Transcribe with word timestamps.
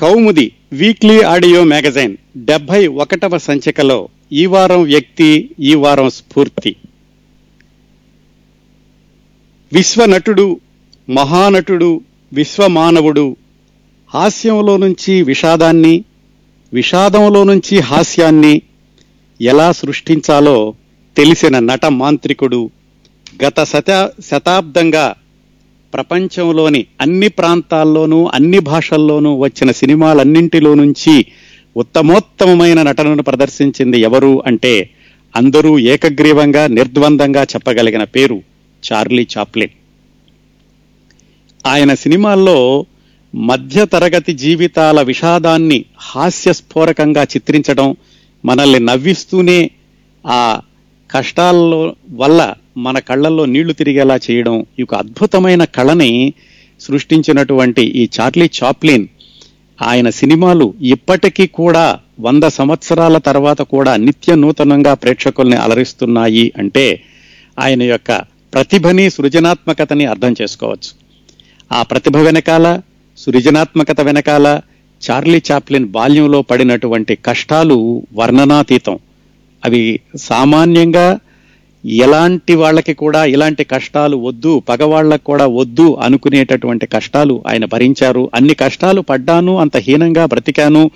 కౌముది 0.00 0.52
weekly 0.72 1.22
audio 1.22 1.64
magazine 1.64 2.16
డెబ్బై 2.36 2.86
ఒకటవ 2.86 3.38
సంచికలో 3.38 4.08
ఈ 4.32 4.46
వారం 4.46 4.82
వ్యక్తి 4.82 5.50
ఈ 5.60 5.74
వారం 5.74 6.10
స్ఫూర్తి. 6.10 6.76
విశ్వనటుడు 9.72 10.60
మహానటుడు 11.08 12.00
విశ్వమానవుడు 12.32 13.36
హాస్యంలో 14.14 14.76
నుంచి 14.76 15.22
విషాదాన్ని 15.22 16.04
విషాదంలో 16.72 17.44
నుంచి 17.44 17.80
హాస్యాన్ని 17.80 18.62
ఎలా 19.40 19.72
సృష్టించాలో 19.72 20.74
తెలిసిన 21.16 21.58
నట 21.58 21.86
మాంత్రికుడు 21.86 22.70
గత 23.44 23.64
శత 23.64 23.90
శతాబ్దంగా 24.30 25.06
ప్రపంచంలోని 25.94 26.86
అన్ని 27.00 27.28
ప్రాంతాల్లోనూ 27.28 28.30
అన్ని 28.34 28.58
భాషల్లోనూ 28.58 29.36
వచ్చిన 29.38 29.70
సినిమాలన్నింటిలో 29.70 30.74
నుంచి 30.74 31.26
ఉత్తమోత్తమమైన 31.76 32.82
నటనను 32.82 33.22
ప్రదర్శించింది 33.22 34.00
ఎవరు 34.00 34.42
అంటే 34.46 34.90
అందరూ 35.36 35.78
ఏకగ్రీవంగా 35.78 36.66
నిర్ద్వందంగా 36.66 37.42
చెప్పగలిగిన 37.42 38.04
పేరు 38.04 38.42
చార్లీ 38.92 39.26
చాప్లిన్. 39.38 39.70
ఆయన 41.66 41.94
సినిమాల్లో 41.94 42.86
మధ్య 43.34 43.84
తరగతి 43.84 44.32
జీవితాల 44.32 45.02
విషాదాన్ని 45.02 45.84
హాస్యస్ఫోరకంగా 45.98 47.22
చిత్రించడం 47.22 47.96
మనల్ని 48.44 48.80
నవ్విస్తూనే 48.80 49.70
ఆ 50.26 50.60
కష్టాల్లో 51.10 51.94
వల్ల 52.10 52.54
మన 52.76 52.98
కళ్ళల్లో 52.98 53.44
నీళ్ళు 53.44 53.72
తిరిగేలా 53.72 54.16
చేయడం 54.30 54.60
ఈ 54.60 54.82
యొక్క 54.82 54.94
అద్భుతమైన 54.94 55.64
కళని 55.64 56.34
సృష్టించినటువంటి 56.80 57.82
ఈ 57.82 58.08
చార్లీ 58.20 58.50
చాప్లిన్ 58.58 59.06
ఆయన 59.78 60.10
సినిమాలు 60.10 60.74
ఇప్పటికీ 60.80 61.46
కూడా 61.46 61.98
వంద 62.20 62.44
సంవత్సరాల 62.44 63.18
తర్వాత 63.18 63.62
కూడా 63.62 63.96
నిత్య 63.96 64.34
నూతనంగా 64.34 64.94
ప్రేక్షకుల్ని 64.94 65.56
అలరిస్తున్నాయి 65.56 66.52
అంటే 66.58 67.02
ఆయన 67.58 67.82
యొక్క 67.82 68.10
ప్రతిభని 68.52 69.10
సృజనాత్మకతని 69.10 70.04
అర్థం 70.04 70.34
చేసుకోవచ్చు. 70.42 70.90
ఆ 71.72 71.82
ప్రతిభ 71.82 72.16
వెనకాల 72.16 72.80
సృజనాత్మకత 73.18 74.00
వెనకాల 74.00 74.60
చార్లీ 75.02 75.42
చాప్లిన్ 75.52 75.86
బాల్యంలో 75.86 76.42
పడినటువంటి 76.42 77.14
కష్టాలు 77.16 78.02
వర్ణనాతీతం. 78.14 78.98
అవి 79.64 80.00
సామాన్యంగా 80.16 81.20
ఎలాంటి 81.84 82.54
వాళ్ళకి 82.54 82.94
కూడా 82.94 83.24
ఇలాంటి 83.24 83.64
కష్టాలు 83.64 84.16
వద్దు 84.16 84.62
పగవాళ్ళకు 84.68 85.24
కూడా 85.24 85.46
వద్దు 85.46 85.94
అనుకునేటటువంటి 85.94 86.86
కష్టాలు 86.86 87.42
ఆయన 87.46 87.64
భరించారు. 87.64 88.30
అన్ని 88.34 88.54
కష్టాలు 88.54 89.00
పడ్డాను 89.00 89.56
అంత 89.56 89.76
హీనంగా 89.76 90.26
బ్రతికాను 90.26 90.90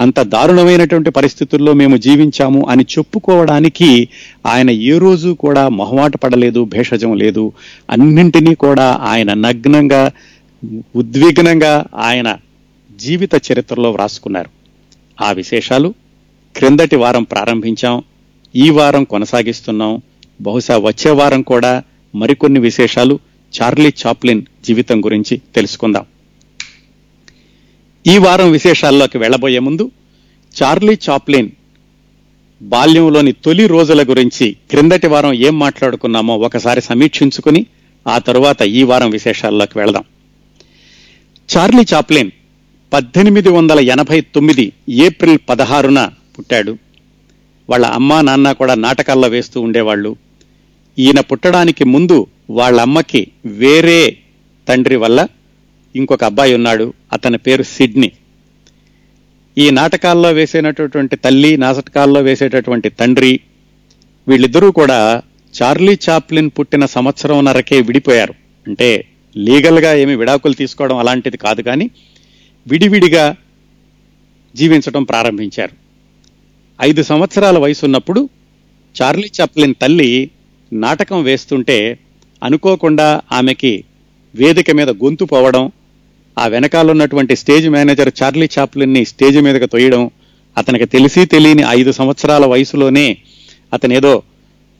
అంత 0.00 0.20
దారుణమైనటువంటి 0.20 1.10
పరిస్థితుల్లో 1.10 1.72
మేము 1.72 1.96
జీవించాము 1.96 2.68
అని 2.68 2.86
చెప్పుకోవడానికి 2.98 4.08
ఆయన 4.46 4.70
ఏ 4.70 4.98
రోజు 4.98 5.30
కూడా 5.40 5.68
మొహమాట 5.68 6.16
పడలేదు 6.16 6.64
భేషజం 6.64 7.16
లేదు. 7.16 7.52
అన్నింటినీ 7.90 8.54
కూడా 8.54 8.98
ఆయన 9.02 9.34
నగ్నంగా 9.34 10.10
ఉద్విగ్నంగా 10.96 11.84
ఆయన 11.94 12.36
జీవిత 12.96 13.30
చరిత్రలో 13.52 13.90
వ్రాసుకున్నారు. 13.90 14.50
ఆ 15.24 15.32
విశేషాలు 15.32 15.94
క్రిందటి 16.56 16.96
వారం 16.96 17.22
ప్రారంభించాం 17.22 18.02
ఈ 18.56 18.70
వారం 18.70 19.04
కొనసాగిస్తున్నాం. 19.04 20.02
బహుశా 20.40 20.78
వచ్చే 20.78 21.10
వారం 21.10 21.42
కూడా 21.42 21.82
మరికొన్ని 22.14 22.60
విశేషాలు 22.60 23.18
చార్లీ 23.62 23.92
చాప్లిన్ 24.06 24.42
జీవితం 24.64 25.04
గురించి 25.04 25.40
తెలుసుకుందాం. 25.54 26.06
ఈ 28.06 28.18
వారం 28.18 28.50
విశేషాల్లోకి 28.50 29.18
వెళ్ళబోయే 29.18 29.58
ముందు 29.58 29.90
చార్లీ 30.62 30.98
చాప్లిన్ 31.10 31.50
బాల్యంలోని 32.62 33.32
తొలి 33.32 33.66
రోజుల 33.66 34.02
గురించి 34.02 34.56
క్రిందటి 34.70 35.06
వారం 35.06 35.32
ఏం 35.32 35.58
మాట్లాడుకున్నామో 35.58 36.36
ఒకసారి 36.36 36.80
సమీక్షించుకుని 36.80 37.66
ఆ 38.08 38.18
తరువాత 38.18 38.62
ఈ 38.62 38.82
వారం 38.82 39.10
విశేషాల్లోకి 39.10 39.78
వెళదాం. 39.78 40.04
చార్లీ 41.56 41.84
చాప్లిన్ 41.94 42.30
పద్దెనిమిది 42.92 43.48
వందల 43.48 43.80
ఎనభై 43.80 44.20
తొమ్మిది 44.20 44.72
ఏప్రిల్ 44.88 45.38
పదహారున 45.48 46.10
పుట్టాడు. 46.38 46.78
వాళ్ళ 47.70 47.86
అమ్మా 47.86 48.20
నాన్న 48.20 48.52
కూడా 48.52 48.74
నాటకాల్లో 48.74 49.28
వేస్తూ 49.28 49.60
ఉండేవాళ్ళు. 49.60 50.16
ఈయన 50.98 51.20
పుట్టడానికి 51.20 51.84
ముందు 51.84 52.26
వాళ్ళ 52.50 52.80
అమ్మకి 52.80 53.26
వేరే 53.46 54.16
తండ్రి 54.68 54.96
వల్ల 54.96 55.26
ఇంకొక 55.96 56.24
అబ్బాయి 56.24 56.54
ఉన్నాడు. 56.54 56.94
అతని 57.12 57.38
పేరు 57.38 57.62
సిడ్నీ. 57.62 58.12
ఈ 59.58 59.70
నాటకాల్లో 59.70 60.32
వేసేటటువంటి 60.32 61.16
తల్లి 61.16 61.56
నాటకాల్లో 61.56 62.20
వేసేటటువంటి 62.20 62.88
తండ్రి 62.88 63.40
వీళ్ళిద్దరూ 64.28 64.70
కూడా 64.70 65.22
చార్లీ 65.62 65.98
చాప్లిన్ 66.10 66.50
పుట్టిన 66.58 66.86
సంవత్సరంన్నరకే 66.86 67.80
విడిపోయారు. 67.80 68.34
అంటే 68.66 69.04
లీగల్గా 69.36 69.94
ఏమి 69.94 70.16
విడాకులు 70.16 70.52
తీసుకోవడం 70.52 70.96
అలాంటిది 70.96 71.36
కాదు 71.36 71.62
కానీ 71.62 71.90
విడివిడిగా 72.66 73.36
జీవించడం 74.56 75.04
ప్రారంభించారు. 75.04 75.70
ఐదు 76.82 77.02
సంవత్సరాల 77.02 77.58
వయసు 77.58 77.84
ఉన్నప్పుడు 77.84 78.28
చార్లీ 79.02 79.30
చాప్లిన్ 79.40 79.74
తల్లి 79.82 80.30
నాటకం 80.72 81.22
వేస్తుంటే 81.22 81.98
అనుకోకుండా 82.42 83.20
ఆమెకి 83.32 83.84
వేదిక 84.34 84.70
మీద 84.70 84.90
గొంతు 84.90 85.24
పోవడం 85.24 85.72
ఆ 86.38 86.46
వెనకాల 86.46 86.90
ఉన్నటువంటి 86.90 87.36
స్టేజ్ 87.36 87.68
మేనేజర్ 87.68 88.10
చార్లీ 88.22 88.48
చాప్లిన్ని 88.58 89.04
స్టేజ్ 89.04 89.38
మీదకి 89.38 89.66
తొయ్యడం 89.66 90.10
అతనికి 90.58 90.84
తెలిసి 90.84 91.24
తెలియని 91.24 91.62
ఐదు 91.68 91.92
సంవత్సరాల 91.92 92.46
వయసులోనే 92.46 93.16
అతను 93.72 93.94
ఏదో 93.94 94.22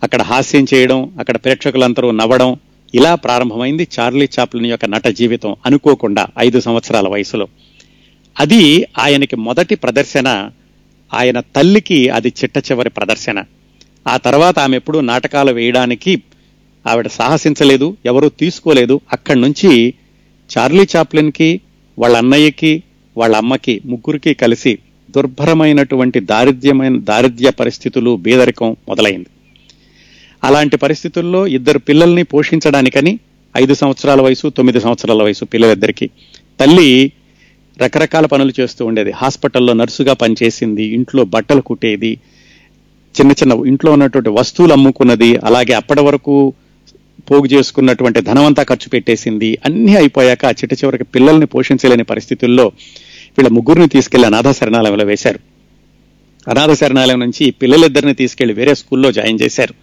అక్కడ 0.02 0.22
హాస్యం 0.22 0.66
చేయడం 0.74 1.16
అక్కడ 1.20 1.36
ప్రేక్షకులందరూ 1.36 2.10
నవ్వడం 2.10 2.56
ఇలా 2.94 3.14
ప్రారంభమైంది 3.14 3.88
చార్లీ 3.98 4.28
చాప్లిన్ 4.40 4.66
యొక్క 4.66 4.84
నట 4.84 5.06
జీవితం 5.06 5.56
అనుకోకుండా 5.66 6.28
ఐదు 6.38 6.60
సంవత్సరాల 6.60 7.08
వయసులో. 7.08 7.48
అది 8.40 8.86
ఆయనకి 8.98 9.36
మొదటి 9.36 9.74
ప్రదర్శన 9.74 10.50
ఆయన 11.14 11.40
తల్లికి 11.40 12.08
అది 12.08 12.28
చిట్ట 12.28 12.58
చివరి 12.58 12.90
ప్రదర్శన. 12.90 13.44
ఆ 14.06 14.16
తర్వాత 14.16 14.58
ఆమె 14.58 14.76
ఎప్పుడూ 14.76 15.00
నాటకాలు 15.00 15.52
వేయడానికి 15.52 16.22
ఆవిడ 16.86 17.06
సాహసించలేదు 17.06 17.96
ఎవరూ 18.06 18.28
తీసుకోలేదు. 18.28 19.00
అక్కడి 19.12 19.40
నుంచి 19.40 19.94
చార్లీ 20.50 20.86
చాప్లిన్కి 20.96 21.60
వాళ్ళ 21.98 22.16
అన్నయ్యకి 22.16 22.82
వాళ్ళ 23.16 23.36
అమ్మకి 23.36 23.80
ముగ్గురికి 23.86 24.34
కలిసి 24.34 24.78
దుర్భరమైనటువంటి 25.10 26.20
దారిద్ర్యమైన 26.20 26.98
దారిద్ర్య 26.98 27.50
పరిస్థితులు 27.50 28.16
బీదరికం 28.16 28.76
మొదలైంది. 28.88 29.26
అలాంటి 30.44 30.76
పరిస్థితుల్లో 30.76 31.46
ఇద్దరు 31.46 31.78
పిల్లల్ని 31.78 32.22
పోషించడానికని 32.22 33.18
ఐదు 33.56 33.74
సంవత్సరాల 33.74 34.20
వయసు 34.20 34.48
తొమ్మిది 34.48 34.80
సంవత్సరాల 34.80 35.22
వయసు 35.22 35.44
పిల్లలిద్దరికి 35.44 36.10
తల్లి 36.60 37.12
రకరకాల 37.82 38.26
పనులు 38.26 38.52
చేస్తూ 38.60 38.86
ఉండేది. 38.86 39.10
హాస్పిటల్లో 39.10 39.72
నర్సుగా 39.72 40.12
పనిచేసింది 40.12 40.84
ఇంట్లో 40.84 41.24
బట్టలు 41.24 41.60
కుట్టేది 41.60 42.20
చిన్న 43.18 43.32
చిన్న 43.32 43.66
ఇంట్లో 43.66 43.92
ఉన్నటువంటి 43.92 44.28
వస్తువులు 44.28 44.72
అమ్ముకున్నది 44.72 45.36
అలాగే 45.36 45.72
అప్పటి 45.72 46.00
వరకు 46.00 46.52
పోగు 47.30 47.46
చేసుకున్నటువంటి 47.46 48.20
ధనమంతా 48.20 48.62
ఖర్చు 48.62 48.88
పెట్టేసింది 48.88 49.58
అన్నీ 49.64 49.96
అయిపోయాక 49.96 50.44
చిట్ట 50.44 50.74
చివరికి 50.74 51.04
పిల్లల్ని 51.04 51.46
పోషించలేని 51.46 52.04
పరిస్థితుల్లో 52.04 52.72
వీళ్ళ 53.38 53.48
ముగ్గురిని 53.48 53.88
తీసుకెళ్ళి 53.88 54.26
అనాథ 54.26 54.50
శరణాలయంలో 54.50 55.04
వేశారు. 55.04 55.38
అనాథ 56.50 56.72
శరణాలయం 56.72 57.20
నుంచి 57.20 57.50
పిల్లలిద్దరిని 57.50 58.14
తీసుకెళ్ళి 58.14 58.54
వేరే 58.54 58.74
స్కూల్లో 58.74 59.12
జాయిన్ 59.12 59.38
చేశారు. 59.42 59.74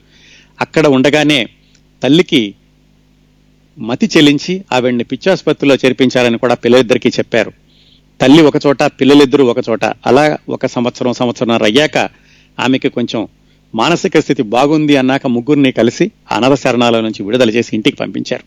అక్కడ 0.62 0.88
ఉండగానే 0.88 1.48
తల్లికి 2.04 2.56
మతి 3.80 4.10
చెల్లించి 4.18 4.64
ఆవిడ్ని 4.72 5.04
పిచ్చాసుపత్రిలో 5.04 5.76
చేర్పించాలని 5.76 6.38
కూడా 6.38 6.54
పిల్లలిద్దరికీ 6.54 7.10
చెప్పారు. 7.10 7.52
తల్లి 8.22 8.42
ఒక 8.42 8.54
చోట 8.66 8.84
పిల్లలిద్దరూ 8.84 9.46
ఒక 9.46 9.58
చోట. 9.70 9.86
అలా 9.86 10.38
ఒక 10.50 10.66
సంవత్సరం 10.66 11.14
సంవత్సరం 11.14 11.64
అయ్యాక 11.64 12.10
ఆమెకి 12.60 12.90
కొంచెం 12.90 13.28
మానసిక 13.76 14.20
స్థితి 14.20 14.44
బాగుంది 14.44 14.98
అన్నాక 14.98 15.28
ముగ్గురిని 15.28 15.72
కలిసి 15.72 16.12
అనాథ 16.32 16.54
శరణాల 16.54 17.00
నుంచి 17.00 17.24
విడుదల 17.24 17.50
చేసి 17.50 17.70
ఇంటికి 17.74 17.98
పంపించారు. 17.98 18.44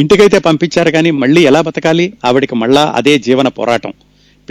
ఇంటికైతే 0.00 0.38
పంపించారు 0.38 0.90
కానీ 0.90 1.10
మళ్ళీ 1.10 1.42
ఎలా 1.42 1.60
బతకాలి? 1.60 2.12
ఆవిడికి 2.24 2.54
మళ్ళా 2.54 2.92
అదే 2.96 3.18
జీవన 3.18 3.48
పోరాటం. 3.48 3.92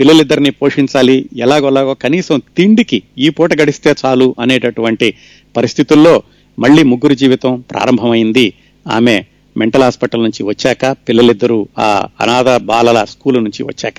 పిల్లలిద్దరిని 0.00 0.50
పోషించాలి. 0.50 1.28
ఎలాగోలాగో 1.36 1.94
కనీసం 1.94 2.42
తిండికి 2.56 3.02
ఈ 3.18 3.28
పూట 3.28 3.60
గడిస్తే 3.60 3.94
చాలు 4.04 4.34
అనేటటువంటి 4.40 5.14
పరిస్థితుల్లో 5.56 6.22
మళ్ళీ 6.58 6.82
ముగ్గురు 6.82 7.14
జీవితం 7.14 7.64
ప్రారంభమైంది. 7.70 8.52
ఆమె 8.88 9.24
మెంటల్ 9.56 9.82
హాస్పిటల్ 9.82 10.22
నుంచి 10.22 10.42
వచ్చాక 10.42 10.96
పిల్లలిద్దరూ 11.08 11.68
ఆ 11.78 12.08
అనాథ 12.20 12.56
బాలల 12.56 13.04
స్కూలు 13.04 13.38
నుంచి 13.38 13.62
వచ్చాక. 13.62 13.94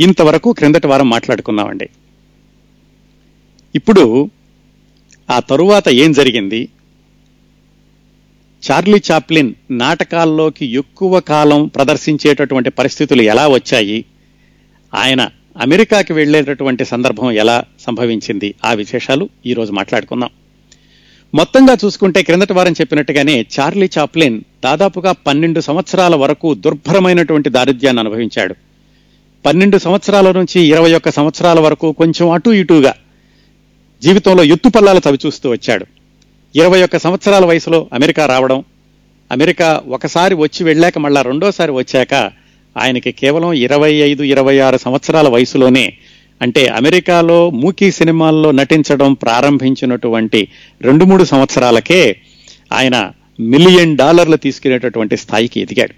ఇంతవరకు 0.00 0.52
క్రిందటి 0.52 0.86
వారం 0.86 1.10
మాట్లాడుకున్నామండి 1.10 1.88
ఇప్పుడు 3.74 4.30
ఆ 5.30 5.38
తరువాత 5.38 5.88
ఏం 5.88 6.12
జరిగింది? 6.12 6.68
చార్లీ 8.70 9.02
చాప్లిన్ 9.12 9.54
నాటకాల్లోకి 9.70 10.66
ఎక్కువ 10.66 11.20
కాలం 11.20 11.66
ప్రదర్శించేటటువంటి 11.66 12.70
పరిస్థితులు 12.70 13.22
ఎలా 13.22 13.48
వచ్చాయి? 13.48 14.04
ఆయన 14.94 15.28
అమెరికాకి 15.56 16.12
వెళ్ళేటటువంటి 16.12 16.84
సందర్భం 16.84 17.30
ఎలా 17.30 17.64
సంభవించింది? 17.80 18.54
ఆ 18.64 18.72
విశేషాలు 18.72 19.28
ఈరోజు 19.46 19.72
మాట్లాడుకుందాం. 19.72 20.30
మొత్తంగా 21.34 21.76
చూసుకుంటే 21.84 22.22
క్రిందటి 22.22 22.52
వారం 22.52 22.72
చెప్పినట్టుగానే 22.72 23.46
చార్లీ 23.60 23.88
చాప్లిన్ 23.98 24.40
దాదాపుగా 24.64 25.12
పన్నెండు 25.12 25.60
సంవత్సరాల 25.60 26.16
వరకు 26.16 26.54
దుర్భరమైనటువంటి 26.54 27.50
దారిద్ర్యాన్ని 27.50 28.00
అనుభవించాడు. 28.00 28.54
పన్నెండు 29.46 29.78
సంవత్సరాల 29.78 30.32
నుంచి 30.32 30.60
ఇరవై 30.60 30.94
ఒక్క 30.94 31.10
సంవత్సరాల 31.10 31.60
వరకు 31.60 31.92
కొంచెం 31.92 32.30
అటు 32.30 32.50
ఇటుగా 32.50 32.94
జీవితంలో 34.02 34.44
ఎత్తుపల్లాలు 34.44 35.00
చవిచూస్తూ 35.08 35.50
వచ్చాడు. 35.50 35.86
ఇరవై 36.56 36.82
ఒక్క 36.82 36.98
సంవత్సరాల 36.98 37.44
వయసులో 37.44 37.88
అమెరికా 37.92 38.26
రావడం 38.26 38.64
అమెరికా 39.32 39.82
ఒకసారి 39.88 40.34
వచ్చి 40.34 40.64
వెళ్ళాక 40.64 40.98
మళ్ళా 40.98 41.22
రెండోసారి 41.22 41.72
వచ్చాక 41.72 42.14
ఆయనకి 42.76 43.12
కేవలం 43.12 43.52
ఇరవై 43.52 43.92
ఐదు 43.92 44.22
ఇరవై 44.22 44.58
ఆరు 44.58 44.76
సంవత్సరాల 44.76 45.28
వయసులోనే 45.28 45.96
అంటే 46.42 46.66
అమెరికాలో 46.66 47.50
మూకీ 47.50 47.90
సినిమాల్లో 47.90 48.50
నటించడం 48.50 49.14
ప్రారంభించినటువంటి 49.14 50.48
రెండు 50.80 51.04
మూడు 51.04 51.24
సంవత్సరాలకే 51.24 52.16
ఆయన 52.72 53.12
మిలియన్ 53.40 53.96
డాలర్లు 53.96 54.36
తీసుకునేటటువంటి 54.36 55.16
స్థాయికి 55.16 55.60
ఎదిగాడు. 55.60 55.94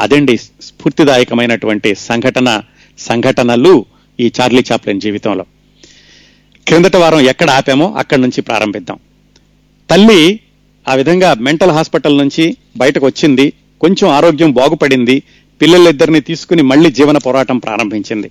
అదండి 0.00 0.36
స్ఫూర్తిదాయకమైనటువంటి 0.36 1.94
సంఘటన 1.94 2.62
సంఘటనలు 2.98 3.84
ఈ 4.20 4.32
చార్లీ 4.40 4.64
చాప్లిన్ 4.72 5.00
జీవితంలో. 5.00 5.46
క్రిందట 6.68 6.96
వారం 6.96 7.20
ఎక్కడ 7.20 7.50
ఆపామో 7.50 7.92
అక్కడి 7.92 8.20
నుంచి 8.20 8.42
ప్రారంభిద్దాం. 8.42 8.98
తల్లి 9.90 10.40
ఆ 10.88 10.94
విధంగా 10.94 11.34
మెంటల్ 11.34 11.70
హాస్పిటల్ 11.70 12.18
నుంచి 12.18 12.56
బయటకు 12.76 13.06
వచ్చింది. 13.06 13.52
కొంచెం 13.80 14.10
ఆరోగ్యం 14.10 14.52
బాగుపడింది. 14.52 15.22
పిల్లలిద్దరిని 15.62 16.20
తీసుకుని 16.20 16.62
మళ్ళీ 16.62 16.92
జీవన 16.92 17.18
పోరాటం 17.18 17.58
ప్రారంభించింది. 17.58 18.30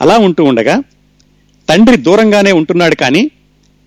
అలా 0.00 0.18
ఉంటూ 0.18 0.44
ఉండగా 0.44 0.82
తండ్రి 1.68 1.96
దూరంగానే 1.96 2.52
ఉంటున్నాడు 2.52 2.94
కానీ 2.94 3.30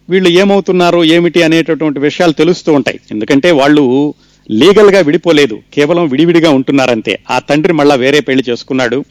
వీళ్ళు 0.10 0.30
ఏమవుతున్నారు 0.30 1.04
ఏమిటి 1.04 1.44
అనేటటువంటి 1.44 2.00
విషయాలు 2.00 2.32
తెలుస్తూ 2.32 2.74
ఉంటాయి. 2.74 3.00
ఎందుకంటే 3.12 3.52
వాళ్ళు 3.52 4.14
లీగల్గా 4.52 5.00
విడిపోలేదు. 5.00 5.60
కేవలం 5.74 6.08
విడివిడిగా 6.08 6.50
ఉంటున్నారంతే. 6.50 7.20
ఆ 7.30 7.40
తండ్రి 7.40 7.74
మళ్ళా 7.74 7.96
వేరే 7.96 8.20
పెళ్ళి 8.20 8.44
చేసుకున్నాడు. 8.50 9.06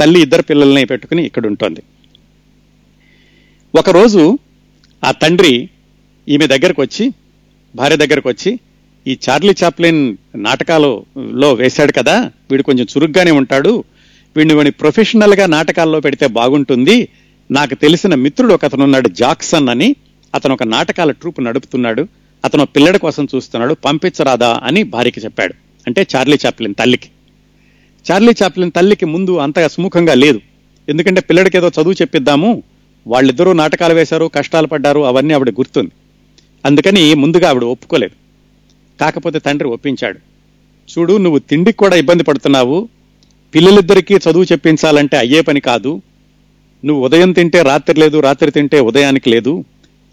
తల్లి 0.00 0.20
ఇద్దరు 0.20 0.42
పిల్లల్ని 0.42 0.84
పెట్టుకుని 0.84 1.26
ఇక్కడ 1.26 1.46
ఉంటుంది. 1.46 1.82
ఒకరోజు 3.74 4.38
ఆ 5.04 5.10
తండ్రి 5.10 5.68
ఈమె 6.28 6.46
దగ్గరకు 6.46 6.82
వచ్చి 6.82 7.12
భార్య 7.76 7.96
దగ్గరకు 7.96 8.28
వచ్చి 8.28 8.60
ఈ 9.06 9.18
చార్లీ 9.28 9.54
చాప్లిన్ 9.64 10.16
నాటకాలలో 10.36 11.52
వేశాడు 11.52 11.92
కదా 11.92 12.30
వీడు 12.50 12.62
కొంచెం 12.62 12.86
చురుగ్గానే 12.96 13.30
ఉంటాడు 13.30 13.84
వీడిని 14.36 14.54
వీడిని 14.54 14.70
ప్రొఫెషనల్గా 14.70 15.46
నాటకాల్లో 15.46 16.00
పెడితే 16.00 16.26
బాగుంటుంది 16.26 17.08
నాకు 17.50 17.74
తెలిసిన 17.74 18.14
మిత్రుడు 18.14 18.54
ఒక 18.54 18.64
అతను 18.64 18.84
ఉన్నాడు 18.84 19.08
జాక్సన్ 19.08 19.68
అని 19.68 19.96
అతను 20.34 20.54
ఒక 20.54 20.62
నాటకాల 20.62 21.10
ట్రూప్ 21.10 21.44
నడుపుతున్నాడు 21.44 22.08
అతను 22.44 22.64
పిల్లడి 22.64 22.98
కోసం 22.98 23.28
చూస్తున్నాడు 23.34 23.74
పంపించరాదా 23.74 24.60
అని 24.64 24.82
భార్యకి 24.82 25.20
చెప్పాడు. 25.20 25.54
అంటే 25.86 26.06
చార్లీ 26.16 26.38
చాప్లిన్ 26.46 26.74
తల్లికి. 26.74 27.08
చార్లీ 28.10 28.32
చాప్లిన్ 28.42 28.72
తల్లికి 28.76 29.06
ముందు 29.06 29.38
అంతగా 29.38 29.68
సుముఖంగా 29.68 30.14
లేదు. 30.14 30.40
ఎందుకంటే 30.88 31.20
పిల్లడికి 31.20 31.56
ఏదో 31.56 31.68
చదువు 31.68 31.92
చెప్పిద్దాము 31.92 32.62
వాళ్ళిద్దరూ 33.06 33.52
నాటకాలు 33.52 33.94
వేశారు 33.94 34.30
కష్టాలు 34.34 34.66
పడ్డారు 34.66 35.00
అవన్నీ 35.00 35.34
ఆవిడ 35.34 35.50
గుర్తుంది. 35.50 35.90
అందుకని 36.64 37.14
ముందుగా 37.14 37.48
ఆవిడ 37.48 37.64
ఒప్పుకోలేదు. 37.64 38.14
కాకపోతే 39.00 39.38
తండ్రి 39.38 39.68
ఒప్పించాడు. 39.68 40.18
చూడు 40.90 41.16
నువ్వు 41.16 41.38
తిండికి 41.38 41.78
కూడా 41.78 41.96
ఇబ్బంది 41.96 42.22
పడుతున్నావు. 42.22 42.88
పిల్లలిద్దరికీ 43.54 44.14
చదువు 44.14 44.44
చెప్పించాలంటే 44.44 45.16
అయ్యే 45.16 45.40
పని 45.40 45.60
కాదు. 45.60 46.02
నువ్వు 46.84 47.04
ఉదయం 47.04 47.32
తింటే 47.32 47.62
రాత్రి 47.62 48.00
లేదు 48.00 48.20
రాత్రి 48.20 48.50
తింటే 48.50 48.80
ఉదయానికి 48.80 49.30
లేదు. 49.30 49.64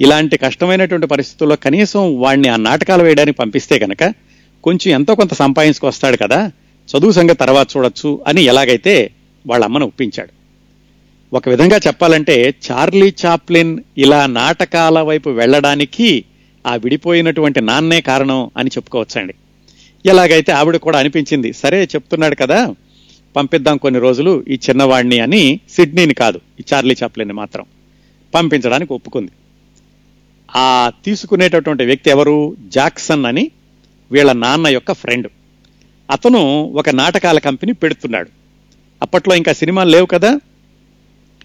ఇలాంటి 0.01 0.37
కష్టమైనటువంటి 0.37 1.07
పరిస్థితుల్లో 1.07 1.55
కనీసం 1.55 2.19
వాడిని 2.19 2.47
ఆ 2.47 2.55
నాటకాలు 2.55 3.03
వేయడానికి 3.03 3.37
పంపిస్తే 3.37 3.79
గనక 3.79 4.13
కొంచెం 4.63 4.93
ఎంతో 4.93 5.15
కొంత 5.15 5.33
సంపాదించుకొస్తాడు 5.33 6.17
కదా. 6.17 6.51
చదువు 6.87 7.11
సంగతి 7.11 7.33
తర్వాత 7.33 7.67
చూడొచ్చు 7.77 8.19
అని 8.27 8.43
ఎలాగైతే 8.43 9.11
వాళ్ళ 9.47 9.65
అమ్మను 9.65 9.85
ఒప్పించాడు. 9.85 10.36
ఒక 11.33 11.49
విధంగా 11.49 11.77
చెప్పాలంటే 11.87 12.53
చార్లీ 12.71 13.13
చాప్లిన్ 13.25 13.79
ఇలా 13.97 14.25
నాటకాల 14.25 14.99
వైపు 14.99 15.29
వెళ్ళడానికి 15.29 16.23
ఆ 16.67 16.75
విడిపోయినటువంటి 16.75 17.61
నాన్నే 17.61 18.01
కారణం 18.01 18.51
అని 18.57 18.69
చెప్పుకోవచ్చండి. 18.77 19.33
ఎలాగైతే 20.05 20.51
ఆవిడ 20.51 20.75
కూడా 20.75 20.99
అనిపించింది 20.99 21.53
సరే 21.53 21.83
చెప్తున్నాడు 21.83 22.35
కదా 22.35 22.75
పంపిద్దాం 23.35 23.77
కొన్ని 23.77 23.99
రోజులు 23.99 24.43
ఈ 24.47 24.59
చిన్నవాడిని 24.69 25.19
అని 25.19 25.59
సిడ్నీని 25.69 26.13
కాదు 26.13 26.41
ఈ 26.59 26.63
చార్లీ 26.73 26.95
చాప్లిన్ 27.03 27.31
మాత్రం 27.31 27.65
పంపించడానికి 28.33 28.93
ఒప్పుకుంది. 28.93 29.31
ఆ 30.55 30.91
తీసుకునేటటువంటి 31.05 31.85
వ్యక్తి 31.85 32.09
ఎవరు? 32.09 32.55
జాక్సన్ 32.67 33.25
అని 33.25 33.51
వీళ్ళ 34.11 34.31
నాన్న 34.31 34.67
యొక్క 34.67 34.93
ఫ్రెండ్. 34.93 35.27
అతను 36.11 36.63
ఒక 36.63 36.89
నాటకాల 36.89 37.39
కంపెనీ 37.39 37.73
పెడుతున్నాడు. 37.73 38.29
అప్పట్లో 39.01 39.35
ఇంకా 39.35 39.53
సినిమాలు 39.53 39.89
లేవు 39.89 40.05
కదా 40.05 40.39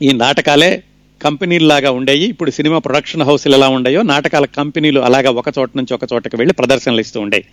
ఈ 0.03 0.13
నాటకాలే 0.13 0.83
కంపెనీలాగా 1.23 1.91
ఉండేవి 1.91 2.25
ఇప్పుడు 2.25 2.51
సినిమా 2.51 2.79
ప్రొడక్షన్ 2.79 3.23
హౌస్లు 3.23 3.55
ఎలా 3.55 3.69
ఉండయో 3.69 4.03
నాటకాల 4.03 4.45
కంపెనీలు 4.45 5.01
అలాగా 5.01 5.31
ఒక 5.31 5.45
చోట 5.59 5.71
నుంచి 5.77 5.95
ఒక 5.95 6.01
చోటకి 6.13 6.37
వెళ్ళి 6.37 6.55
ప్రదర్శనలు 6.55 7.01
ఇస్తూ 7.01 7.21
ఉండేవి 7.21 7.45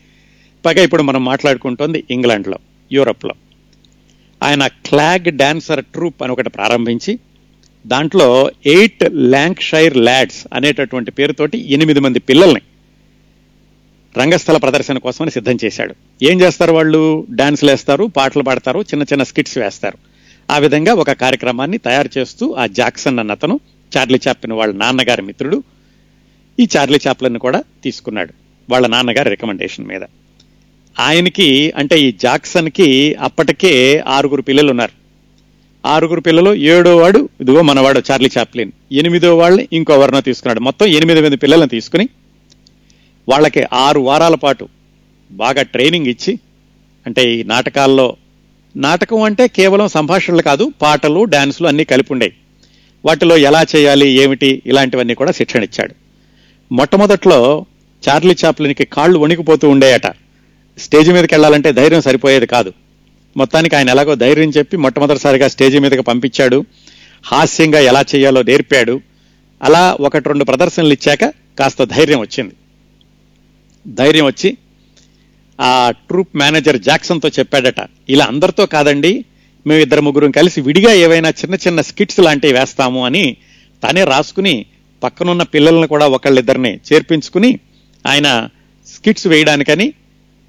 పైగా 0.65 0.83
ఇప్పుడు 0.83 1.03
మనం 1.03 1.25
మాట్లాడుకుంటోంది 1.25 2.03
ఇంగ్లాండ్లో 2.11 2.57
యూరప్లో. 2.91 3.33
ఆయన 4.43 4.67
క్లాగ్ 4.67 5.31
డాన్సర్ 5.31 5.85
ట్రూప్ 5.85 6.23
అని 6.23 6.31
ఒకటి 6.31 6.49
ప్రారంభించి 6.49 7.19
దాంట్లో 7.87 8.51
ఎయిట్ 8.65 9.03
ల్యాంక్షైర్ 9.13 9.97
ల్యాడ్స్ 9.97 10.47
అనేటటువంటి 10.53 11.11
పేరుతోటి 11.11 11.73
ఎనిమిది 11.73 11.99
మంది 11.99 12.19
పిల్లల్ని 12.19 12.61
రంగస్థల 14.17 14.57
ప్రదర్శన 14.57 14.97
కోసమని 14.97 15.31
సిద్ధం 15.31 15.57
చేశాడు. 15.65 15.95
ఏం 16.23 16.41
చేస్తారు 16.41 16.71
వాళ్ళు? 16.71 17.27
డాన్స్లు 17.31 17.71
వేస్తారు 17.71 18.05
పాటలు 18.05 18.43
పాడతారు 18.43 18.79
చిన్న 18.79 19.03
చిన్న 19.03 19.23
స్కిట్స్ 19.23 19.57
వేస్తారు. 19.57 20.08
ఆ 20.49 20.57
విధంగా 20.57 20.93
ఒక 20.93 21.11
కార్యక్రమాన్ని 21.11 21.77
తయారు 21.77 22.09
చేస్తూ 22.17 22.53
ఆ 22.53 22.65
జాక్సన్ 22.65 23.19
అన్న 23.19 23.31
అతను 23.31 23.59
చార్లీ 23.97 24.19
చాప్లిన్ 24.27 24.57
వాళ్ళ 24.57 24.75
నాన్నగారి 24.75 25.21
మిత్రుడు 25.21 25.63
ఈ 26.59 26.67
చార్లీ 26.77 26.99
చాప్లిన్ 27.07 27.37
కూడా 27.37 27.63
తీసుకున్నాడు 27.83 28.33
వాళ్ళ 28.69 28.87
నాన్నగారి 28.87 29.29
రికమెండేషన్ 29.29 29.87
మీద. 29.87 30.03
ఆయనకి 30.99 31.73
అంటే 31.75 31.99
ఈ 32.01 32.11
జాక్సన్కి 32.11 33.15
అప్పటికే 33.19 33.99
ఆరుగురు 34.07 34.41
పిల్లలు 34.41 34.69
ఉన్నారు. 34.69 34.91
ఆరుగురు 35.87 36.21
పిల్లలు 36.21 36.53
ఏడో 36.55 36.97
వాడు 36.97 37.29
ఇదిగో 37.41 37.61
మనవాడు 37.61 38.01
చార్లీ 38.11 38.29
చాప్లిన్ 38.37 38.71
ఎనిమిదో 38.91 39.37
వాళ్ళని 39.37 39.67
ఇంకోవరినో 39.73 40.21
తీసుకున్నాడు. 40.21 40.59
మొత్తం 40.59 40.85
ఎనిమిది 40.85 41.21
మంది 41.21 41.35
పిల్లలను 41.35 41.67
తీసుకుని 41.67 42.09
వాళ్ళకి 43.29 43.63
ఆరు 43.73 43.99
వారాల 43.99 44.35
పాటు 44.35 44.67
బాగా 45.31 45.61
ట్రైనింగ్ 45.61 46.07
ఇచ్చి 46.07 46.39
అంటే 47.07 47.33
ఈ 47.33 47.43
నాటకాల్లో 47.43 48.17
నాటకం 48.75 49.21
అంటే 49.21 49.47
కేవలం 49.47 49.87
సంభాషణలు 49.87 50.41
కాదు 50.41 50.73
పాటలు 50.81 51.23
డాన్సులు 51.23 51.67
అన్నీ 51.67 51.83
కలిపి 51.83 52.13
ఉండేవి 52.13 52.33
వాటిలో 53.05 53.37
ఎలా 53.37 53.65
చేయాలి 53.75 54.07
ఏమిటి 54.07 54.61
ఇలాంటివన్నీ 54.65 55.13
కూడా 55.13 55.31
శిక్షణ 55.31 55.63
ఇచ్చాడు. 55.63 55.95
మొట్టమొదట్లో 56.73 57.65
చార్లీ 58.09 58.35
చాప్లిన్కి 58.45 58.85
కాళ్ళు 58.85 59.19
వణికిపోతూ 59.19 59.69
ఉండేయట. 59.69 60.07
స్టేజ్ 60.77 61.09
మీదకి 61.09 61.33
వెళ్ళాలంటే 61.33 61.71
ధైర్యం 61.71 62.01
సరిపోయేది 62.01 62.45
కాదు. 62.45 62.73
మొత్తానికి 63.37 63.75
ఆయన 63.75 63.89
ఎలాగో 63.89 64.15
ధైర్యం 64.15 64.49
చెప్పి 64.49 64.77
మొట్టమొదటిసారిగా 64.77 65.47
స్టేజ్ 65.47 65.79
మీదకి 65.79 66.01
పంపించాడు. 66.01 66.65
హాస్యంగా 67.23 67.79
ఎలా 67.79 68.05
చేయాలో 68.15 68.43
నేర్పాడు. 68.43 69.01
అలా 69.63 69.97
ఒకటి 69.99 70.29
రెండు 70.29 70.43
ప్రదర్శనలు 70.43 70.93
ఇచ్చాక 70.93 71.33
కాస్త 71.59 71.83
ధైర్యం 71.83 72.19
వచ్చింది. 72.19 72.53
ధైర్యం 73.87 74.25
వచ్చి 74.25 74.57
ఆ 75.59 75.91
ట్రూప్ 75.91 76.35
మేనేజర్ 76.35 76.77
జాక్సన్తో 76.77 77.27
చెప్పాడట 77.39 77.79
ఇలా 78.09 78.25
అందరితో 78.25 78.65
కాదండి 78.65 79.25
మేము 79.65 79.81
ఇద్దరు 79.81 80.01
ముగ్గురం 80.01 80.31
కలిసి 80.31 80.61
విడిగా 80.61 80.93
ఏవైనా 80.93 81.29
చిన్న 81.29 81.55
చిన్న 81.55 81.81
స్కిట్స్ 81.81 82.19
లాంటివి 82.19 82.53
వేస్తాము 82.53 83.05
అని 83.05 83.37
తానే 83.83 84.03
రాసుకుని 84.03 84.65
పక్కనున్న 85.03 85.43
పిల్లల్ని 85.43 85.87
కూడా 85.87 86.07
ఒకళ్ళిద్దరిని 86.07 86.79
చేర్పించుకుని 86.87 87.59
ఆయన 88.05 88.49
స్కిట్స్ 88.87 89.27
వేయడానికని 89.27 89.93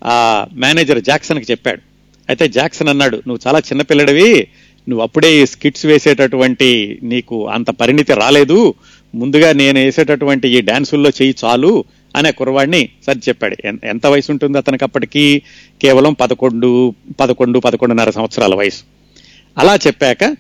ఆ 0.02 0.46
మేనేజర్ 0.54 1.00
జాక్సన్కి 1.00 1.52
చెప్పాడు. 1.52 1.80
అయితే 2.28 2.48
జాక్సన్ 2.48 2.88
అన్నాడు 2.88 3.16
నువ్వు 3.16 3.40
చాలా 3.46 3.58
చిన్నపిల్లడివి 3.58 4.48
నువ్వు 4.88 5.02
అప్పుడే 5.02 5.42
ఈ 5.42 5.46
స్కిట్స్ 5.46 5.86
వేసేటటువంటి 5.86 6.98
నీకు 7.02 7.48
అంత 7.48 7.70
పరిణితి 7.70 8.12
రాలేదు 8.14 8.74
ముందుగా 9.14 9.52
నేను 9.52 9.78
వేసేటటువంటి 9.78 10.48
ఈ 10.48 10.60
డ్యాన్సుల్లో 10.60 11.10
చెయ్యి 11.10 11.34
చాలు 11.44 11.84
అనే 12.16 12.32
కుర్రవాడిని 12.32 12.88
సరి 13.06 13.20
చెప్పాడు. 13.28 13.56
ఎంత 13.86 14.06
వయసు 14.06 14.32
ఉంటుంది 14.32 14.58
అతనికి 14.58 14.84
అప్పటికి? 14.84 15.42
కేవలం 15.82 16.12
పదకొండు 16.12 16.94
పదకొండు 17.20 17.58
పదకొండున్నర 17.58 18.10
సంవత్సరాల 18.10 18.54
వయసు. 18.54 18.82
అలా 19.58 19.74
చెప్పాక 19.74 20.36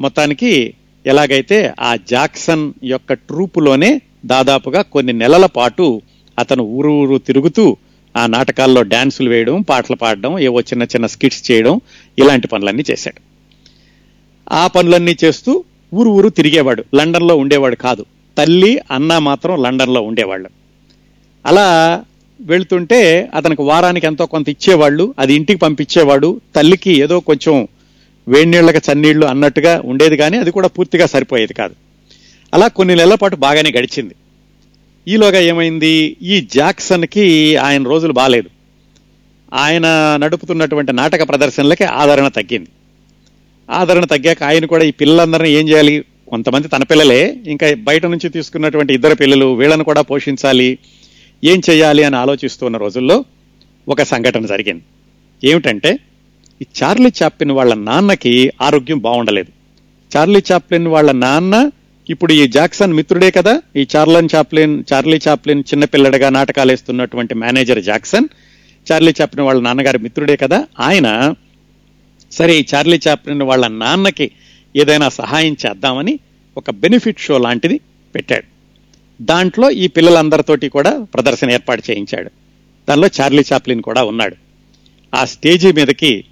మొత్తానికి 0.00 0.74
ఎలాగైతే 1.06 1.72
ఆ 1.80 1.96
జాక్సన్ 2.10 2.72
యొక్క 2.84 3.12
ట్రూపులోనే 3.12 4.00
దాదాపుగా 4.26 4.82
కొన్ని 4.82 5.12
నెలల 5.12 5.46
పాటు 5.46 6.02
అతను 6.38 6.62
ఊరు 6.62 6.88
ఊరు 6.88 7.18
తిరుగుతూ 7.18 7.76
ఆ 8.16 8.26
నాటకాల్లో 8.26 8.82
డ్యాన్సులు 8.82 9.30
వేయడం 9.30 9.62
పాటలు 9.62 9.96
పాడడం 9.96 10.38
ఏవో 10.38 10.60
చిన్న 10.60 10.82
చిన్న 10.82 11.06
స్కిట్స్ 11.06 11.50
చేయడం 11.50 11.80
ఇలాంటి 12.18 12.48
పనులన్నీ 12.48 12.82
చేశాడు. 12.90 13.20
ఆ 14.54 14.66
పనులన్నీ 14.66 15.16
చేస్తూ 15.24 15.64
ఊరు 15.94 16.10
ఊరు 16.10 16.28
తిరిగేవాడు. 16.28 16.84
లండన్లో 16.94 17.36
ఉండేవాడు 17.36 17.76
కాదు. 17.76 18.06
తల్లి 18.38 18.80
అన్న 18.90 19.18
మాత్రం 19.18 19.62
లండన్లో 19.62 20.02
ఉండేవాళ్ళు. 20.02 20.48
అలా 21.46 21.66
వెళ్తుంటే 22.40 23.28
అతనికి 23.34 23.62
వారానికి 23.62 24.06
ఎంతో 24.06 24.26
కొంత 24.26 24.48
ఇచ్చేవాళ్ళు 24.48 25.14
అది 25.18 25.34
ఇంటికి 25.34 25.58
పంపించేవాడు 25.58 26.40
తల్లికి 26.56 26.92
ఏదో 26.92 27.20
కొంచెం 27.20 27.68
వేడినీళ్ళకి 28.28 28.78
చన్నీళ్ళు 28.78 29.26
అన్నట్టుగా 29.26 29.82
ఉండేది 29.84 30.16
కానీ 30.16 30.38
అది 30.38 30.50
కూడా 30.50 30.68
పూర్తిగా 30.68 31.06
సరిపోయేది 31.06 31.54
కాదు. 31.54 31.74
అలా 32.54 32.68
కొన్ని 32.68 32.96
నెలల 32.96 33.14
పాటు 33.14 33.36
బాగానే 33.36 33.72
గడిచింది. 33.78 34.14
ఈలోగా 35.08 35.38
ఏమైంది? 35.38 36.16
ఈ 36.22 36.46
జాక్సన్కి 36.54 37.56
ఆయన 37.56 37.82
రోజులు 37.82 38.12
బాగాలేదు 38.12 38.48
ఆయన 39.52 40.16
నడుపుతున్నటువంటి 40.20 40.92
నాటక 40.92 41.28
ప్రదర్శనలకి 41.28 41.84
ఆదరణ 41.84 42.28
తగ్గింది. 42.28 42.68
ఆదరణ 43.70 44.04
తగ్గాక 44.04 44.42
ఆయన 44.42 44.66
కూడా 44.66 44.84
ఈ 44.84 44.90
పిల్లలందరినీ 44.90 45.50
ఏం 45.50 45.68
చేయాలి? 45.68 46.04
కొంతమంది 46.28 46.68
తన 46.68 46.82
పిల్లలే 46.82 47.36
ఇంకా 47.46 47.74
బయట 47.78 48.06
నుంచి 48.06 48.28
తీసుకున్నటువంటి 48.28 48.94
ఇద్దరు 48.94 49.14
పిల్లలు 49.14 49.54
వీళ్ళను 49.54 49.84
కూడా 49.84 50.02
పోషించాలి. 50.02 50.78
ఏం 51.44 51.62
చేయాలి 51.70 52.04
అని 52.04 52.16
ఆలోచిస్తున్న 52.16 52.76
రోజుల్లో 52.76 53.24
ఒక 53.88 54.02
సంఘటన 54.02 54.46
జరిగింది. 54.46 54.82
ఏమిటంటే 55.44 55.98
ఈ 56.62 56.66
చార్లీ 56.82 57.12
చాప్లిన్ 57.22 57.50
వాళ్ళ 57.50 57.74
నాన్నకి 57.74 58.52
ఆరోగ్యం 58.62 58.98
బాగుండలేదు. 58.98 59.52
చార్లీ 60.16 60.42
చాప్లిన్ 60.52 60.86
వాళ్ళ 60.86 61.12
నాన్న 61.12 61.70
ఇప్పుడు 62.10 62.32
ఈ 62.32 62.46
జాక్సన్ 62.46 62.92
మిత్రుడే 62.92 63.30
కదా 63.30 63.62
ఈ 63.76 63.86
చార్లన్ 63.96 64.28
చాప్లిన్ 64.34 64.84
చార్లీ 64.92 65.20
చాప్లిన్ 65.28 65.62
చిన్నపిల్లడిగా 65.74 66.28
నాటకాలు 66.28 66.72
వేస్తున్నటువంటి 66.72 67.34
మేనేజర్ 67.34 67.82
జాక్సన్ 67.82 68.28
చార్లీ 68.92 69.14
చాప్లిన్ 69.20 69.46
వాళ్ళ 69.46 69.62
నాన్నగారి 69.62 69.98
మిత్రుడే 69.98 70.36
కదా 70.36 70.66
ఆయన 70.80 71.34
సరే 72.32 72.58
ఈ 72.58 72.64
చార్లీ 72.74 73.00
చాప్లిన్ 73.08 73.42
వాళ్ళ 73.42 73.68
నాన్నకి 73.68 74.30
ఏదైనా 74.76 75.08
సహాయం 75.08 75.56
చేద్దామని 75.66 76.18
ఒక 76.56 76.70
బెనిఫిట్ 76.70 77.18
షో 77.18 77.38
లాంటిది 77.38 77.80
పెట్టాడు. 78.14 78.55
దాంట్లో 79.20 79.70
ఈ 79.70 79.86
పిల్లలందరితోటి 79.86 80.68
కూడా 80.68 81.06
ప్రదర్శన 81.14 81.50
ఏర్పాటు 81.50 81.82
చేయించాడు. 81.90 82.30
దానిలో 82.88 83.08
చార్లీ 83.20 83.42
చాప్లిన్ 83.52 83.82
కూడా 83.82 84.04
ఉన్నాడు. 84.04 84.36
ఆ 85.14 85.24
స్టేజీ 85.24 85.72
మీదకి 85.72 86.24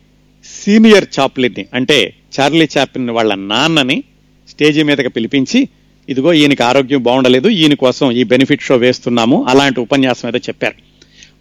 సీనియర్ 0.44 1.04
చాప్లిన్ని 1.20 1.66
అంటే 1.74 2.14
చార్లీ 2.40 2.68
చాప్లిన్ 2.78 3.10
వాళ్ళ 3.10 3.34
నాన్నని 3.34 4.04
స్టేజీ 4.48 4.82
మీదకి 4.82 5.08
పిలిపించి 5.08 5.68
ఇదిగో 6.08 6.32
ఈయనకి 6.32 6.62
ఆరోగ్యం 6.62 7.02
బాగుండలేదు 7.02 7.48
ఈయన 7.48 7.74
కోసం 7.74 8.10
ఈ 8.10 8.24
బెనిఫిట్ 8.24 8.62
షో 8.62 8.76
వేస్తున్నాము 8.76 9.44
అలాంటి 9.48 9.80
ఉపన్యాసం 9.80 10.28
ఏదో 10.28 10.38
చెప్పారు. 10.38 10.74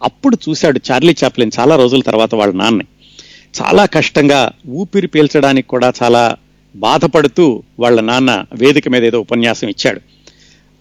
అప్పుడు 0.02 0.38
చూశాడు 0.48 0.80
చార్లీ 0.90 1.16
చాప్లిన్ 1.24 1.50
చాలా 1.58 1.76
రోజుల 1.76 2.00
తర్వాత 2.00 2.34
వాళ్ళ 2.34 2.54
నాన్నని. 2.54 2.84
చాలా 3.62 3.86
కష్టంగా 3.86 4.52
ఊపిరి 4.68 5.06
పీల్చడానికి 5.06 5.68
కూడా 5.68 5.92
చాలా 6.02 6.36
బాధపడుతూ 6.76 7.62
వాళ్ళ 7.80 8.00
నాన్న 8.00 8.44
వేదిక 8.54 8.88
మీద 8.88 9.04
ఏదో 9.04 9.20
ఉపన్యాసం 9.20 9.68
ఇచ్చాడు. 9.68 10.00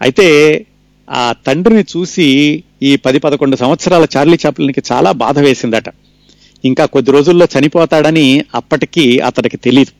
అయితే 0.04 0.66
ఆ 1.10 1.34
తండ్రిని 1.48 1.82
చూసి 1.82 2.64
ఈ 2.84 2.96
పది 2.96 3.20
పదకొండు 3.20 3.56
సంవత్సరాల 3.56 4.08
చార్లీ 4.18 4.38
చాప్లిన్కి 4.46 4.82
చాలా 4.92 5.12
బాధ 5.12 5.40
వేసిందట. 5.40 5.84
ఇంకా 6.66 6.86
కొద్ది 6.86 7.12
రోజుల్లో 7.12 7.48
చనిపోతాడని 7.60 8.46
అప్పటికి 8.56 9.20
అతడికి 9.20 9.58
తెలియదు 9.58 9.94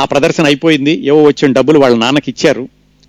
ఆ 0.00 0.04
ప్రదర్శన 0.04 0.44
అయిపోయింది. 0.44 0.90
ఏవో 0.90 1.22
వచ్చిన 1.22 1.52
డబ్బులు 1.52 1.78
వాళ్ళ 1.78 1.96
నాన్నకి 1.96 2.30
ఇచ్చారు. 2.30 2.68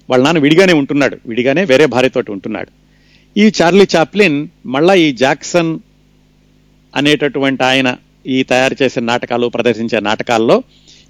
వాళ్ళ 0.10 0.24
నాన్న 0.24 0.40
విడిగానే 0.40 0.74
ఉంటున్నాడు. 0.74 1.18
విడిగానే 1.26 1.66
వేరే 1.66 1.86
భార్యతోటి 1.86 2.32
ఉంటున్నాడు. 2.32 2.72
ఈ 3.40 3.52
చార్లీ 3.62 3.88
చాప్లిన్ 3.96 4.48
మళ్ళా 4.66 4.94
ఈ 4.94 5.12
జాక్సన్ 5.12 5.80
అనేటటువంటి 6.96 7.64
ఆయన 7.64 7.96
ఈ 8.28 8.44
తయారు 8.44 8.76
చేసిన 8.82 9.04
నాటకాలు 9.04 9.48
ప్రదర్శించే 9.48 10.00
నాటకాల్లో 10.00 10.64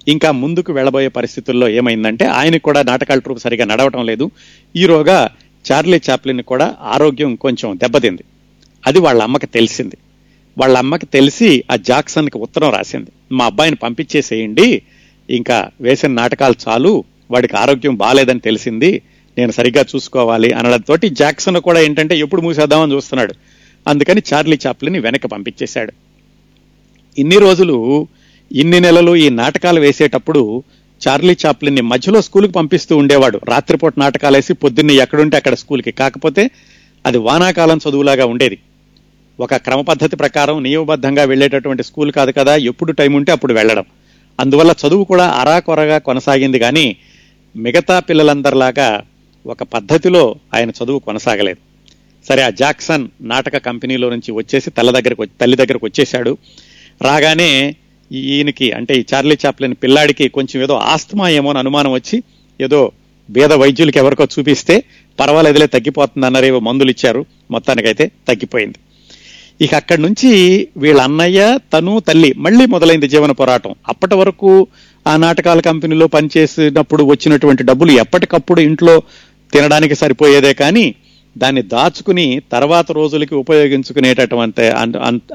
ఇంకా 0.08 0.30
ముందుకు 0.30 0.72
వెళ్ళబోయే 0.72 1.08
పరిస్థితుల్లో 1.08 1.68
ఏమైందంటే 1.68 2.24
ఆయనకు 2.24 2.62
కూడా 2.62 2.82
నాటకాల 2.82 3.18
ట్రూప్ 3.18 3.40
సరిగా 3.40 3.64
నడవటం 3.64 4.06
లేదు. 4.06 4.30
ఈరోగా 4.76 5.30
చార్లీ 5.72 6.00
చాప్లిన్ 6.10 6.42
కూడా 6.42 6.76
ఆరోగ్యం 6.82 7.34
కొంచెం 7.34 7.76
దెబ్బతింది. 7.76 8.24
అది 8.86 8.98
వాళ్ళ 8.98 9.22
అమ్మకి 9.22 9.46
తెలిసింది. 9.46 9.96
వాళ్ళ 10.58 10.78
అమ్మకి 10.78 11.06
తెలిసి 11.06 11.64
ఆ 11.72 11.76
జాక్సన్కి 11.76 12.38
ఉత్తరం 12.38 12.70
రాసింది. 12.70 13.10
మా 13.32 13.44
అబ్బాయిని 13.44 13.76
పంపించేసేయండి. 13.76 14.82
ఇంకా 15.30 15.68
వేసిన 15.80 16.10
నాటకాలు 16.10 16.54
చాలు. 16.68 17.04
వాడికి 17.30 17.56
ఆరోగ్యం 17.56 17.96
బాగాలేదని 17.96 18.40
తెలిసింది. 18.40 19.02
నేను 19.38 19.52
సరిగ్గా 19.52 19.84
చూసుకోవాలి 19.96 20.52
అనడంతో 20.52 20.96
జాక్సన్ 20.96 21.56
కూడా 21.56 21.80
ఏంటంటే 21.80 22.18
ఎప్పుడు 22.18 22.40
మూసేద్దామని 22.40 22.92
చూస్తున్నాడు. 22.92 23.34
అందుకని 23.88 24.22
చార్లీ 24.34 24.58
చాప్లిని 24.66 24.98
వెనక్కి 24.98 25.28
పంపించేశాడు. 25.28 25.92
ఇన్ని 27.18 27.38
రోజులు 27.38 28.08
ఇన్ని 28.54 28.80
నెలలు 28.80 29.16
ఈ 29.16 29.28
నాటకాలు 29.28 29.80
వేసేటప్పుడు 29.80 30.62
చార్లీ 31.08 31.36
చాప్లిన్ని 31.46 31.80
మధ్యలో 31.80 32.22
స్కూల్కి 32.22 32.52
పంపిస్తూ 32.52 32.96
ఉండేవాడు. 32.96 33.40
రాత్రిపూట 33.48 33.94
నాటకాలు 33.98 34.36
వేసి 34.36 34.54
పొద్దున్నే 34.54 34.94
ఎక్కడుంటే 34.94 35.36
అక్కడ 35.36 35.54
స్కూల్కి. 35.54 35.90
కాకపోతే 35.90 36.50
అది 37.06 37.18
వానాకాలం 37.18 37.80
చదువులాగా 37.88 38.26
ఉండేది. 38.26 38.58
ఒక 39.40 39.54
క్రమ 39.54 39.80
పద్ధతి 39.80 40.16
ప్రకారం 40.16 40.62
నియమబద్ధంగా 40.62 41.24
వెళ్ళేటటువంటి 41.24 41.82
స్కూల్ 41.82 42.12
కాదు 42.12 42.30
కదా 42.30 42.56
ఎప్పుడు 42.56 42.92
టైం 42.92 43.12
ఉంటే 43.12 43.32
అప్పుడు 43.32 43.54
వెళ్ళడం. 43.54 43.84
అందువల్ల 44.40 44.74
చదువు 44.86 45.04
కూడా 45.04 45.26
అరాకొరగా 45.26 45.98
కొనసాగింది 45.98 46.58
కానీ 46.58 46.96
మిగతా 47.56 48.00
పిల్లలందరిలాగా 48.00 49.02
ఒక 49.46 49.62
పద్ధతిలో 49.62 50.36
ఆయన 50.54 50.70
చదువు 50.70 50.98
కొనసాగలేదు. 50.98 51.58
సరే 52.28 52.42
ఆ 52.42 52.50
జాక్సన్ 52.50 53.08
నాటక 53.20 53.56
కంపెనీలో 53.56 54.10
నుంచి 54.10 54.32
వచ్చేసి 54.32 54.70
తల్ల 54.70 54.90
దగ్గరకు 54.90 55.24
తల్లి 55.24 55.56
దగ్గరకు 55.56 55.86
వచ్చేశాడు. 55.86 56.38
రాగానే 57.02 57.76
ఈయనకి 58.18 58.72
అంటే 58.72 58.94
ఈ 58.94 59.04
చార్లీ 59.14 59.36
చాప్లిన్ 59.46 59.74
పిల్లాడికి 59.82 60.28
కొంచెం 60.28 60.62
ఏదో 60.62 60.74
ఆస్తమా 60.74 61.28
ఏమో 61.28 61.50
అని 61.50 61.58
అనుమానం 61.58 61.92
వచ్చి 61.92 62.22
ఏదో 62.60 62.92
భేద 63.30 63.52
వైద్యులకి 63.52 63.98
ఎవరికో 63.98 64.24
చూపిస్తే 64.24 64.84
పర్వాలేదులే 65.20 65.66
తగ్గిపోతుంది 65.66 66.26
అన్నారేవో 66.26 66.60
మందులు 66.60 66.90
ఇచ్చారు 66.90 67.26
మొత్తానికైతే 67.50 68.10
తగ్గిపోయింది. 68.28 68.78
ఇక 69.60 69.74
అక్కడి 69.74 70.02
నుంచి 70.02 70.30
వీళ్ళ 70.76 71.00
అన్నయ్య 71.00 71.58
తను 71.72 72.00
తల్లి 72.00 72.34
మళ్ళీ 72.36 72.66
మొదలైంది 72.66 73.08
జీవన 73.08 73.32
పోరాటం. 73.32 73.74
అప్పటి 73.88 74.14
వరకు 74.14 74.66
ఆ 75.06 75.16
నాటకాల 75.16 75.60
కంపెనీలో 75.60 76.06
పనిచేసినప్పుడు 76.06 77.04
వచ్చినటువంటి 77.04 77.62
డబ్బులు 77.62 77.92
ఎప్పటికప్పుడు 77.92 78.60
ఇంట్లో 78.60 79.02
తినడానికి 79.52 79.94
సరిపోయేదే 79.94 80.52
కానీ 80.52 80.94
దాన్ని 81.38 81.62
దాచుకుని 81.62 82.42
తర్వాత 82.52 82.92
రోజులకి 82.92 83.34
ఉపయోగించుకునేటటువంటి 83.34 84.68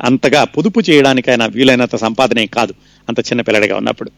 అంతగా 0.03 0.43
పొదుపు 0.43 0.81
చేయడానికి 0.89 1.31
ఆయన 1.31 1.45
వీలైనంత 1.45 1.95
సంపాదనే 1.95 2.45
కాదు. 2.45 2.73
అంత 3.09 3.19
చిన్న 3.19 3.41
పిల్లడిగా 3.41 3.77
ఉన్నప్పుడు. 3.77 4.11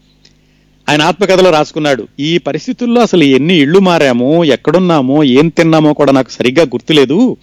ఆయన 0.88 1.02
ఆత్మకథలో 1.02 1.50
రాసుకున్నాడు 1.50 2.08
ఈ 2.20 2.38
పరిస్థితుల్లో 2.38 3.02
అసలు 3.02 3.24
ఎన్ని 3.24 3.56
ఇళ్ళు 3.56 3.78
మారామో 3.78 4.44
ఎక్కడున్నామో 4.44 5.24
ఏం 5.24 5.48
తిన్నామో 5.48 5.92
కూడా 5.92 6.12
నాకు 6.12 6.30
సరిగ్గా 6.30 6.64
గుర్తులేదు. 6.64 7.36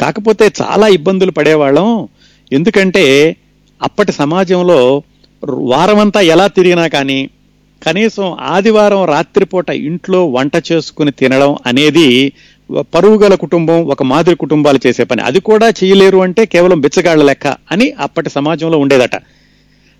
కాకపోతే 0.00 0.52
చాలా 0.62 0.88
ఇబ్బందులు 0.88 1.30
పడేవాళ్ళం. 1.30 2.08
ఎందుకంటే 2.52 3.36
అప్పటి 3.82 4.12
సమాజంలో 4.12 5.02
వారమంతా 5.48 6.20
ఎలా 6.20 6.46
తిరిగినా 6.46 6.86
కానీ 6.86 7.30
కనీసం 7.82 8.36
ఆదివారం 8.40 9.04
రాత్రిపూట 9.04 9.70
ఇంట్లో 9.70 10.26
వంట 10.26 10.52
చేసుకుని 10.72 11.10
తినడం 11.10 11.56
అనేది 11.66 12.32
పరువుగల 12.78 13.34
కుటుంబం 13.34 13.84
ఒక 13.84 14.02
మాదిరి 14.02 14.36
కుటుంబాలు 14.36 14.80
చేసే 14.86 15.04
పని. 15.04 15.22
అది 15.22 15.40
కూడా 15.40 15.68
చేయలేరు 15.68 16.18
అంటే 16.18 16.46
కేవలం 16.46 16.80
బిచ్చగాళ్ళ 16.80 17.24
లెక్క 17.24 17.46
అని 17.46 17.92
అప్పటి 18.00 18.30
సమాజంలో 18.30 18.78
ఉండేదట. 18.78 19.14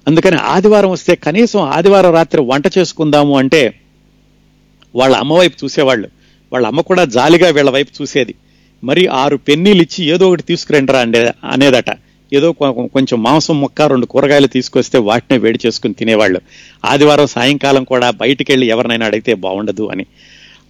అందుకని 0.09 0.37
ఆదివారం 0.37 0.91
వస్తే 0.91 1.15
కనీసం 1.15 1.61
ఆదివారం 1.61 2.13
రాత్రి 2.13 2.43
వంట 2.43 2.79
చేసుకుందాము 2.79 3.39
అంటే 3.39 3.75
వాళ్ళ 4.97 5.17
అమ్మ 5.17 5.33
వైపు 5.35 5.65
చూసేవాళ్ళు. 5.65 6.09
వాళ్ళ 6.53 6.67
అమ్మ 6.67 6.81
కూడా 6.81 7.05
జాలిగా 7.05 7.51
వీళ్ళ 7.51 7.71
వైపు 7.71 8.03
చూసేది. 8.03 8.35
మరి 8.85 9.07
ఆరు 9.07 9.37
పెన్నీలు 9.37 9.83
ఇచ్చి 9.83 10.05
ఏదో 10.05 10.29
ఒకటి 10.29 10.43
తీసుకురండిరా 10.43 11.01
అండే 11.01 11.33
అనేదట. 11.45 11.91
ఏదో 12.33 12.53
కొంచెం 12.53 13.23
మాంసం 13.23 13.61
ముక్క 13.61 13.83
రెండు 13.83 14.07
కూరగాయలు 14.07 14.47
తీసుకొస్తే 14.47 14.99
వాటినే 14.99 15.39
వేడి 15.39 15.59
చేసుకుని 15.67 15.95
తినేవాళ్ళు. 15.95 16.41
ఆదివారం 16.85 17.27
సాయంకాలం 17.27 17.85
కూడా 17.85 18.11
బయటికి 18.11 18.53
వెళ్ళి 18.53 18.67
ఎవరినైనా 18.67 19.07
అడిగితే 19.07 19.35
బాగుండదు 19.35 19.89
అని. 19.93 20.07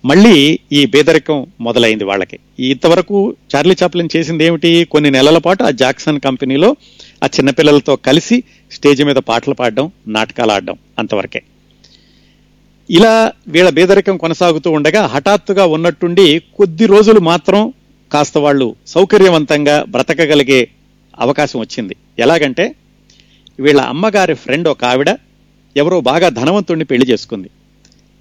మళ్ళీ 0.04 0.59
ఈ 0.73 0.87
పేదరికం 0.87 1.47
మొదలైంది 1.61 2.04
వాళ్ళకి. 2.04 2.38
ఇంతవరకు 2.59 3.37
చార్లీ 3.54 3.76
చాప్లిన్ 3.83 4.09
చేసింది 4.16 4.45
ఏమిటి? 4.45 4.85
కొన్ని 4.90 5.11
నెలల 5.11 5.38
పాటు 5.38 5.64
ఆ 5.64 5.71
జాక్సన్ 5.71 6.21
కంపెనీలో 6.21 6.76
ఆ 7.25 7.26
చిన్నపిల్లలతో 7.26 7.97
కలిసి 7.97 8.42
స్టేజ్ 8.73 9.04
మీద 9.04 9.16
పాటలు 9.16 9.54
పాడడం 9.54 9.90
నాటకాలు 10.09 10.52
ఆడడం 10.52 10.76
అంతవరకే. 10.99 11.42
ఇలా 12.90 13.33
వీళ్ళ 13.49 13.71
బేదరికం 13.71 14.16
కొనసాగుతూ 14.16 14.71
ఉండగా 14.71 15.07
హఠాత్తుగా 15.07 15.66
ఉన్నట్టుండి 15.66 16.42
కొద్ది 16.54 16.87
రోజులు 16.87 17.21
మాత్రం 17.21 17.73
కాస్త 18.12 18.38
వాళ్ళు 18.38 18.76
సౌకర్యవంతంగా 18.87 19.85
బ్రతకగలిగే 19.88 20.69
అవకాశం 21.19 21.61
వచ్చింది. 21.61 21.97
ఎలాగంటే 22.19 22.75
వీళ్ళ 23.61 23.80
అమ్మగారి 23.80 24.35
ఫ్రెండ్ 24.35 24.69
ఒక 24.69 24.85
ఆవిడ 24.85 25.16
ఎవరో 25.76 26.00
బాగా 26.00 26.28
ధనవంతుడిని 26.28 26.85
పెళ్ళి 26.85 27.07
చేసుకుంది. 27.11 27.50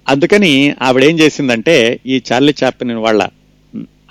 అందుకని 0.06 0.74
ఆవిడ 0.82 1.04
ఏం 1.04 1.18
చేసిందంటే 1.18 2.00
ఈ 2.06 2.22
చార్లీ 2.32 2.54
చాప్లిన్ 2.64 2.98
వాళ్ళ 2.98 3.22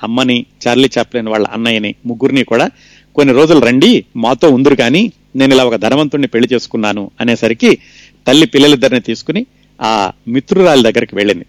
అమ్మని 0.04 0.46
చార్లీ 0.68 0.90
చాప్లిన్ 0.98 1.28
వాళ్ళ 1.28 1.48
అన్నయ్యని 1.48 1.96
ముగ్గురిని 2.06 2.44
కూడా 2.44 2.70
కొన్ని 3.16 3.34
రోజులు 3.34 3.60
రండి 3.60 4.06
మాతో 4.16 4.50
ఉందరు 4.50 4.76
కానీ 4.76 5.14
నేను 5.36 5.54
ఇలా 5.54 5.66
ఒక 5.66 5.76
ధనవంతుణ్ణి 5.76 6.28
పెళ్ళి 6.28 6.50
చేసుకున్నాను 6.54 7.12
అనేసరికి 7.20 7.78
తల్లి 8.28 8.46
పిల్లలిద్దరిని 8.46 9.00
తీసుకుని 9.00 9.46
ఆ 9.80 10.12
మిత్రురాలి 10.28 10.84
దగ్గరికి 10.84 11.16
వెళ్ళింది. 11.16 11.46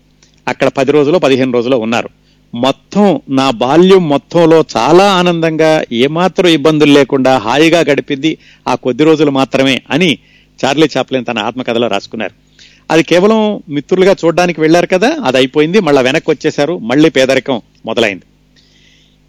అక్కడ 0.48 0.68
పది 0.68 0.92
రోజులు 0.92 1.18
పదిహేను 1.18 1.52
రోజులు 1.52 1.76
ఉన్నారు. 1.76 2.10
మొత్తం 2.54 3.20
నా 3.28 3.50
బాల్యం 3.50 4.08
మొత్తంలో 4.08 4.64
చాలా 4.76 5.12
ఆనందంగా 5.12 5.84
ఏమాత్రం 5.92 6.46
ఇబ్బందులు 6.46 6.92
లేకుండా 6.92 7.38
హాయిగా 7.38 7.80
గడిపింది 7.80 8.38
ఆ 8.68 8.74
కొద్ది 8.74 9.04
రోజులు 9.04 9.30
మాత్రమే 9.30 9.82
అని 9.90 10.18
చార్లీ 10.64 10.88
చాప్లిన్ 10.96 11.26
తన 11.26 11.38
ఆత్మకథలో 11.38 11.88
రాసుకున్నారు. 11.88 12.49
అది 12.90 13.02
కేవలం 13.02 13.62
మిత్రులుగా 13.68 14.16
చూడడానికి 14.24 14.60
వెళ్ళారు 14.60 14.86
కదా 14.86 15.16
అది 15.24 15.36
అయిపోయింది 15.36 15.80
మళ్ళీ 15.80 16.02
వెనక్కి 16.02 16.30
వచ్చేశారు 16.30 16.78
మళ్ళీ 16.78 17.10
పేదరికం 17.10 17.60
మొదలైంది. 17.86 18.22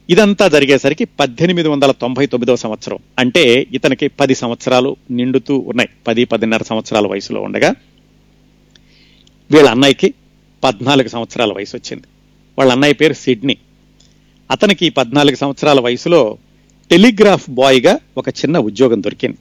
ఇదంతా 0.09 0.47
జరిగేసరికి 0.47 1.05
పద్దెనిమిది 1.05 1.67
వందల 1.67 1.91
తొంభై 1.91 2.25
తొమ్మిదవ 2.25 2.55
సంవత్సరం. 2.55 2.97
అంటే 3.19 3.67
ఇతనికి 3.71 4.07
పది 4.07 4.35
సంవత్సరాలు 4.35 4.95
నిండుతూ 5.11 5.57
ఉన్నాయి. 5.57 5.89
పది 6.07 6.25
పదిన్నర 6.25 6.63
సంవత్సరాల 6.63 7.07
వయసులో 7.07 7.41
ఉండగా 7.41 7.75
వీళ్ళ 9.51 9.69
అన్నయ్యకి 9.69 10.13
పద్నాలుగు 10.63 11.07
సంవత్సరాల 11.07 11.53
వయసు 11.53 11.77
వచ్చింది. 11.77 12.03
వాళ్ళ 12.59 12.71
అన్నయ్య 12.71 12.93
పేరు 12.93 13.13
సిడ్నీ. 13.13 13.57
అతనికి 14.51 14.89
పద్నాలుగు 14.89 15.35
సంవత్సరాల 15.35 15.79
వయసులో 15.79 16.37
టెలిగ్రాఫ్ 16.91 17.49
బాయ్గా 17.49 17.99
ఒక 18.17 18.29
చిన్న 18.29 18.59
ఉద్యోగం 18.59 19.03
దొరికింది. 19.03 19.37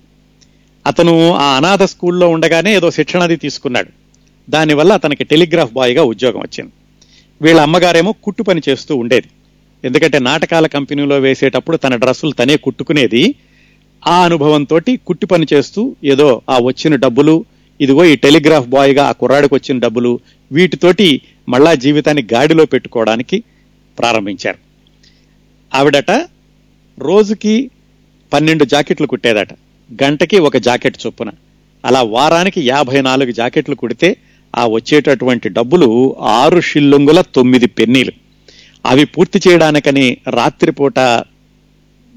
అతను 0.87 1.35
ఆ 1.35 1.57
అనాథ 1.57 1.83
స్కూల్లో 1.83 2.29
ఉండగానే 2.29 2.77
ఏదో 2.77 2.91
శిక్షణ 2.91 3.23
అది 3.23 3.37
తీసుకున్నాడు. 3.37 4.00
దానివల్ల 4.51 4.93
అతనికి 4.93 5.25
టెలిగ్రాఫ్ 5.25 5.73
బాయ్గా 5.73 6.03
ఉద్యోగం 6.03 6.41
వచ్చింది. 6.41 6.73
వీళ్ళ 7.43 7.61
అమ్మగారేమో 7.61 8.13
కుట్టు 8.13 8.43
పని 8.43 8.61
చేస్తూ 8.69 8.97
ఉండేది. 8.97 9.29
ఎందుకంటే 9.85 10.19
నాటకాల 10.19 10.67
కంపెనీలో 10.67 11.19
వేసేటప్పుడు 11.19 11.77
తన 11.77 11.97
డ్రెస్సులు 11.97 12.33
తనే 12.33 12.57
కుట్టుకునేది. 12.57 13.35
ఆ 14.07 14.25
అనుభవంతో 14.25 14.81
కుట్టు 15.07 15.27
పని 15.27 15.47
చేస్తూ 15.53 15.97
ఏదో 16.05 16.43
ఆ 16.51 16.59
వచ్చిన 16.59 16.97
డబ్బులు 16.97 17.45
ఇదిగో 17.81 18.05
ఈ 18.05 18.17
టెలిగ్రాఫ్ 18.17 18.67
బాయ్గా 18.67 19.05
ఆ 19.05 19.13
కుర్రాడికి 19.13 19.55
వచ్చిన 19.55 19.79
డబ్బులు 19.79 20.21
వీటితోటి 20.53 21.23
మళ్ళా 21.49 21.75
జీవితాన్ని 21.75 22.27
గాడిలో 22.35 22.65
పెట్టుకోవడానికి 22.65 23.43
ప్రారంభించారు. 23.99 24.59
ఆవిడట 25.75 26.11
రోజుకి 26.99 27.71
పన్నెండు 28.33 28.65
జాకెట్లు 28.65 29.07
కుట్టేదట. 29.07 29.53
గంటకి 30.03 30.39
ఒక 30.39 30.57
జాకెట్ 30.57 30.97
చొప్పున. 31.07 31.31
అలా 31.85 32.03
వారానికి 32.03 32.69
యాభై 32.69 33.01
నాలుగు 33.01 33.31
జాకెట్లు 33.31 33.75
కుడితే 33.75 34.17
ఆ 34.57 34.67
వచ్చేటటువంటి 34.67 35.49
డబ్బులు 35.49 36.17
ఆరు 36.21 36.61
షిల్లుంగుల 36.61 37.21
తొమ్మిది 37.21 37.67
పెన్నీలు. 37.67 38.13
అవి 38.87 39.05
పూర్తి 39.05 39.41
చేయడానికని 39.49 40.17
రాత్రిపూట 40.29 40.99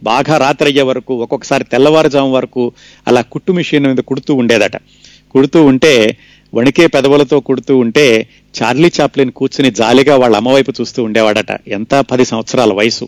బాగా 0.03 0.37
రాత్రి 0.37 0.69
అయ్యే 0.69 0.81
వరకు 0.81 1.15
ఒక్కొక్కసారి 1.15 1.63
తెల్లవారుజాము 1.63 2.31
వరకు 2.31 2.71
అలా 3.07 3.21
కుట్టు 3.21 3.51
మిషన్ 3.51 3.87
మీద 3.87 3.97
కుడుతూ 3.97 4.35
ఉండేదట. 4.35 4.77
కుడుతూ 5.31 5.65
ఉంటే 5.65 6.17
వణికే 6.55 6.87
పెదవులతో 6.87 7.39
కుడుతూ 7.39 7.77
ఉంటే 7.77 8.27
చార్లీ 8.61 8.91
చాప్లిన్ 9.01 9.31
కూర్చుని 9.31 9.71
జాలిగా 9.71 10.15
వాళ్ళ 10.15 10.35
అమ్మవైపు 10.35 10.73
చూస్తూ 10.81 11.03
ఉండేవాడట. 11.03 11.59
ఎంత 11.67 11.95
పది 11.95 12.25
సంవత్సరాల 12.25 12.73
వయసు. 12.73 13.07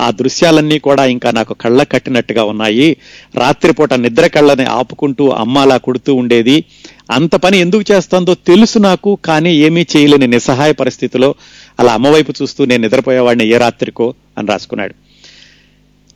ఆ 0.00 0.10
దృశ్యాలన్నీ 0.10 0.78
కూడా 0.78 1.04
ఇంకా 1.04 1.30
నాకు 1.30 1.54
కళ్ళ 1.54 1.82
కట్టినట్టుగా 1.82 2.44
ఉన్నాయి. 2.44 2.96
రాత్రిపూట 3.34 3.94
నిద్ర 3.94 4.26
కళ్ళని 4.26 4.64
ఆపుకుంటూ 4.64 5.28
అమ్మ 5.28 5.58
అలా 5.58 5.76
కుడుతూ 5.76 6.14
ఉండేది. 6.14 6.64
అంత 7.10 7.36
పని 7.36 7.58
ఎందుకు 7.58 7.92
చేస్తుందో 7.92 8.34
తెలుసు 8.34 8.78
నాకు 8.78 9.18
కానీ 9.24 9.56
ఏమీ 9.56 9.86
చేయలేని 9.96 10.26
నిస్సహాయ 10.26 10.72
పరిస్థితిలో 10.72 11.34
అలా 11.80 11.92
అమ్మవైపు 11.92 12.32
చూస్తూ 12.42 12.64
నేను 12.64 12.82
నిద్రపోయేవాడిని 12.82 13.54
ఏ 13.54 13.58
రాత్రికో 13.58 14.14
అని 14.38 14.48
రాసుకున్నాడు. 14.48 14.94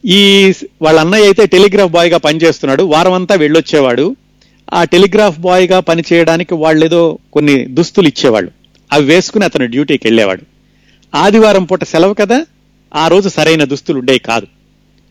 ఈ 0.06 0.52
వాళ్ళ 0.82 1.00
అన్నయ్య 1.00 1.24
అయితే 1.24 1.46
టెలిగ్రాఫ్ 1.46 1.92
బాయ్గా 1.92 2.18
పనిచేస్తున్నాడు. 2.18 2.82
వారం 2.82 3.12
అంతా 3.12 3.34
వెళ్ళొచ్చేవాడు. 3.34 4.16
ఆ 4.72 4.84
టెలిగ్రాఫ్ 4.84 5.38
బాయ్గా 5.38 5.80
పనిచేయడానికి 5.80 6.54
వాళ్ళు 6.54 6.84
ఏదో 6.84 7.18
కొన్ని 7.32 7.64
దుస్తులు 7.64 8.08
ఇచ్చేవాళ్ళు. 8.08 8.50
అవి 8.92 9.06
వేసుకుని 9.06 9.44
అతను 9.44 9.66
డ్యూటీకి 9.66 10.06
వెళ్ళేవాడు. 10.06 10.42
ఆదివారం 11.16 11.64
పూట 11.64 11.84
సెలవు 11.84 12.14
కదా? 12.14 12.46
ఆ 12.94 13.08
రోజు 13.08 13.28
సరైన 13.28 13.64
దుస్తులు 13.64 13.98
ఉండేవి 13.98 14.18
కాదు. 14.18 14.46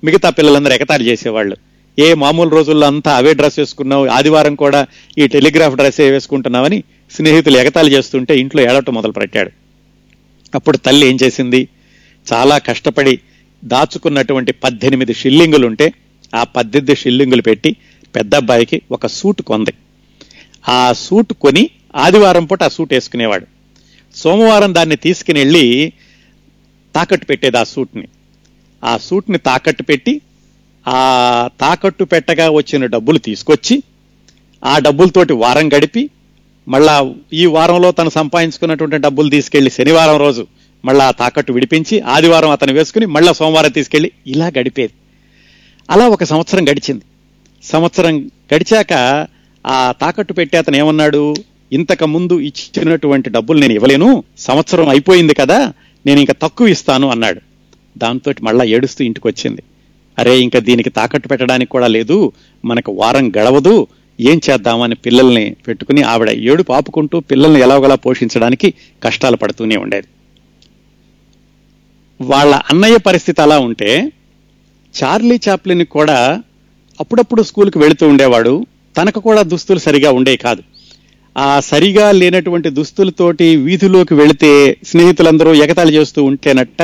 మిగతా 0.04 0.30
పిల్లలందరూ 0.30 0.74
ఎగతాళి 0.74 1.06
చేసేవాళ్ళు. 1.06 1.58
ఏ 2.00 2.14
మామూలు 2.14 2.50
రోజుల్లో 2.50 2.88
అంతా 2.88 3.16
అవే 3.18 3.34
డ్రెస్ 3.34 3.60
వేసుకున్నావు 3.60 4.08
ఆదివారం 4.08 4.56
కూడా 4.56 4.88
ఈ 5.18 5.28
టెలిగ్రాఫ్ 5.28 5.76
డ్రెస్ 5.76 6.00
వేసుకుంటున్నావని 6.00 6.84
స్నేహితులు 7.12 7.58
ఎగతాళి 7.58 7.92
చేస్తుంటే 7.92 8.40
ఇంట్లో 8.40 8.62
ఏడవటం 8.62 8.94
మొదలు 8.94 9.12
పెట్టాడు 9.12 9.52
అప్పుడు 10.56 10.78
తల్లి 10.78 11.08
ఏం 11.08 11.18
చేసింది? 11.24 11.68
చాలా 12.34 12.58
కష్టపడి 12.58 13.20
దాచుకున్నటువంటి 13.66 14.52
పద్దెనిమిది 14.52 15.14
షిల్లింగులు 15.14 15.68
ఉంటే 15.68 15.94
ఆ 16.36 16.44
పద్దెనిమిది 16.44 16.96
షిల్లింగులు 16.96 17.42
పెట్టి 17.42 17.76
పెద్ద 18.16 18.36
అబ్బాయికి 18.36 18.82
ఒక 18.92 19.08
సూట్ 19.08 19.42
కొంది. 19.42 19.74
ఆ 20.70 20.94
సూట్ 20.94 21.34
కొని 21.34 21.70
ఆదివారం 21.96 22.46
పూట 22.46 22.64
ఆ 22.64 22.68
సూట్ 22.68 22.94
వేసుకునేవాడు. 22.94 23.48
సోమవారం 24.16 24.76
దాన్ని 24.76 24.96
తీసుకుని 24.96 25.40
వెళ్ళి 25.40 25.94
తాకట్టు 26.96 27.26
పెట్టేది 27.26 27.58
ఆ 27.58 27.64
సూట్ని. 27.64 28.08
ఆ 28.84 28.98
సూట్ని 28.98 29.38
తాకట్టు 29.38 29.84
పెట్టి 29.84 30.22
ఆ 30.88 31.50
తాకట్టు 31.62 32.04
పెట్టగా 32.04 32.50
వచ్చిన 32.50 32.86
డబ్బులు 32.86 33.18
తీసుకొచ్చి 33.18 33.84
ఆ 34.64 34.80
డబ్బులతోటి 34.80 35.34
వారం 35.34 35.70
గడిపి 35.70 36.10
మళ్ళా 36.68 37.14
ఈ 37.34 37.46
వారంలో 37.46 37.92
తను 37.92 38.10
సంపాదించుకున్నటువంటి 38.10 38.98
డబ్బులు 38.98 39.30
తీసుకెళ్ళి 39.30 39.70
శనివారం 39.70 40.18
రోజు 40.18 40.48
మళ్ళా 40.86 41.08
ఆ 41.08 41.12
తాకట్టు 41.12 41.54
విడిపించి 41.54 42.00
ఆదివారం 42.00 42.50
అతను 42.50 42.74
వేసుకుని 42.74 43.06
మళ్ళా 43.06 43.34
సోమవారం 43.34 43.72
తీసుకెళ్ళి 43.72 44.12
ఇలా 44.28 44.48
గడిపేది. 44.48 44.94
అలా 45.90 46.08
ఒక 46.08 46.24
సంవత్సరం 46.24 46.64
గడిచింది. 46.64 47.04
సంవత్సరం 47.64 48.32
గడిచాక 48.54 48.94
ఆ 49.68 49.92
తాకట్టు 50.02 50.34
పెట్టి 50.34 50.58
అతను 50.58 50.76
ఏమన్నాడు? 50.76 51.36
ఇంతకు 51.74 52.06
ముందు 52.06 52.40
ఇచ్చినటువంటి 52.40 53.30
డబ్బులు 53.30 53.60
నేను 53.60 53.74
ఇవ్వలేను. 53.74 54.24
సంవత్సరం 54.38 54.90
అయిపోయింది 54.90 55.34
కదా. 55.34 55.74
నేను 56.06 56.20
ఇంకా 56.20 56.36
తక్కువ 56.42 56.68
ఇస్తాను 56.68 57.10
అన్నాడు. 57.10 57.42
దాంతో 57.98 58.34
మళ్ళా 58.42 58.66
ఏడుస్తూ 58.66 59.06
ఇంటికి 59.06 59.28
వచ్చింది 59.28 59.64
అరే 60.20 60.40
ఇంకా 60.40 60.60
దీనికి 60.60 60.90
తాకట్టు 60.90 61.28
పెట్టడానికి 61.28 61.72
కూడా 61.72 61.88
లేదు. 61.88 62.32
మనకు 62.66 62.92
వారం 62.92 63.30
గడవదు. 63.30 63.88
ఏం 64.20 64.42
చేద్దామని 64.50 64.96
పిల్లల్ని 64.96 65.56
పెట్టుకుని 65.68 66.02
ఆవిడ 66.02 66.30
ఏడు 66.30 66.64
పాపుకుంటూ 66.64 67.20
పిల్లల్ని 67.20 67.60
ఎలాగోలా 67.60 67.96
పోషించడానికి 67.96 68.74
కష్టాలు 69.04 69.36
పడుతూనే 69.36 69.78
ఉండేది. 69.78 70.08
వాళ్ళ 72.22 72.56
అన్నయ్య 72.56 72.98
పరిస్థితి 72.98 73.42
అలా 73.42 73.60
ఉంటే 73.60 74.12
చార్లీ 75.04 75.40
చాప్లిన్ 75.50 75.86
కూడా 75.86 76.42
అప్పుడప్పుడు 77.00 77.44
స్కూల్కి 77.44 77.80
వెళుతూ 77.80 78.08
ఉండేవాడు. 78.08 78.66
తనకు 78.98 79.20
కూడా 79.20 79.42
దుస్తులు 79.42 79.80
సరిగా 79.80 80.12
ఉండే 80.12 80.36
కాదు. 80.36 80.64
ఆ 81.38 81.60
సరిగా 81.60 82.12
లేనటువంటి 82.12 82.70
దుస్తులతోటి 82.70 83.56
వీధిలోకి 83.56 84.14
వెళితే 84.14 84.78
స్నేహితులందరూ 84.84 85.54
ఎగతాళి 85.54 85.94
చేస్తూ 85.94 86.24
ఉంటేనట్ట 86.24 86.82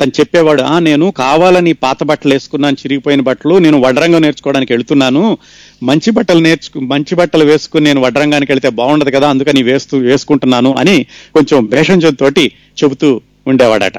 తను 0.00 0.12
చెప్పేవాడు 0.20 0.62
ఆ 0.62 0.78
నేను 0.78 1.10
కావాలని 1.10 1.72
పాత 1.72 2.04
బట్టలు 2.04 2.32
వేసుకున్నాను 2.32 2.76
చిరిగిపోయిన 2.82 3.20
బట్టలు 3.20 3.58
నేను 3.58 3.80
వడ్రంగం 3.80 4.22
నేర్చుకోవడానికి 4.22 4.72
వెళ్తున్నాను. 4.72 5.38
మంచి 5.82 6.10
బట్టలు 6.10 6.38
నేర్చుకు 6.38 6.80
మంచి 6.80 7.14
బట్టలు 7.14 7.44
వేసుకుని 7.44 7.84
నేను 7.84 8.00
వడ్రంగానికి 8.00 8.52
వెళ్తే 8.52 8.68
బాగుండదు 8.68 9.10
కదా 9.10 9.28
అందుకని 9.28 9.62
వేస్తూ 9.62 9.98
వేసుకుంటున్నాను 9.98 10.74
అని 10.74 11.06
కొంచెం 11.34 11.66
భేషంతోటి 11.66 12.52
చెబుతూ 12.84 13.20
ఉండేవాడట. 13.46 13.98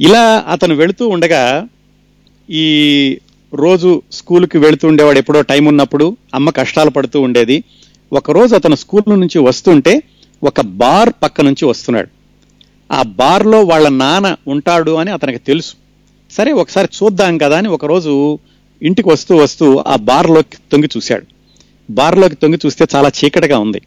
ఇలా 0.00 0.44
అతను 0.48 0.74
వెళుతూ 0.74 1.08
ఉండగా 1.08 1.68
ఈ 2.48 3.18
రోజు 3.54 4.02
స్కూల్కి 4.12 4.58
వెళుతూ 4.58 4.88
ఉండేవాడు 4.88 5.18
ఎప్పుడో 5.18 5.42
టైం 5.42 5.66
ఉన్నప్పుడు 5.66 6.16
అమ్మ 6.34 6.50
కష్టాలు 6.50 6.90
పడుతూ 6.90 7.20
ఉండేది. 7.20 7.64
ఒకరోజు 8.14 8.54
అతను 8.54 8.74
స్కూల్ 8.74 9.20
నుంచి 9.20 9.38
వస్తుంటే 9.38 10.02
ఒక 10.44 10.60
బార్ 10.60 11.10
పక్క 11.22 11.40
నుంచి 11.40 11.64
వస్తున్నాడు. 11.64 12.08
ఆ 12.92 13.02
బార్లో 13.02 13.64
వాళ్ళ 13.64 13.88
నాన్న 13.88 14.36
ఉంటాడు 14.48 14.90
అని 14.90 15.10
అతనికి 15.10 15.38
తెలుసు. 15.38 15.74
సరే 16.30 16.52
ఒకసారి 16.52 16.88
చూద్దాం 17.02 17.38
కదా 17.38 17.58
అని 17.58 17.68
ఒకరోజు 17.68 18.38
ఇంటికి 18.82 19.08
వస్తూ 19.08 19.36
వస్తూ 19.36 19.84
ఆ 19.86 19.96
బార్లోకి 19.96 20.56
తొంగి 20.72 20.88
చూశాడు. 20.96 21.26
బార్లోకి 21.90 22.34
తొంగి 22.34 22.58
చూస్తే 22.66 22.86
చాలా 22.94 23.10
చీకటిగా 23.24 23.58
ఉంది. 23.58 23.82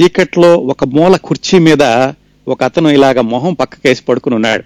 చీకట్లో 0.00 0.56
ఒక 0.56 0.84
మూల 0.84 1.16
కుర్చీ 1.16 1.58
మీద 1.58 2.12
ఒక 2.48 2.64
అతను 2.64 2.88
ఇలాగ 2.88 3.20
మొహం 3.20 3.54
పక్కకేసి 3.54 4.02
పడుకుని 4.02 4.34
ఉన్నాడు. 4.34 4.64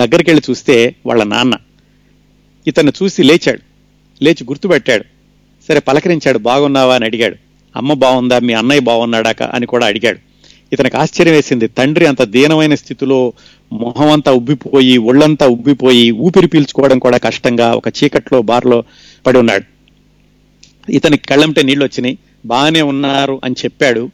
దగ్గరికి 0.00 0.30
వెళ్ళి 0.30 0.42
చూస్తే 0.50 0.94
వాళ్ళ 1.06 1.24
నాన్న 1.24 1.54
ఇతను 2.66 2.92
చూసి 3.02 3.22
లేచాడు. 3.22 3.60
లేచి 4.24 4.44
గుర్తుపెట్టాడు. 4.44 5.04
సరే 5.68 5.80
పలకరించాడు 5.80 6.38
బాగున్నావా? 6.38 6.94
అని 6.94 7.04
అడిగాడు. 7.04 7.43
అమ్మ 7.76 7.92
బాగుందా 7.92 8.38
మీ 8.38 8.52
అన్నయ్య 8.52 8.80
బాగున్నాడాక 8.80 9.42
అని 9.42 9.66
కూడా 9.66 9.86
అడిగాడు. 9.86 10.18
ఇతనికి 10.72 10.96
ఆశ్చర్యం 10.96 11.34
వేసింది. 11.34 11.66
తండ్రి 11.68 12.06
అంత 12.06 12.22
దీనమైన 12.22 12.74
స్థితిలో 12.74 13.32
మొహం 13.72 14.10
అంతా 14.12 14.32
ఉబ్బిపోయి 14.32 14.98
ఒళ్ళంతా 14.98 15.46
ఉబ్బిపోయి 15.46 16.10
ఊపిరి 16.10 16.46
పీల్చుకోవడం 16.46 16.98
కూడా 16.98 17.18
కష్టంగా 17.18 17.74
ఒక 17.74 17.88
చీకట్లో 17.88 18.42
బార్లో 18.42 18.84
పడి 19.26 19.38
ఉన్నాడు. 19.38 19.64
ఇతనికి 20.90 21.24
కళ్ళంటే 21.24 21.62
నీళ్ళు 21.62 21.84
వచ్చినాయి 21.84 22.18
బాగానే 22.46 22.82
ఉన్నారు 22.82 23.40
అని 23.44 23.54
చెప్పాడు. 23.64 24.10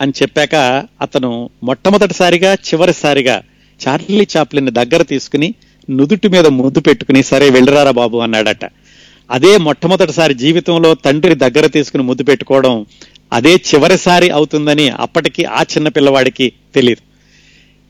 అని 0.00 0.12
చెప్పాక 0.22 0.54
అతను 1.00 1.50
మొట్టమొదటిసారిగా 1.62 2.54
చివరిసారిగా 2.54 3.42
చార్లీ 3.80 4.26
చాప్లిన్ 4.36 4.70
దగ్గర 4.70 5.02
తీసుకుని 5.02 5.54
నుదుటి 5.90 6.28
మీద 6.28 6.46
ముద్దు 6.46 6.80
పెట్టుకుని 6.80 7.22
సరే 7.22 7.50
వెళ్ళరారా 7.50 7.90
బాబు 7.90 8.18
అన్నాడట. 8.18 8.64
అదే 9.30 9.56
మొట్టమొదటిసారి 9.56 10.34
జీవితంలో 10.34 10.94
తండ్రి 10.94 11.34
దగ్గర 11.34 11.66
తీసుకుని 11.66 12.02
ముద్దు 12.02 12.24
పెట్టుకోవడం 12.24 12.86
అదే 13.32 13.54
చివరిసారి 13.54 14.30
అవుతుందని 14.30 14.88
అప్పటికి 14.88 15.44
ఆ 15.44 15.62
చిన్న 15.62 15.88
పిల్లవాడికి 15.88 16.52
తెలియదు 16.74 17.02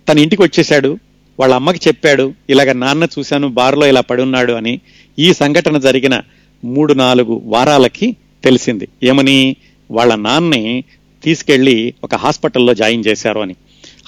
తన 0.08 0.18
ఇంటికి 0.18 0.42
వచ్చేశాడు 0.42 0.98
వాళ్ళ 1.40 1.54
అమ్మకి 1.54 1.80
చెప్పాడు 1.88 2.34
ఇలాగ 2.50 2.72
నాన్న 2.72 3.06
చూశాను 3.18 3.48
బార్లో 3.48 3.86
ఇలా 3.86 4.00
పడి 4.00 4.22
ఉన్నాడు 4.22 4.52
అని 4.52 4.80
ఈ 5.18 5.32
సంఘటన 5.32 5.78
జరిగిన 5.78 6.22
మూడు 6.64 6.92
నాలుగు 6.94 7.42
వారాలకి 7.44 8.16
తెలిసింది. 8.44 8.88
ఏమని? 9.02 9.56
వాళ్ళ 9.90 10.14
నాన్నని 10.14 10.84
తీసుకెళ్ళి 11.24 11.94
ఒక 12.04 12.14
హాస్పిటల్లో 12.14 12.74
జాయిన్ 12.74 13.04
చేశారు 13.08 13.40
అని. 13.40 13.54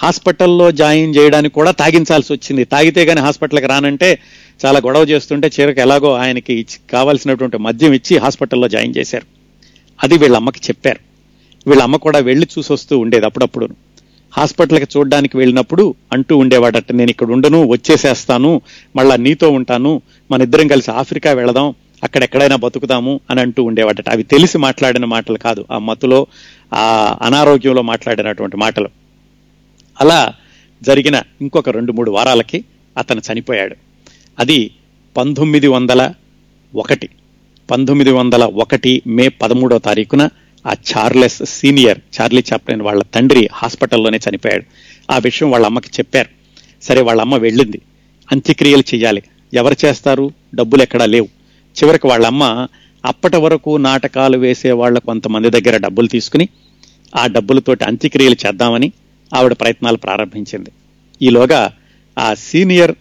హాస్పిటల్లో 0.03 0.71
జాయిన్ 0.71 1.15
చేయడానికి 1.15 1.55
కూడా 1.55 1.71
తాగించాల్సి 1.71 2.33
వచ్చింది. 2.33 2.63
తాగితే 2.63 3.05
కానీ 3.05 3.21
హాస్పిటల్కి 3.21 3.65
రానంటే 3.65 4.19
చాలా 4.65 4.79
గొడవ 4.79 5.03
చేస్తుంటే 5.03 5.47
చివరికి 5.47 5.81
ఎలాగో 5.81 6.13
ఆయనకి 6.13 6.65
కావాల్సినటువంటి 6.89 7.57
మద్యం 7.57 7.93
ఇచ్చి 7.93 8.17
హాస్పిటల్లో 8.17 8.67
జాయిన్ 8.67 8.93
చేశారు. 8.97 9.25
అది 10.03 10.17
వీళ్ళ 10.17 10.35
అమ్మకి 10.35 10.59
చెప్పారు. 10.65 10.99
వీళ్ళ 11.67 11.83
అమ్మ 11.83 11.95
కూడా 11.95 12.19
వెళ్ళి 12.19 12.47
చూసొస్తూ 12.57 12.99
ఉండేది 12.99 13.25
అప్పుడప్పుడు. 13.25 13.69
హాస్పిటల్కి 14.31 14.87
చూడడానికి 14.97 15.37
వెళ్ళినప్పుడు 15.37 15.95
అంటూ 16.13 16.37
ఉండేవాడట 16.37 16.91
నేను 16.91 17.09
ఇక్కడ 17.09 17.31
ఉండను 17.31 17.67
వచ్చేసేస్తాను 17.67 18.61
మళ్ళా 18.95 19.15
నీతో 19.15 19.49
ఉంటాను 19.49 20.01
మన 20.31 20.41
ఇద్దరం 20.41 20.67
కలిసి 20.67 20.91
ఆఫ్రికా 20.91 21.31
వెళదాం 21.31 21.73
అక్కడెక్కడైనా 22.03 22.55
బతుకుతాము 22.55 23.11
బతుకుదాము 23.11 23.19
అని 23.29 23.41
అంటూ 23.41 23.63
ఉండేవాడట. 23.63 24.09
అవి 24.09 24.23
తెలిసి 24.23 24.57
మాట్లాడిన 24.57 25.05
మాటలు 25.05 25.37
కాదు 25.37 25.65
ఆ 25.71 25.77
మత్తులో 25.77 26.27
ఆ 26.73 27.17
అనారోగ్యంలో 27.21 27.81
మాట్లాడినటువంటి 27.81 28.57
మాటలు. 28.57 28.89
అలా 30.01 30.33
జరిగిన 30.83 31.21
ఇంకొక 31.41 31.69
రెండు 31.69 31.91
మూడు 31.91 32.11
వారాలకి 32.11 32.65
అతను 32.97 33.21
చనిపోయాడు. 33.33 33.84
అది 34.39 34.71
పంతొమ్మిది 35.17 35.67
వందల 35.67 36.13
ఒకటి. 36.75 37.09
పంతొమ్మిది 37.71 38.11
వందల 38.11 38.43
ఒకటి 38.43 39.01
మే 39.07 39.27
పదమూడో 39.27 39.77
తారీఖున 39.77 40.29
ఆ 40.67 40.73
చార్లెస్ 40.73 41.45
సీనియర్ 41.45 41.99
చార్లీ 42.21 42.43
చాప్లిన్ 42.53 42.81
వాళ్ళ 42.81 43.03
తండ్రి 43.03 43.49
హాస్పిటల్లోనే 43.53 44.19
చనిపోయాడు. 44.29 44.63
ఆ 45.11 45.17
విషయం 45.17 45.51
వాళ్ళ 45.51 45.65
అమ్మకి 45.65 45.87
చెప్పారు. 45.87 46.29
సరే 46.81 47.01
వాళ్ళ 47.01 47.21
అమ్మ 47.21 47.35
వెళ్ళింది. 47.35 47.81
అంత్యక్రియలు 48.31 48.83
చేయాలి. 48.95 49.23
ఎవరు 49.53 49.75
చేస్తారు? 49.85 50.31
డబ్బులు 50.55 50.81
ఎక్కడా 50.81 51.05
లేవు. 51.05 51.27
చివరికి 51.83 52.07
వాళ్ళ 52.07 52.25
అమ్మ 52.25 52.67
అప్పటి 53.05 53.37
వరకు 53.37 53.77
నాటకాలు 53.77 54.37
వేసే 54.37 54.71
వాళ్ళ 54.71 54.99
కొంతమంది 54.99 55.49
దగ్గర 55.49 55.77
డబ్బులు 55.77 56.07
తీసుకుని 56.07 56.49
ఆ 57.15 57.27
డబ్బులతోటి 57.27 57.83
అంత్యక్రియలు 57.83 58.35
చేద్దామని 58.47 58.91
ఆవిడ 59.33 59.53
ప్రయత్నాలు 59.53 59.97
ప్రారంభించింది. 59.97 60.69
ఈలోగా 61.21 61.73
ఆ 62.17 62.33
సీనియర్ 62.33 62.95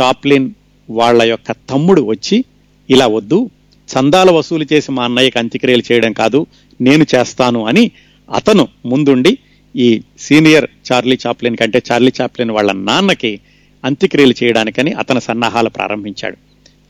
చాప్లిన్ 0.00 0.50
వాళ్ళ 0.90 1.22
యొక్క 1.22 1.52
తమ్ముడు 1.52 2.02
వచ్చి 2.02 2.44
ఇలా 2.90 3.06
వద్దు 3.06 3.50
చందాలు 3.88 4.32
వసూలు 4.32 4.66
చేసి 4.72 4.92
మా 4.92 5.04
అన్నయ్యకి 5.04 5.38
అంత్యక్రియలు 5.38 5.82
చేయడం 5.92 6.12
కాదు 6.12 6.46
నేను 6.80 7.06
చేస్తాను 7.14 7.66
అని 7.66 7.90
అతను 8.34 8.68
ముందుండి 8.86 9.38
ఈ 9.76 10.02
సీనియర్ 10.18 10.66
చార్లీ 10.92 11.18
చాప్లిన్ 11.26 11.56
కంటే 11.56 11.82
చార్లీ 11.92 12.12
చాప్లిన్ 12.20 12.50
వాళ్ళ 12.50 12.72
నాన్నకి 12.72 13.40
అంత్యక్రియలు 13.84 14.34
చేయడానికని 14.44 14.92
అతను 14.92 15.20
సన్నాహాలు 15.20 15.68
ప్రారంభించాడు. 15.68 16.36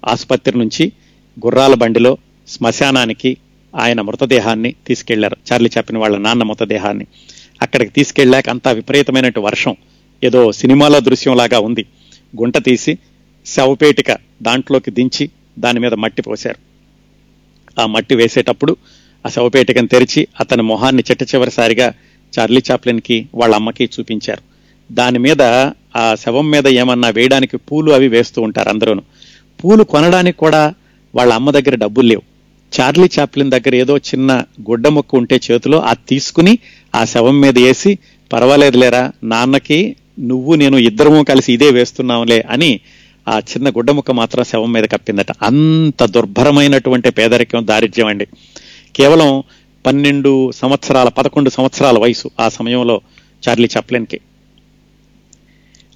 ఆసుపత్రి 0.06 0.58
నుంచి 0.58 0.92
గుర్రాల 1.46 1.74
బండిలో 1.74 2.18
శ్మశానానికి 2.48 3.36
ఆయన 3.76 4.00
మృతదేహాన్ని 4.00 4.74
తీసుకెళ్ళారు. 4.86 5.36
చార్లీ 5.52 5.70
చాప్లిన్ 5.78 6.00
వాళ్ళ 6.00 6.18
నాన్న 6.18 6.42
మృతదేహాన్ని 6.42 7.06
అక్కడికి 7.62 7.90
తీసుకెళ్ళాక 7.90 8.48
అంతా 8.48 8.70
విపరీతమైనట్టు 8.70 9.40
వర్షం. 9.40 9.76
ఏదో 10.24 10.52
సినిమాలో 10.52 11.00
దృశ్యంలాగా 11.00 11.58
ఉంది. 11.58 11.86
గుంట 12.40 12.58
తీసి 12.58 12.98
శవపేటిక 13.46 14.10
దాంట్లోకి 14.42 14.90
దించి 14.90 15.30
దాని 15.58 15.80
మీద 15.80 15.94
మట్టి 15.94 16.22
పోశారు. 16.22 16.58
ఆ 17.80 17.86
మట్టి 17.86 18.14
వేసేటప్పుడు 18.14 18.76
ఆ 19.26 19.28
శవపేటికను 19.28 19.86
తెరిచి 19.86 20.28
అతని 20.40 20.62
మొహాన్ని 20.62 21.04
చిట్ట 21.10 21.22
చివరిసారిగా 21.34 21.94
చార్లీ 22.32 22.62
చాప్లిన్కి 22.70 23.28
వాళ్ళ 23.34 23.54
అమ్మకి 23.54 23.90
చూపించారు. 23.94 24.42
దాని 24.92 25.18
మీద 25.18 25.42
ఆ 25.96 26.14
శవం 26.14 26.50
మీద 26.50 26.66
ఏమన్నా 26.66 27.08
వేయడానికి 27.08 27.56
పూలు 27.56 27.90
అవి 27.92 28.08
వేస్తూ 28.08 28.42
ఉంటారు 28.42 28.68
అందరూను. 28.68 29.02
పూలు 29.64 29.84
కొనడానికి 29.84 30.38
కూడా 30.38 30.74
వాళ్ళ 31.14 31.32
అమ్మ 31.32 31.50
దగ్గర 31.50 31.74
డబ్బులు 31.74 32.06
లేవు. 32.06 32.22
చార్లీ 32.72 33.08
చాప్లిన్ 33.18 33.50
దగ్గర 33.50 33.74
ఏదో 33.74 33.96
చిన్న 33.96 34.44
గుడ్డ 34.70 34.88
ముక్క 34.88 35.14
ఉంటే 35.14 35.40
చేతిలో 35.50 35.78
అది 35.80 36.00
తీసుకుని 36.08 36.58
ఆ 36.94 37.04
శవం 37.04 37.40
మీద 37.40 37.58
వేసి 37.58 37.98
పర్వాలేదు 38.32 38.78
లేరా 38.78 39.12
నాన్నకి 39.24 39.96
నువ్వు 40.20 40.54
నేను 40.54 40.76
ఇద్దరము 40.78 41.24
కలిసి 41.24 41.52
ఇదే 41.52 41.70
వేస్తున్నాంలే 41.70 42.40
అని 42.50 42.80
ఆ 43.28 43.38
చిన్న 43.38 43.70
గుడ్డ 43.70 43.90
ముక్క 43.90 44.10
మాత్రం 44.10 44.44
శవం 44.44 44.72
మీద 44.72 44.84
కప్పిందట. 44.84 45.26
అంత 45.42 46.04
దుర్భరమైనటువంటి 46.04 47.10
పేదరికం 47.10 47.66
దారిద్ర్యం 47.66 48.06
అండి. 48.06 48.26
కేవలం 48.96 49.42
పన్నెండు 49.86 50.52
సంవత్సరాల 50.52 51.08
పదకొండు 51.08 51.50
సంవత్సరాల 51.50 51.98
వయసు 51.98 52.30
ఆ 52.40 52.48
సమయంలో 52.48 53.00
చార్లీ 53.48 53.68
చప్లెన్కి. 53.78 54.20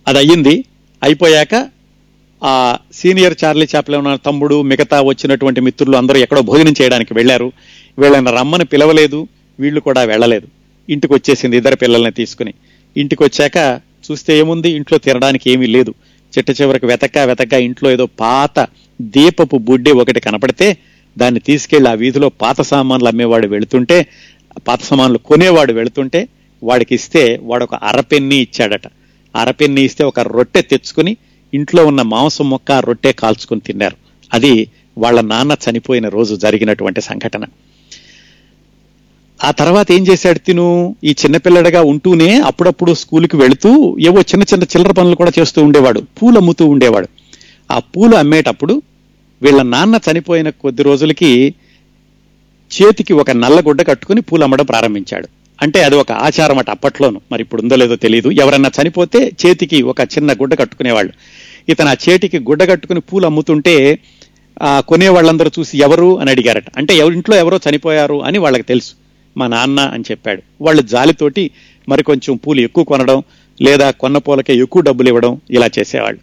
అది 0.09 0.19
అయ్యింది 0.19 0.65
అయిపోయాక 1.03 1.69
ఆ 2.45 2.79
సీనియర్ 2.93 3.35
చార్లీ 3.45 3.67
చాప్లిన్ 3.77 4.27
తమ్ముడు 4.27 4.63
మిగతా 4.63 5.01
వచ్చినటువంటి 5.01 5.61
మిత్రులు 5.61 5.97
అందరూ 5.97 6.17
ఎక్కడో 6.17 6.43
భోజనం 6.43 6.75
చేయడానికి 6.83 7.15
వెళ్ళారు. 7.15 7.53
వీళ్ళని 7.99 8.31
రమ్మని 8.31 8.65
పిలవలేదు. 8.65 9.29
వీళ్ళు 9.61 9.81
కూడా 9.81 10.03
వెళ్ళలేదు. 10.03 10.47
ఇంటికి 10.89 11.15
వచ్చేసింది 11.15 11.57
ఇద్దరు 11.57 11.77
పిల్లల్ని 11.77 12.11
తీసుకుని. 12.11 12.55
ఇంటికి 12.97 13.23
వచ్చాక 13.23 13.81
చూస్తే 14.11 14.39
ఏముంది? 14.39 14.71
ఇంట్లో 14.71 14.99
తినడానికి 14.99 15.51
ఏమీ 15.51 15.67
లేదు. 15.67 15.95
చిట్ట 16.37 16.63
చివరికి 16.63 16.87
వెతక 16.87 17.19
వెతక 17.19 17.53
ఇంట్లో 17.53 17.91
ఏదో 17.91 18.07
పాత 18.07 18.67
దీపపు 19.03 19.59
బుడ్డి 19.59 19.91
ఒకటి 19.91 20.21
కనపడితే 20.21 20.77
దాన్ని 21.19 21.41
తీసుకెళ్ళి 21.41 21.91
ఆ 21.91 21.93
వీధిలో 21.93 22.29
పాత 22.29 22.61
సామాన్లు 22.61 23.09
అమ్మేవాడు 23.09 23.47
వెళుతుంటే 23.47 24.07
పాత 24.69 24.83
సామాన్లు 24.83 25.19
కొనేవాడు 25.19 25.73
వెళుతుంటే 25.73 26.29
వాడికి 26.63 26.95
ఇస్తే 26.95 27.41
వాడు 27.43 27.65
ఒక 27.65 27.75
అరపెన్ని 27.75 28.37
ఇచ్చాడట. 28.37 28.83
అరపెన్ని 29.37 29.83
ఇస్తే 29.83 30.05
ఒక 30.05 30.21
రొట్టె 30.21 30.63
తెచ్చుకుని 30.63 31.17
ఇంట్లో 31.55 31.87
ఉన్న 31.87 32.03
మాంసం 32.03 32.51
మొక్క 32.51 32.73
రొట్టె 32.73 33.13
కాల్చుకుని 33.13 33.61
తిన్నారు. 33.61 33.97
అది 34.35 34.69
వాళ్ళ 34.99 35.21
నాన్న 35.21 35.57
చనిపోయిన 35.71 36.09
రోజు 36.09 36.35
జరిగినటువంటి 36.35 37.01
సంఘటన. 37.01 37.45
ఆ 39.45 39.51
తర్వాత 39.51 39.93
ఏం 39.93 40.07
చేశాడు 40.07 40.39
తిను? 40.39 40.97
ఈ 41.05 41.15
చిన్నపిల్లడిగా 41.25 41.83
ఉంటూనే 41.83 42.41
అప్పుడప్పుడు 42.41 42.95
స్కూల్కి 42.95 43.37
వెళుతూ 43.37 43.99
ఏవో 44.01 44.21
చిన్న 44.21 44.43
చిన్న 44.43 44.63
చిల్లర 44.63 44.93
పనులు 44.93 45.15
కూడా 45.15 45.33
చేస్తూ 45.39 45.63
ఉండేవాడు. 45.63 46.01
పూలు 46.01 46.37
అమ్ముతూ 46.37 46.67
ఉండేవాడు. 46.67 47.09
ఆ 47.71 47.79
పూలు 47.79 48.17
అమ్మేటప్పుడు 48.17 48.83
వీళ్ళ 49.43 49.63
నాన్న 49.63 49.99
చనిపోయిన 50.11 50.51
కొద్ది 50.51 50.83
రోజులకి 50.83 51.55
చేతికి 52.71 53.13
ఒక 53.13 53.31
నల్ల 53.31 53.61
గుడ్డ 53.61 53.87
కట్టుకుని 53.87 54.21
పూలు 54.21 54.43
అమ్మడం 54.45 54.65
ప్రారంభించాడు. 54.65 55.29
అంటే 55.63 55.85
అది 55.85 55.97
ఒక 55.97 56.13
ఆచారం 56.13 56.59
అట 56.59 56.71
అప్పట్లోను. 56.71 57.21
మరి 57.33 57.43
ఇప్పుడు 57.43 57.63
ఉందో 57.63 57.77
లేదో 57.77 57.97
తెలియదు 57.97 58.31
ఎవరన్నా 58.31 58.71
చనిపోతే 58.83 59.33
చేతికి 59.47 59.83
ఒక 59.83 60.01
చిన్న 60.01 60.33
గుడ్డ 60.33 60.59
కట్టుకునేవాళ్ళు. 60.59 61.13
ఇతను 61.69 61.89
ఆ 61.89 61.95
చేతికి 62.09 62.39
గుడ్డ 62.39 62.69
కట్టుకుని 62.69 63.01
పూలు 63.01 63.27
అమ్ముతుంటే 63.27 63.99
ఆ 64.63 64.81
కొనే 64.81 65.09
వాళ్ళందరూ 65.09 65.51
చూసి 65.59 65.79
ఎవరు 65.79 66.19
అని 66.21 66.31
అడిగారట. 66.31 66.65
అంటే 66.77 66.97
ఎవరింట్లో 66.97 67.37
ఎవరో 67.37 67.61
చనిపోయారు 67.71 68.23
అని 68.23 68.39
వాళ్ళకి 68.39 68.63
తెలుసు. 68.63 69.08
మా 69.39 69.47
నాన్న 69.55 69.81
అని 69.95 70.05
చెప్పాడు. 70.11 70.43
వాళ్ళు 70.65 70.83
జాలితోటి 70.93 71.45
మరి 71.89 72.03
కొంచెం 72.03 72.37
పూలు 72.37 72.61
ఎక్కువ 72.61 72.85
కొనడం 72.85 73.19
లేదా 73.61 73.87
కొన్న 74.03 74.17
పూలకే 74.27 74.55
ఎక్కువ 74.65 74.83
డబ్బులు 74.89 75.09
ఇవ్వడం 75.13 75.33
ఇలా 75.51 75.69
చేసేవాళ్ళు. 75.79 76.21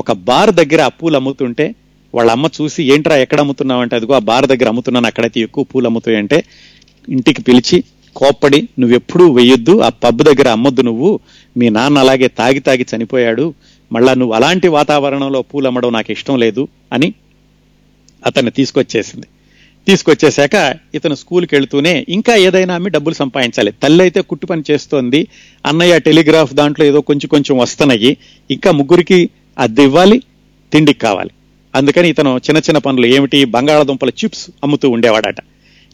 ఒక 0.00 0.12
బార్ 0.28 0.52
దగ్గర 0.60 0.80
ఆ 0.82 0.92
పూలు 0.98 1.16
అమ్ముతుంటే 1.16 1.66
వాళ్ళ 2.14 2.30
అమ్మ 2.30 2.46
చూసి 2.58 2.82
ఏంట్రా 2.92 3.16
ఎక్కడ 3.16 3.40
అమ్ముతున్నావంటే 3.40 3.96
అదిగో 3.96 4.14
ఆ 4.14 4.22
బార్ 4.30 4.46
దగ్గర 4.46 4.68
అమ్ముతున్నాను 4.68 5.06
అక్కడైతే 5.06 5.40
ఎక్కువ 5.40 5.64
పూలు 5.64 5.86
అమ్ముతాయంటే 5.86 6.38
ఇంటికి 7.08 7.42
పిలిచి 7.42 7.78
కోప్పడి 8.16 8.68
నువ్వెప్పుడూ 8.78 9.24
వెయ్యొద్దు 9.32 9.74
ఆ 9.80 9.88
పబ్ 10.04 10.22
దగ్గర 10.22 10.48
అమ్మొద్దు 10.48 10.82
నువ్వు. 10.82 11.10
మీ 11.56 11.68
నాన్న 11.68 11.98
అలాగే 11.98 12.28
తాగి 12.28 12.60
తాగి 12.60 12.86
చనిపోయాడు. 12.92 13.54
మళ్ళా 13.92 14.14
నువ్వు 14.14 14.34
అలాంటి 14.34 14.68
వాతావరణంలో 14.68 15.42
పూలు 15.42 15.66
అమ్మడం 15.66 15.92
నాకు 15.92 16.12
ఇష్టం 16.12 16.36
లేదు 16.38 16.68
అని 16.92 17.08
అతన్ని 18.26 18.50
తీసుకొచ్చేసింది. 18.50 19.26
తీసుకొచ్చేశాక 19.88 20.74
ఇతను 20.94 21.14
స్కూల్కి 21.14 21.54
వెళ్తూనే 21.54 22.06
ఇంకా 22.08 22.36
ఏదైనా 22.36 22.74
అమ్మి 22.74 22.90
డబ్బులు 22.90 23.14
సంపాదించాలి. 23.14 23.72
తల్లి 23.82 24.04
అయితే 24.04 24.20
కుట్టు 24.20 24.46
పని 24.46 24.62
చేస్తోంది. 24.70 25.26
అన్నయ్య 25.66 25.98
టెలిగ్రాఫ్ 25.98 26.54
దాంట్లో 26.54 26.86
ఏదో 26.86 27.00
కొంచెం 27.00 27.28
కొంచెం 27.28 27.58
వస్తున్నాయి. 27.58 28.16
ఇంకా 28.50 28.70
ముగ్గురికి 28.70 29.30
అద్దె 29.58 29.82
ఇవ్వాలి 29.82 30.22
తిండికి 30.72 30.98
కావాలి. 30.98 31.30
అందుకని 31.74 32.08
ఇతను 32.08 32.36
చిన్న 32.36 32.58
చిన్న 32.58 32.78
పనులు 32.78 33.06
ఏమిటి? 33.06 33.44
బంగాళాదుంపల 33.44 34.08
చిప్స్ 34.08 34.50
అమ్ముతూ 34.62 34.90
ఉండేవాడట. 34.90 35.36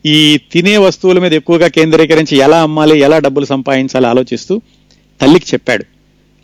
ఈ 0.06 0.40
తినే 0.52 0.76
వస్తువుల 0.76 1.18
మీద 1.18 1.34
ఎక్కువగా 1.34 1.68
కేంద్రీకరించి 1.68 2.36
ఎలా 2.36 2.62
అమ్మాలి 2.62 2.98
ఎలా 2.98 3.18
డబ్బులు 3.18 3.44
సంపాదించాలి 3.44 4.06
ఆలోచిస్తూ 4.06 4.60
తల్లికి 5.20 5.46
చెప్పాడు. 5.54 5.84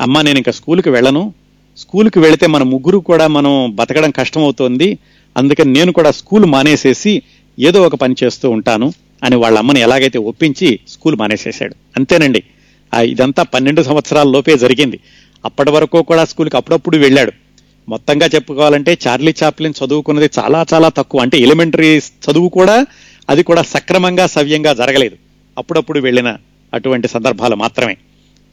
అమ్మా 0.00 0.22
నేను 0.22 0.36
ఇంకా 0.36 0.52
స్కూల్కి 0.52 0.90
వెళ్ళను. 0.90 1.34
స్కూల్కి 1.78 2.18
వెళితే 2.18 2.46
మన 2.46 2.62
ముగ్గురు 2.62 2.98
కూడా 2.98 3.26
మనం 3.26 3.72
బతకడం 3.74 4.10
కష్టమవుతోంది. 4.10 4.98
అందుకని 5.36 5.72
నేను 5.72 5.92
కూడా 5.92 6.10
స్కూల్ 6.10 6.44
మానేసేసి 6.44 7.22
ఏదో 7.58 7.82
ఒక 7.82 7.94
పని 7.94 8.14
చేస్తూ 8.24 8.50
ఉంటాను 8.50 8.92
అని 9.22 9.36
వాళ్ళ 9.36 9.58
అమ్మని 9.58 9.80
ఎలాగైతే 9.80 10.18
ఒప్పించి 10.18 10.78
స్కూల్ 10.88 11.16
మానేసేశాడు. 11.16 11.74
అంతేనండి. 11.96 12.42
ఆ 12.94 13.00
ఇదంతా 13.00 13.42
పన్నెండు 13.42 13.82
సంవత్సరాల 13.82 14.28
లోపే 14.28 14.58
జరిగింది. 14.58 15.00
అప్పటి 15.44 15.70
వరకు 15.70 16.02
కూడా 16.02 16.24
స్కూల్కి 16.24 16.56
అప్పుడప్పుడు 16.56 16.96
వెళ్ళాడు. 16.96 17.32
మొత్తంగా 17.88 18.26
చెప్పుకోవాలంటే 18.26 18.98
చార్లీ 19.08 19.34
చాప్లిన్ 19.44 19.74
చదువుకున్నది 19.84 20.30
చాలా 20.38 20.66
చాలా 20.74 20.88
తక్కువ. 20.88 21.20
అంటే 21.20 21.38
ఎలిమెంటరీ 21.38 21.98
చదువు 21.98 22.48
కూడా 22.48 22.86
అది 23.30 23.42
కూడా 23.42 23.62
సక్రమంగా 23.62 24.26
సవ్యంగా 24.26 24.72
జరగలేదు. 24.72 25.16
అప్పుడప్పుడు 25.58 26.00
వెళ్ళిన 26.00 26.36
అటువంటి 26.74 27.08
సందర్భాలు 27.08 27.56
మాత్రమే. 27.56 27.96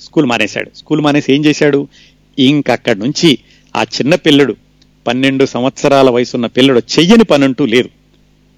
స్కూల్ 0.01 0.25
మానేశాడు. 0.25 0.71
స్కూల్ 0.75 1.01
మానేసి 1.01 1.33
ఏం 1.33 1.45
చేశాడు? 1.45 1.87
ఇంకక్కడి 2.39 2.99
నుంచి 2.99 3.37
ఆ 3.75 3.83
చిన్న 3.83 4.15
పిల్లడు 4.15 4.55
పన్నెండు 5.07 5.45
సంవత్సరాల 5.45 6.09
వయసున్న 6.09 6.45
పిల్లడు 6.45 6.81
చెయ్యని 6.99 7.23
పనంటూ 7.23 7.65
లేదు. 7.65 7.89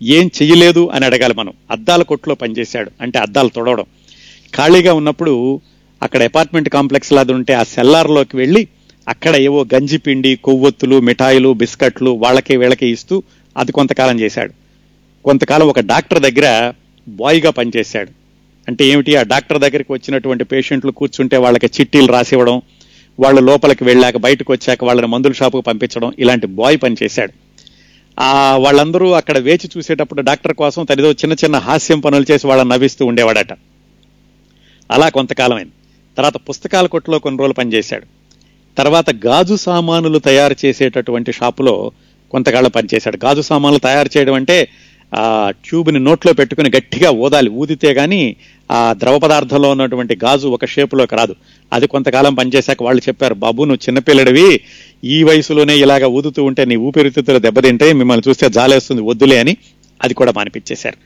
ఏం 0.04 0.32
చెయ్యలేదు 0.42 0.88
అని 0.88 1.06
అడగాలి 1.06 1.34
మనం. 1.34 1.54
అద్దాల 1.72 2.02
కొట్లో 2.02 2.36
పనిచేశాడు. 2.36 2.92
అంటే 3.02 3.20
అద్దాలు 3.20 3.50
తొడవడం. 3.50 3.86
ఖాళీగా 4.56 4.94
ఉన్నప్పుడు 4.94 5.62
అక్కడ 6.04 6.24
అపార్ట్మెంట్ 6.24 6.70
కాంప్లెక్స్ 6.70 7.14
లాది 7.14 7.34
ఉంటే 7.34 7.54
ఆ 7.54 7.64
సెల్లార్లోకి 7.64 8.38
వెళ్ళి 8.38 8.68
అక్కడ 9.08 9.36
ఏవో 9.36 9.66
గంజిపిండి 9.76 10.36
కొవ్వొత్తులు 10.36 11.00
మిఠాయిలు 11.00 11.54
బిస్కట్లు 11.54 12.10
వాళ్ళకే 12.10 12.58
వీళ్ళకి 12.58 12.88
ఇస్తూ 12.88 13.24
అది 13.58 13.72
కొంతకాలం 13.72 14.20
చేశాడు. 14.20 14.54
కొంతకాలం 15.26 15.68
ఒక 15.68 15.80
డాక్టర్ 15.80 16.20
దగ్గర 16.20 16.74
బాయ్గా 17.08 17.50
పనిచేశాడు. 17.50 18.10
అంటే 18.68 18.86
ఏమిటి? 18.86 19.16
ఆ 19.16 19.22
డాక్టర్ 19.22 19.60
దగ్గరికి 19.60 19.94
వచ్చినటువంటి 19.94 20.44
పేషెంట్లు 20.44 20.92
కూర్చుంటే 20.92 21.38
వాళ్ళకి 21.38 21.66
చిట్టీలు 21.66 22.08
రాసివ్వడం 22.08 22.62
వాళ్ళ 23.20 23.40
లోపలికి 23.40 23.84
వెళ్ళాక 23.84 24.18
బయటకు 24.18 24.54
వచ్చాక 24.54 24.84
వాళ్ళని 24.84 25.08
మందుల 25.08 25.32
షాపుకు 25.32 25.62
పంపించడం 25.62 26.14
ఇలాంటి 26.20 26.48
బాయ్ 26.48 26.78
పనిచేశాడు 26.78 27.34
ఆ 28.20 28.58
వాళ్ళందరూ 28.58 29.12
అక్కడ 29.12 29.38
వేచి 29.38 29.70
చూసేటప్పుడు 29.78 30.22
డాక్టర్ 30.22 30.54
కోసం 30.54 30.86
తనదో 30.86 31.12
చిన్న 31.12 31.34
చిన్న 31.34 31.56
హాస్యం 31.56 32.00
పనులు 32.00 32.26
చేసి 32.32 32.48
వాళ్ళని 32.48 32.70
నవ్విస్తూ 32.70 33.06
ఉండేవాడట. 33.06 33.54
అలా 34.92 35.10
కొంతకాలమైంది. 35.10 35.72
తర్వాత 36.18 36.38
పుస్తకాల 36.38 36.86
కొట్టులో 36.86 37.20
కొన్ని 37.20 37.40
రోజులు 37.40 37.54
పనిచేశాడు. 37.54 38.06
తర్వాత 38.78 39.10
గాజు 39.10 39.56
సామానులు 39.56 40.20
తయారు 40.20 40.56
చేసేటటువంటి 40.66 41.34
షాపులో 41.34 41.92
కొంతకాలం 42.32 42.72
పనిచేశాడు. 42.72 43.26
గాజు 43.26 43.42
సామాన్లు 43.42 43.80
తయారు 43.80 44.10
చేయడం 44.18 44.34
అంటే 44.34 44.70
ఆ 45.16 45.52
ట్యూబ్ని 45.66 46.00
నోట్లో 46.00 46.34
పెట్టుకుని 46.34 46.70
గట్టిగా 46.70 47.12
ఊదాలి. 47.12 47.50
ఊదితే 47.50 47.94
కానీ 47.94 48.36
ఆ 48.72 48.96
ద్రవ 48.98 49.20
పదార్థంలో 49.20 49.72
ఉన్నటువంటి 49.72 50.18
గాజు 50.24 50.48
ఒక 50.48 50.66
షేపులోకి 50.66 51.16
రాదు. 51.16 51.36
అది 51.74 51.88
కొంతకాలం 51.88 52.34
పనిచేశాక 52.34 52.84
వాళ్ళు 52.84 53.02
చెప్పారు 53.08 53.34
బాబు 53.34 53.64
నువ్వు 53.64 53.90
చిన్నపిల్లడివి. 53.90 54.62
ఈ 55.04 55.24
వయసులోనే 55.24 55.78
ఇలాగా 55.78 56.08
ఊదుతూ 56.08 56.44
ఉంటే 56.44 56.66
నీ 56.66 56.76
ఊపిరితిత్తులు 56.76 57.40
దెబ్బతింటే 57.40 57.94
మిమ్మల్ని 57.94 58.30
చూస్తే 58.30 58.50
జాలేస్తుంది. 58.50 59.02
వద్దులే 59.02 59.40
అని 59.40 59.58
అది 60.04 60.14
కూడా 60.14 60.34
మానిపించేశారు. 60.36 60.98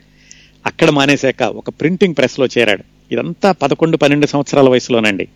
అక్కడ 0.65 0.89
మానేశాక 0.89 1.43
ఒక 1.43 1.70
ప్రింటింగ్ 1.70 2.15
ప్రెస్లో 2.15 2.48
చేరాడు. 2.58 2.84
ఇదంతా 3.12 3.52
పదకొండు 3.52 3.98
పన్నెండు 3.98 4.28
సంవత్సరాల 4.28 4.70
వయసులోనండి. 4.70 5.28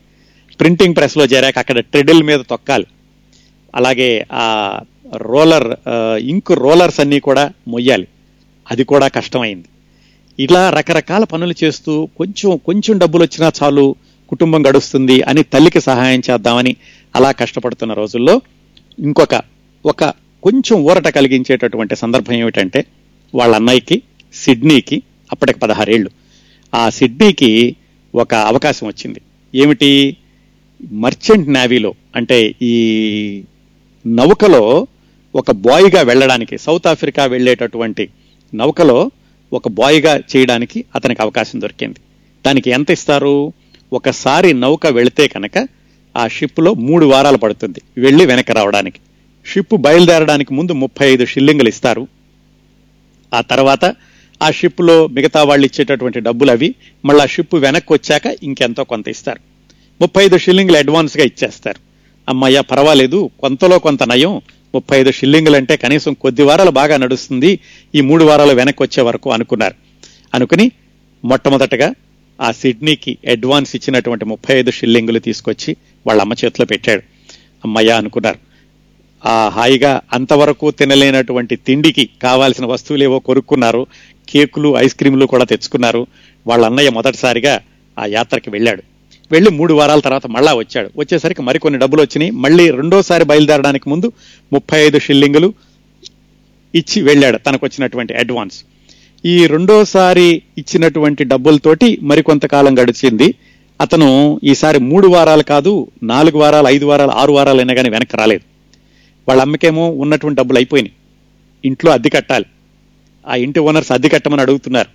ప్రింటింగ్ 0.59 0.95
ప్రెస్లో 0.95 1.25
చేరాక 1.25 1.57
అక్కడ 1.57 1.79
ట్రెడిల్ 1.79 2.23
మీద 2.23 2.39
తొక్కాలి. 2.39 2.85
అలాగే 3.75 4.25
ఆ 4.33 4.79
రోలర్ 5.15 5.89
ఇంక్ 6.19 6.51
రోలర్స్ 6.51 6.99
అన్నీ 6.99 7.19
కూడా 7.19 7.51
మొయ్యాలి. 7.67 8.07
అది 8.71 8.83
కూడా 8.83 9.07
కష్టమైంది. 9.07 9.65
ఇలా 10.43 10.69
రకరకాల 10.69 11.23
పనులు 11.23 11.53
చేస్తూ 11.63 12.09
కొంచెం 12.17 12.57
కొంచెం 12.57 12.97
డబ్బులు 12.97 13.23
వచ్చినా 13.23 13.51
చాలు 13.63 13.95
కుటుంబం 14.29 14.67
గడుస్తుంది 14.67 15.21
అని 15.21 15.43
తల్లికి 15.43 15.81
సహాయం 15.81 16.21
చేద్దామని 16.31 16.75
అలా 17.15 17.31
కష్టపడుతున్న 17.31 17.93
రోజుల్లో 17.93 18.41
ఇంకొక 18.99 19.41
ఒక 19.85 20.03
కొంచెం 20.43 20.81
ఊరట 20.81 21.07
కలిగించేటటువంటి 21.07 21.95
సందర్భం 21.95 22.33
ఏమిటంటే 22.33 22.85
వాళ్ళ 23.35 23.55
అన్నయ్యకి 23.55 24.01
సిడ్నీకి 24.33 25.01
అప్పటికి 25.31 25.59
పదహారేళ్ళు. 25.59 26.09
ఆ 26.75 26.89
సిడ్నీకి 26.89 27.75
ఒక 28.15 28.33
అవకాశం 28.33 28.87
వచ్చింది. 28.87 29.21
ఏమిటి? 29.55 30.17
మర్చెంట్ 30.91 31.49
నేవీలో 31.49 31.93
అంటే 32.15 32.55
ఈ 32.61 33.43
నౌకలో 34.07 34.87
ఒక 35.35 35.51
బాయ్గా 35.51 36.01
వెళ్ళడానికి 36.01 36.57
సౌత్ 36.57 36.87
ఆఫ్రికా 36.87 37.25
వెళ్ళేటటువంటి 37.25 38.09
నౌకలో 38.53 39.11
ఒక 39.53 39.67
బాయ్గా 39.67 40.17
చేయడానికి 40.17 40.85
అతనికి 40.95 41.21
అవకాశం 41.21 41.61
దొరికింది. 41.61 41.99
దానికి 42.45 42.69
ఎంత 42.69 42.91
ఇస్తారు? 42.91 43.53
ఒకసారి 43.93 44.53
నౌక 44.53 44.87
వెళితే 44.87 45.27
కనుక 45.27 45.67
ఆ 46.17 46.27
షిప్లో 46.27 46.73
మూడు 46.73 47.05
వారాలు 47.05 47.37
పడుతుంది 47.37 47.81
వెళ్ళి 47.97 48.25
వెనక్కి 48.25 48.53
రావడానికి. 48.53 48.99
షిప్ 49.45 49.77
బయలుదేరడానికి 49.77 50.53
ముందు 50.53 50.71
ముప్పై 50.71 51.13
ఐదు 51.13 51.25
షిల్లింగులు 51.25 51.69
ఇస్తారు. 51.69 52.07
ఆ 53.33 53.41
తర్వాత 53.41 53.95
ఆ 54.41 54.51
షిప్లో 54.51 55.07
మిగతా 55.07 55.43
వాళ్ళు 55.43 55.65
ఇచ్చేటటువంటి 55.65 56.19
డబ్బులు 56.19 56.51
అవి 56.51 56.75
మళ్ళీ 57.05 57.23
ఆ 57.23 57.25
షిప్ 57.25 57.55
వెనక్కి 57.55 57.93
వచ్చాక 57.93 58.21
ఇంకెంతో 58.43 58.83
కొంత 58.83 59.07
ఇస్తారు. 59.07 59.39
ముప్పై 60.01 60.25
ఐదు 60.25 60.37
షిల్లింగులు 60.37 60.77
అడ్వాన్స్గా 60.77 61.23
ఇచ్చేస్తారు. 61.23 61.79
అమ్మయ్య 62.29 62.61
పర్వాలేదు 62.61 63.29
కొంతలో 63.39 63.79
కొంత 63.79 64.03
నయం 64.03 64.41
ముప్పై 64.75 64.99
ఐదు 64.99 65.11
షిల్లింగులు 65.11 65.55
అంటే 65.55 65.77
కనీసం 65.77 66.13
కొద్ది 66.13 66.43
వారాలు 66.43 66.71
బాగా 66.71 66.97
నడుస్తుంది. 66.97 67.59
ఈ 67.95 68.01
మూడు 68.01 68.25
వారాలు 68.25 68.53
వెనక్కి 68.53 68.83
వచ్చే 68.83 69.03
వరకు 69.03 69.31
అనుకున్నారు. 69.31 69.75
అనుకుని 70.33 70.71
మొట్టమొదటగా 71.25 71.93
ఆ 72.41 72.51
సిడ్నీకి 72.51 73.17
అడ్వాన్స్ 73.31 73.75
ఇచ్చినటువంటి 73.75 74.25
ముప్పై 74.25 74.55
ఐదు 74.55 74.71
షిల్లింగులు 74.71 75.19
తీసుకొచ్చి 75.19 75.75
వాళ్ళ 76.07 76.21
అమ్మ 76.21 76.33
చేతిలో 76.33 76.65
పెట్టాడు. 76.65 77.01
అమ్మయ్య 77.65 77.91
అనుకున్నారు. 77.91 78.39
ఆ 79.25 79.49
హాయిగా 79.49 80.01
అంతవరకు 80.13 80.71
తినలేనటువంటి 80.71 81.55
తిండికి 81.55 82.09
కావాల్సిన 82.23 82.65
వస్తువులు 82.65 83.03
ఏవో 83.03 83.19
కొనుక్కున్నారు. 83.19 83.87
కేకులు 84.29 84.77
ఐస్ 84.77 84.95
క్రీములు 84.95 85.25
కూడా 85.25 85.43
తెచ్చుకున్నారు. 85.43 86.07
వాళ్ళ 86.47 86.65
అన్నయ్య 86.65 86.89
మొదటిసారిగా 86.89 87.59
ఆ 87.99 88.05
యాత్రకి 88.05 88.49
వెళ్ళాడు. 88.49 88.83
వెళ్ళి 89.31 89.51
మూడు 89.51 89.73
వారాల 89.73 89.99
తర్వాత 89.99 90.27
మళ్ళా 90.27 90.53
వచ్చాడు. 90.53 90.89
వచ్చేసరికి 90.97 91.41
మరికొన్ని 91.41 91.79
డబ్బులు 91.79 92.01
వచ్చినాయి. 92.01 92.31
మళ్ళీ 92.31 92.69
రెండోసారి 92.69 93.25
బయలుదేరడానికి 93.25 93.89
ముందు 93.89 94.11
ముప్పై 94.53 94.79
ఐదు 94.79 94.99
షిల్లింగులు 94.99 95.53
ఇచ్చి 96.75 97.01
వెళ్ళాడు 97.01 97.37
తనకు 97.37 97.65
వచ్చినటువంటి 97.65 98.13
అడ్వాన్స్. 98.13 98.63
ఈ 99.25 99.47
రెండోసారి 99.47 100.41
ఇచ్చినటువంటి 100.57 101.23
డబ్బులతోటి 101.23 101.99
మరికొంతకాలం 102.01 102.79
గడిచింది. 102.79 103.35
అతను 103.81 104.39
ఈసారి 104.43 104.79
మూడు 104.79 105.07
వారాలు 105.07 105.43
కాదు 105.43 105.91
నాలుగు 106.03 106.37
వారాలు 106.37 106.67
ఐదు 106.67 106.85
వారాలు 106.85 107.11
ఆరు 107.11 107.31
వారాలు 107.31 107.57
అయినా 107.57 107.73
కానీ 107.73 107.89
వెనక్కి 107.89 108.17
రాలేదు. 108.17 108.41
వాళ్ళ 109.27 109.41
అమ్మకేమో 109.41 109.89
ఉన్నటువంటి 109.89 110.37
డబ్బులు 110.37 110.57
అయిపోయినాయి. 110.57 110.91
ఇంట్లో 111.65 111.91
అద్దె 111.91 112.09
కట్టాలి. 112.09 112.45
ఆ 113.27 113.35
ఇంటి 113.35 113.59
ఓనర్స్ 113.59 113.91
అద్దె 113.91 114.09
కట్టమని 114.09 114.41
అడుగుతున్నారు. 114.41 114.89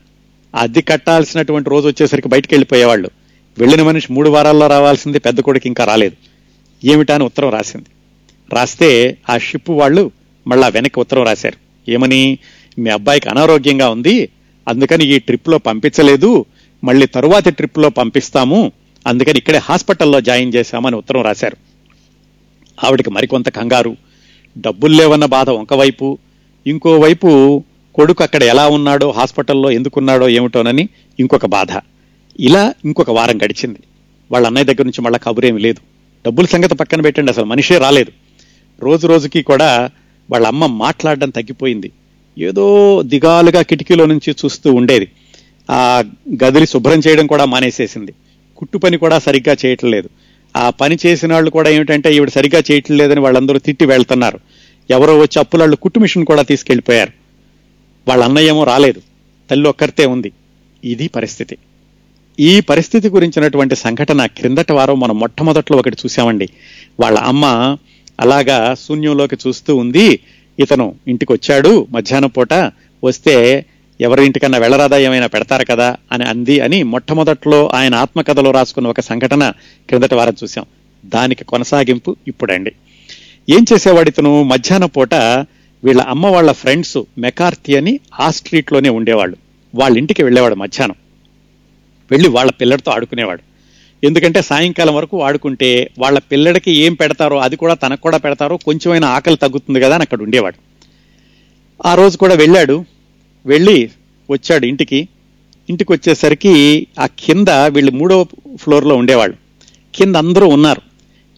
అద్దె 0.56 0.80
కట్టాల్సినటువంటి 0.80 1.70
రోజు 1.70 1.88
వచ్చేసరికి 1.88 2.28
బయటకు 2.28 2.54
వెళ్ళిపోయేవాళ్ళు. 2.54 3.10
వెళ్ళిన 3.58 3.82
మనిషి 3.82 4.12
మూడు 4.12 4.30
వారాల్లో 4.30 4.66
రావాల్సింది 4.66 5.18
పెద్ద 5.18 5.40
కొడుకు 5.40 5.66
ఇంకా 5.66 5.84
రాలేదు. 5.84 6.16
ఏమిటా 6.84 7.14
అని 7.14 7.24
ఉత్తరం 7.24 7.48
రాసింది. 7.48 7.84
రాస్తే 8.52 9.16
ఆ 9.30 9.38
షిప్ 9.38 9.70
వాళ్ళు 9.70 10.10
మళ్ళా 10.46 10.68
వెనక్కి 10.68 11.00
ఉత్తరం 11.00 11.24
రాశారు. 11.24 11.90
ఏమని? 11.90 12.38
మీ 12.78 12.90
అబ్బాయికి 12.90 13.28
అనారోగ్యంగా 13.28 13.88
ఉంది 13.88 14.28
అందుకని 14.68 15.06
ఈ 15.06 15.18
ట్రిప్లో 15.18 15.58
పంపించలేదు 15.58 16.44
మళ్ళీ 16.84 17.06
తరువాతి 17.06 17.50
ట్రిప్లో 17.50 17.88
పంపిస్తాము 17.88 18.72
అందుకని 19.06 19.38
ఇక్కడే 19.38 19.58
హాస్పిటల్లో 19.58 20.20
జాయిన్ 20.20 20.54
చేశామని 20.54 20.96
ఉత్తరం 20.96 21.22
రాశారు. 21.22 21.56
ఆవిడకి 22.84 23.10
మరికొంత 23.10 23.48
కంగారు. 23.48 23.96
డబ్బులు 24.58 24.94
లేవన్న 24.94 25.24
బాధ 25.24 25.50
ఒకవైపు 25.50 26.18
ఇంకోవైపు 26.66 27.62
కొడుకు 27.94 28.22
అక్కడ 28.22 28.42
ఎలా 28.42 28.68
ఉన్నాడో 28.68 29.10
హాస్పిటల్లో 29.10 29.70
ఎందుకున్నాడో 29.70 30.28
ఏమిటోనని 30.28 30.88
ఇంకొక 31.20 31.46
బాధ. 31.46 31.68
ఇలా 32.40 32.74
ఇంకొక 32.84 33.10
వారం 33.10 33.42
గడిచింది. 33.42 33.78
వాళ్ళ 34.32 34.46
అన్నయ్య 34.46 34.64
దగ్గర 34.64 34.82
నుంచి 34.82 35.00
మళ్ళీ 35.00 35.18
కబురేమి 35.18 35.60
లేదు. 35.60 35.80
డబ్బుల 36.26 36.46
సంగతి 36.46 36.74
పక్కన 36.74 37.00
పెట్టండి 37.00 37.32
అసలు 37.32 37.44
మనిషే 37.44 37.78
రాలేదు. 37.78 38.12
రోజు 38.80 39.06
రోజుకి 39.06 39.42
కూడా 39.42 39.90
వాళ్ళ 40.30 40.46
అమ్మ 40.46 40.66
మాట్లాడడం 40.66 41.30
తగ్గిపోయింది. 41.30 41.92
ఏదో 42.38 43.02
దిగాలుగా 43.02 43.62
కిటికీలో 43.62 44.06
నుంచి 44.06 44.36
చూస్తూ 44.44 44.74
ఉండేది. 44.74 45.08
ఆ 45.70 46.04
గదిని 46.44 46.66
శుభ్రం 46.66 47.02
చేయడం 47.08 47.26
కూడా 47.26 47.44
మానేసేసింది. 47.44 48.14
కుట్టు 48.56 48.78
పని 48.78 48.96
కూడా 48.96 49.18
సరిగ్గా 49.18 49.56
చేయట్లేదు. 49.66 50.08
ఆ 50.56 50.70
పని 50.70 50.98
చేసిన 51.06 51.32
వాళ్ళు 51.32 51.50
కూడా 51.50 51.70
ఏమిటంటే 51.70 52.14
ఈవిడ 52.14 52.28
సరిగ్గా 52.28 52.62
చేయట్లేదని 52.70 53.20
వాళ్ళందరూ 53.20 53.58
తిట్టి 53.58 53.86
వెళ్తున్నారు. 53.86 54.40
ఎవరో 54.90 55.18
వచ్చి 55.18 55.38
అప్పులాళ్ళు 55.38 55.76
కుట్టు 55.76 55.98
మిషన్ 55.98 56.24
కూడా 56.24 56.42
తీసుకెళ్ళిపోయారు. 56.42 57.12
వాళ్ళ 58.08 58.24
అన్నయ్య 58.24 58.48
ఏమో 58.48 58.64
రాలేదు. 58.64 59.02
తల్లి 59.50 59.68
ఒక్కరితే 59.68 60.06
ఉంది. 60.06 60.32
ఇది 60.84 61.08
పరిస్థితి. 61.08 61.58
ఈ 62.40 62.60
పరిస్థితి 62.60 63.08
గురించినటువంటి 63.08 63.76
సంఘటన 63.76 64.26
క్రిందటి 64.26 64.72
వారం 64.72 65.00
మనం 65.00 65.20
మొట్టమొదట్లో 65.20 65.78
ఒకటి 65.78 65.96
చూసామండి 66.04 66.48
వాళ్ళ 67.00 67.18
అమ్మ 67.18 67.76
అలాగా 68.20 68.74
శూన్యంలోకి 68.74 69.36
చూస్తూ 69.46 69.76
ఉంది. 69.76 70.20
ఇతను 70.58 70.94
ఇంటికి 71.08 71.32
వచ్చాడు 71.32 71.86
మధ్యాహ్నం 71.90 72.28
పూట 72.28 72.54
వస్తే 73.04 73.64
ఎవరి 74.00 74.24
ఇంటికన్నా 74.24 74.58
వెళ్ళరాదా 74.58 74.96
ఏమైనా 74.96 75.26
పెడతారు 75.26 75.64
కదా 75.64 75.96
అని 76.12 76.24
అంది 76.24 76.60
అని 76.60 76.82
మొట్టమొదట్లో 76.82 77.70
ఆయన 77.74 77.94
ఆత్మకథలో 77.94 78.50
రాసుకున్న 78.50 78.88
ఒక 78.88 79.00
సంఘటన 79.00 79.52
క్రిందటి 79.88 80.14
వారం 80.14 80.34
చూసాం 80.42 80.64
దానికి 81.06 81.44
కొనసాగింపు 81.44 82.16
ఇప్పుడండి. 82.28 82.72
ఏం 83.50 83.64
చేసేవాడు 83.72 84.08
ఇతను? 84.08 84.42
మధ్యాహ్నం 84.42 84.88
పూట 84.88 85.14
వీళ్ళ 85.84 86.00
అమ్మ 86.00 86.26
వాళ్ళ 86.26 86.52
ఫ్రెండ్స్ 86.52 86.98
మెకార్తి 87.18 87.76
అని 87.76 88.00
ఆ 88.20 88.30
స్ట్రీట్లోనే 88.30 88.88
ఉండేవాళ్ళు. 88.88 89.36
వాళ్ళ 89.74 89.98
ఇంటికి 89.98 90.22
వెళ్ళేవాడు 90.22 90.54
మధ్యాహ్నం. 90.54 91.05
వెళ్ళి 92.10 92.28
వాళ్ళ 92.28 92.50
పిల్లడితో 92.50 92.92
ఆడుకునేవాడు. 92.92 93.42
ఎందుకంటే 94.06 94.42
సాయంకాలం 94.42 94.94
వరకు 94.94 95.22
ఆడుకుంటే 95.22 95.90
వాళ్ళ 95.98 96.18
పిల్లడికి 96.18 96.72
ఏం 96.72 96.94
పెడతారో 96.94 97.38
అది 97.38 97.56
కూడా 97.56 97.74
తనకు 97.74 98.00
కూడా 98.00 98.16
పెడతారో 98.16 98.56
కొంచెమైనా 98.56 99.08
ఆకలి 99.08 99.36
తగ్గుతుంది 99.36 99.80
కదా 99.80 99.94
అని 99.94 100.02
అక్కడ 100.02 100.22
ఉండేవాడు. 100.22 100.56
ఆ 101.86 101.94
రోజు 101.94 102.16
కూడా 102.16 102.34
వెళ్ళాడు. 102.34 102.84
వెళ్ళి 103.46 103.90
వచ్చాడు 104.30 104.66
ఇంటికి. 104.66 105.08
ఇంటికి 105.70 105.92
వచ్చేసరికి 105.92 106.86
ఆ 107.00 107.06
కింద 107.06 107.48
వీళ్ళు 107.48 107.92
మూడో 107.92 108.26
ఫ్లోర్లో 108.56 108.96
ఉండేవాళ్ళు. 108.96 109.36
కింద 109.94 110.16
అందరూ 110.16 110.48
ఉన్నారు. 110.48 110.82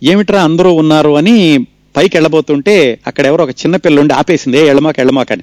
ఏమిట్రా 0.02 0.44
అందరూ 0.44 0.72
ఉన్నారు 0.72 1.16
అని 1.16 1.66
పైకి 1.96 2.16
వెళ్ళబోతుంటే 2.16 2.98
అక్కడ 3.06 3.26
ఎవరో 3.26 3.44
ఒక 3.44 3.50
చిన్న 3.50 3.76
పిల్ల 3.76 4.00
ఉండి 4.00 4.14
ఆపేసింది. 4.14 4.58
ఏ 4.58 4.68
ఎళ్ళమాక 4.68 5.32
అని. 5.32 5.42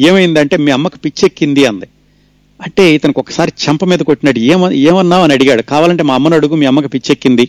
ఏమైందంటే 0.00 0.56
మీ 0.56 0.70
అమ్మకు 0.70 0.98
పిచ్చెక్కింది 0.98 1.66
అంది. 1.66 1.86
అంటే 2.60 2.94
ఇతనికి 2.94 3.20
ఒకసారి 3.20 3.52
చెంప 3.68 3.84
మీద 3.84 3.98
కొట్టినాడు 3.98 4.38
ఏమ 4.38 4.70
ఏమన్నావు? 4.72 5.22
అని 5.24 5.32
అడిగాడు. 5.32 5.62
కావాలంటే 5.62 6.02
మా 6.02 6.14
అమ్మను 6.14 6.36
అడుగు 6.36 6.54
మీ 6.54 6.66
అమ్మకి 6.66 6.88
పిచ్చెక్కింది. 6.88 7.48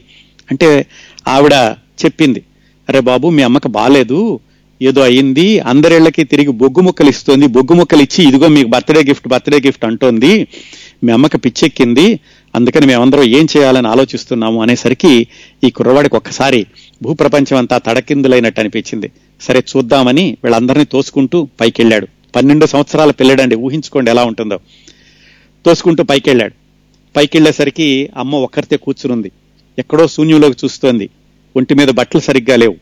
అంటే 0.52 0.86
ఆవిడ 1.28 1.54
చెప్పింది 2.06 2.42
అరే 2.90 3.00
బాబు 3.00 3.30
మీ 3.30 3.44
అమ్మకి 3.44 3.68
బాగాలేదు 3.68 4.40
ఏదో 4.82 5.02
అయింది 5.02 5.60
అందరిళ్ళకి 5.60 6.24
తిరిగి 6.24 6.52
బొగ్గు 6.52 6.82
ముక్కలు 6.82 7.10
ఇస్తోంది 7.10 7.48
బొగ్గు 7.48 7.74
ముక్కలు 7.74 8.02
ఇచ్చి 8.02 8.28
ఇదిగో 8.28 8.48
మీకు 8.48 8.68
బర్త్డే 8.68 9.04
గిఫ్ట్ 9.04 9.28
బర్త్డే 9.28 9.58
గిఫ్ట్ 9.58 9.86
అంటోంది 9.86 10.48
మీ 11.04 11.12
అమ్మకి 11.12 11.38
పిచ్చెక్కింది 11.38 12.20
అందుకని 12.56 12.86
మేమందరం 12.86 13.24
ఏం 13.24 13.48
చేయాలని 13.58 13.88
ఆలోచిస్తున్నాము 13.88 14.62
అనేసరికి 14.62 15.28
ఈ 15.64 15.70
కుర్రవాడికి 15.70 16.16
ఒక్కసారి 16.16 16.66
భూప్రపంచం 17.04 17.58
అంతా 17.58 17.78
తడకిందులైనట్టు 17.78 18.60
అనిపించింది. 18.60 19.12
సరే 19.42 19.64
చూద్దామని 19.78 20.38
వీళ్ళందరినీ 20.44 20.86
తోసుకుంటూ 20.86 21.48
పైకి 21.62 21.82
వెళ్ళాడు 21.82 22.08
పన్నెండు 22.36 22.66
సంవత్సరాల 22.66 23.12
పిల్లడండి 23.12 23.56
ఊహించుకోండి 23.56 24.12
ఎలా 24.12 24.26
ఉంటుందో. 24.26 24.60
తోసుకుంటూ 25.68 26.04
పైకి 26.04 26.30
వెళ్ళాడు 26.30 26.54
పైకి 27.16 27.38
వెళ్ళేసరికి 27.38 28.10
అమ్మ 28.18 28.36
ఒక్కరితే 28.36 28.78
కూర్చునుంది. 28.78 29.32
ఎక్కడో 29.80 30.08
శూన్యంలోకి 30.08 30.58
చూస్తోంది. 30.66 31.10
ఒంటి 31.58 31.74
మీద 31.74 31.88
బట్టలు 31.88 32.22
సరిగ్గా 32.22 32.56
లేవు. 32.56 32.76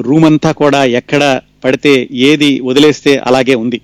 రూమ్ 0.00 0.24
అంతా 0.24 0.52
కూడా 0.52 0.84
ఎక్కడ 0.84 1.40
పడితే 1.64 2.08
ఏది 2.12 2.60
వదిలేస్తే 2.60 3.16
అలాగే 3.16 3.54
ఉంది. 3.54 3.80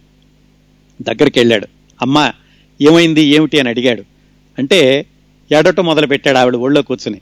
దగ్గరికి 1.02 1.38
వెళ్ళాడు 1.38 1.66
అమ్మ 2.02 2.32
ఏమైంది 2.80 3.22
ఏమిటి 3.22 3.60
అని 3.60 3.68
అడిగాడు. 3.68 4.02
అంటే 4.58 5.06
ఏడటం 5.52 5.86
మొదలు 5.86 6.06
పెట్టాడు 6.06 6.38
ఆవిడ 6.38 6.56
ఒళ్ళో 6.56 6.82
కూర్చుని. 6.82 7.20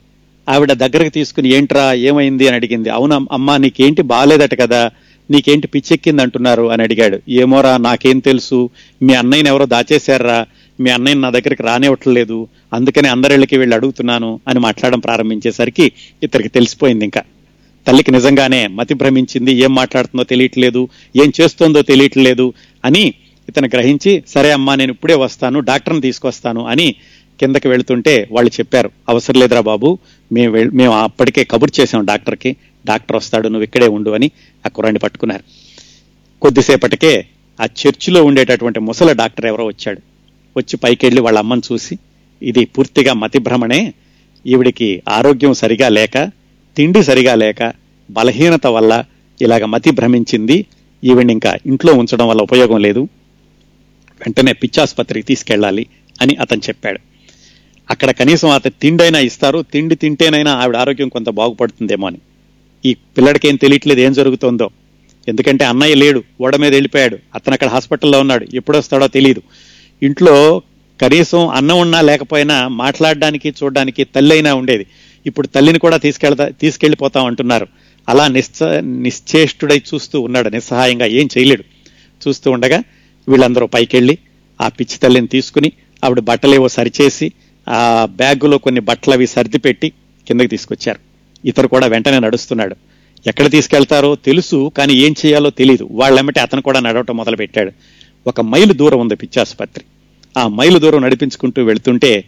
ఆవిడ 0.49 0.71
దగ్గరకు 0.71 1.09
తీసుకుని 1.09 1.49
ఏంట్రా 1.49 1.93
ఏమైంది? 1.93 2.47
అని 2.47 2.55
అడిగింది. 2.55 2.89
అవును 2.89 3.27
అమ్మా 3.31 3.57
నీకేంటి 3.57 4.01
బాగాలేదట 4.01 4.59
కదా? 4.59 4.91
నీకేంటి 5.31 5.67
పిచ్చెక్కింది 5.67 6.21
అంటున్నారు 6.21 6.71
అని 6.71 6.83
అడిగాడు. 6.83 7.19
ఏమోరా 7.29 7.77
నాకేం 7.77 8.19
తెలుసు? 8.19 8.69
మీ 9.01 9.13
అన్నయ్యని 9.13 9.49
ఎవరో 9.49 9.65
దాచేశారా? 9.65 10.45
మీ 10.79 10.89
అన్నయ్య 10.89 11.17
నా 11.17 11.29
దగ్గరికి 11.29 11.63
రానివ్వట్లేదు 11.63 12.37
అందుకని 12.73 13.07
అందరిళ్ళకి 13.07 13.57
వెళ్ళి 13.57 13.75
అడుగుతున్నాను 13.75 14.39
అని 14.47 14.59
మాట్లాడడం 14.59 14.99
ప్రారంభించేసరికి 14.99 15.85
ఇతరికి 16.23 16.47
తెలిసిపోయింది 16.47 17.05
ఇంకా. 17.05 17.21
తల్లికి 17.87 18.11
నిజంగానే 18.11 18.67
మతి 18.67 18.93
భ్రమించింది 18.93 19.51
ఏం 19.65 19.75
మాట్లాడుతుందో 19.75 20.23
తెలియట్లేదు 20.23 20.81
ఏం 21.15 21.31
చేస్తోందో 21.41 21.81
తెలియట్లేదు 21.81 22.47
అని 22.83 23.03
ఇతను 23.49 23.67
గ్రహించి 23.73 24.23
సరే 24.27 24.51
అమ్మా 24.51 24.75
నేను 24.75 24.91
ఇప్పుడే 24.91 25.15
వస్తాను 25.15 25.59
డాక్టర్ని 25.59 26.01
తీసుకొస్తాను 26.01 26.65
అని 26.65 26.87
కిందకి 27.39 27.67
వెళ్తుంటే 27.67 28.27
వాళ్ళు 28.31 28.51
చెప్పారు 28.59 28.91
అవసరం 29.09 29.39
లేదురా 29.39 29.61
బాబు 29.61 29.89
మేము 30.31 30.51
మేము 30.73 30.93
అప్పటికే 30.99 31.43
కబుర్ 31.43 31.71
చేసాం 31.79 32.05
డాక్టర్కి 32.05 32.51
డాక్టర్ 32.85 33.15
వస్తాడు 33.15 33.47
నువ్వు 33.47 33.63
ఇక్కడే 33.63 33.87
ఉండు 33.87 34.09
అని 34.09 34.27
ఆ 34.65 34.69
కుర్రాన్ని 34.69 34.99
పట్టుకున్నారు. 34.99 35.43
కొద్దిసేపటికే 36.41 37.13
ఆ 37.59 37.67
చర్చిలో 37.79 38.23
ఉండేటటువంటి 38.23 38.79
ముసల 38.79 39.11
డాక్టర్ 39.11 39.45
ఎవరో 39.45 39.65
వచ్చాడు. 39.65 40.01
వచ్చి 40.57 40.77
పైకెళ్ళి 40.77 41.21
వాళ్ళ 41.21 41.39
అమ్మని 41.39 41.61
చూసి 41.71 41.97
ఇది 42.41 42.65
పూర్తిగా 42.65 43.13
మతిభ్రమణే 43.13 43.93
ఈవిడికి 44.45 45.01
ఆరోగ్యం 45.09 45.53
సరిగా 45.53 45.89
లేక 45.89 46.31
తిండి 46.77 47.03
సరిగా 47.03 47.35
లేక 47.35 47.73
బలహీనత 48.11 48.67
వల్ల 48.67 49.03
ఇలాగ 49.41 49.65
మతి 49.65 49.91
భ్రమించింది 49.91 50.65
ఈవిడిని 51.03 51.33
ఇంకా 51.33 51.57
ఇంట్లో 51.65 51.93
ఉంచడం 51.93 52.27
వల్ల 52.27 52.41
ఉపయోగం 52.41 52.77
లేదు. 52.77 53.01
వెంటనే 54.21 54.53
పిచ్చాసుపత్రికి 54.53 55.27
తీసుకెళ్ళాలి 55.27 55.85
అని 56.21 56.35
అతను 56.35 56.59
చెప్పాడు. 56.59 56.99
అక్కడ 57.89 58.11
కనీసం 58.11 58.49
అతను 58.49 58.73
తిండైనా 58.81 59.19
ఇస్తారు 59.19 59.65
తిండి 59.73 59.95
తింటేనైనా 59.95 60.51
ఆవిడ 60.51 60.75
ఆరోగ్యం 60.75 61.09
కొంత 61.09 61.29
బాగుపడుతుందేమో 61.29 62.07
అని. 62.07 62.17
ఈ 62.85 62.93
పిల్లడికేం 62.93 63.55
తెలియట్లేదు 63.55 64.01
ఏం 64.01 64.13
జరుగుతుందో. 64.13 64.69
ఎందుకంటే 65.27 65.65
అన్నయ్య 65.65 65.95
లేడు 65.95 66.23
ఓడ 66.41 66.55
మీద 66.55 66.71
వెళ్ళిపోయాడు. 66.71 67.17
అతను 67.35 67.53
అక్కడ 67.53 67.67
హాస్పిటల్లో 67.67 68.19
ఉన్నాడు 68.19 68.45
ఎప్పుడొస్తాడో 68.53 69.07
తెలియదు 69.07 69.41
ఇంట్లో 70.03 70.61
కనీసం 71.01 71.47
అన్నం 71.47 71.79
ఉన్నా 71.79 72.01
లేకపోయినా 72.01 72.67
మాట్లాడడానికి 72.67 73.49
చూడడానికి 73.49 74.03
తల్లి 74.03 74.33
అయినా 74.33 74.53
ఉండేది. 74.53 74.85
ఇప్పుడు 75.25 75.47
తల్లిని 75.47 75.79
కూడా 75.79 75.97
తీసుకెళ్తా 75.97 76.49
తీసుకెళ్ళిపోతాం 76.49 77.25
అంటున్నారు. 77.25 77.67
అలా 78.09 78.27
నిశ్చ 78.27 78.81
నిశ్చేష్టుడై 78.81 79.81
చూస్తూ 79.93 80.21
ఉన్నాడు 80.21 80.49
నిస్సహాయంగా 80.49 81.05
ఏం 81.05 81.29
చేయలేడు. 81.37 81.63
చూస్తూ 82.27 82.51
ఉండగా 82.51 82.83
వీళ్ళందరూ 83.29 83.67
పైకెళ్ళి 83.67 84.17
ఆ 84.61 84.67
పిచ్చి 84.67 84.97
తల్లిని 84.97 85.27
తీసుకుని 85.27 85.71
ఆవిడ 86.03 86.19
బట్టలేవో 86.19 86.67
సరిచేసి 86.67 87.31
ఆ 87.69 88.07
బ్యాగులో 88.15 88.57
కొన్ని 88.57 88.81
బట్టలు 88.81 89.13
అవి 89.13 89.27
సర్ది 89.27 89.57
పెట్టి 89.57 89.93
కిందకి 90.27 90.47
తీసుకొచ్చారు. 90.47 90.99
ఇతరు 91.45 91.67
కూడా 91.67 91.87
వెంటనే 91.87 92.19
నడుస్తున్నాడు. 92.19 92.75
ఎక్కడ 93.27 93.51
తీసుకెళ్తారో 93.51 94.15
తెలుసు 94.15 94.71
కానీ 94.77 94.93
ఏం 94.93 95.15
చేయాలో 95.25 95.49
తెలియదు 95.49 95.87
వాళ్ళెమ్మటే 95.91 96.39
అతను 96.39 96.61
కూడా 96.61 96.79
నడవటం 96.79 97.17
మొదలు 97.17 97.35
పెట్టాడు 97.35 97.71
ఒక 98.27 98.41
మైలు 98.41 98.73
దూరం 98.73 98.99
ఉంది 98.99 99.15
పిచ్చాసుపత్రి. 99.15 99.85
ఆ 100.37 100.47
మైలు 100.47 100.79
దూరం 100.79 101.01
నడిపించుకుంటూ 101.01 101.63
వెళ్తుంటే 101.63 102.23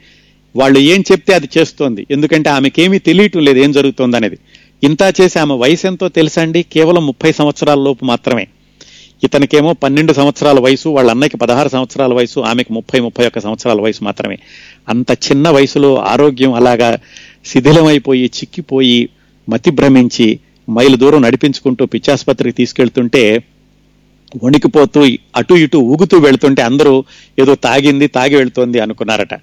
వాళ్ళు 0.56 0.80
ఏం 0.80 1.04
చెప్తే 1.12 1.34
అది 1.34 1.50
చేస్తోంది. 1.58 2.08
ఎందుకంటే 2.12 2.50
ఆమెకేమీ 2.50 3.00
తెలియటం 3.00 3.40
లేదు 3.40 3.60
ఏం 3.60 3.72
జరుగుతోంది 3.72 4.18
అనేది 4.18 4.38
ఇంత 4.84 5.14
చేసి 5.22 5.40
ఆమె 5.40 5.56
వయసు 5.56 5.88
ఎంతో 5.88 6.10
తెలుసండి? 6.10 6.64
కేవలం 6.64 7.06
ముప్పై 7.06 7.32
సంవత్సరాల 7.32 7.80
లోపు 7.80 8.06
మాత్రమే. 8.06 8.48
ఇతనికేమో 9.24 9.74
పన్నెండు 9.74 10.14
సంవత్సరాల 10.14 10.60
వయసు 10.60 10.90
వాళ్ళ 10.90 11.12
అన్నయ్యకి 11.12 11.38
పదహారు 11.38 11.70
సంవత్సరాల 11.70 12.14
వయసు 12.14 12.40
ఆమెకి 12.40 12.74
ముప్పై 12.74 13.00
ముప్పై 13.00 13.28
ఒక్క 13.28 13.40
సంవత్సరాల 13.40 13.82
వయసు 13.82 14.04
మాత్రమే. 14.04 14.38
అంత 14.90 15.12
చిన్న 15.12 15.50
వయసులో 15.50 15.96
ఆరోగ్యం 15.96 16.54
అలాగా 16.54 16.98
శిథిలమైపోయి 17.46 18.26
చిక్కిపోయి 18.26 19.10
మతి 19.50 19.72
భ్రమించి 19.72 20.40
మైలు 20.70 20.96
దూరం 20.96 21.22
నడిపించుకుంటూ 21.22 21.86
పిచ్చాసుపత్రికి 21.86 22.56
తీసుకెళ్తుంటే 22.56 23.44
వణికిపోతూ 24.44 25.08
అటు 25.36 25.54
ఇటు 25.54 25.78
ఊగుతూ 25.78 26.18
వెళ్తుంటే 26.18 26.62
అందరూ 26.62 27.04
ఏదో 27.40 27.56
తాగింది 27.56 28.08
తాగి 28.08 28.36
వెళ్తోంది 28.36 28.80
అనుకున్నారట. 28.80 29.34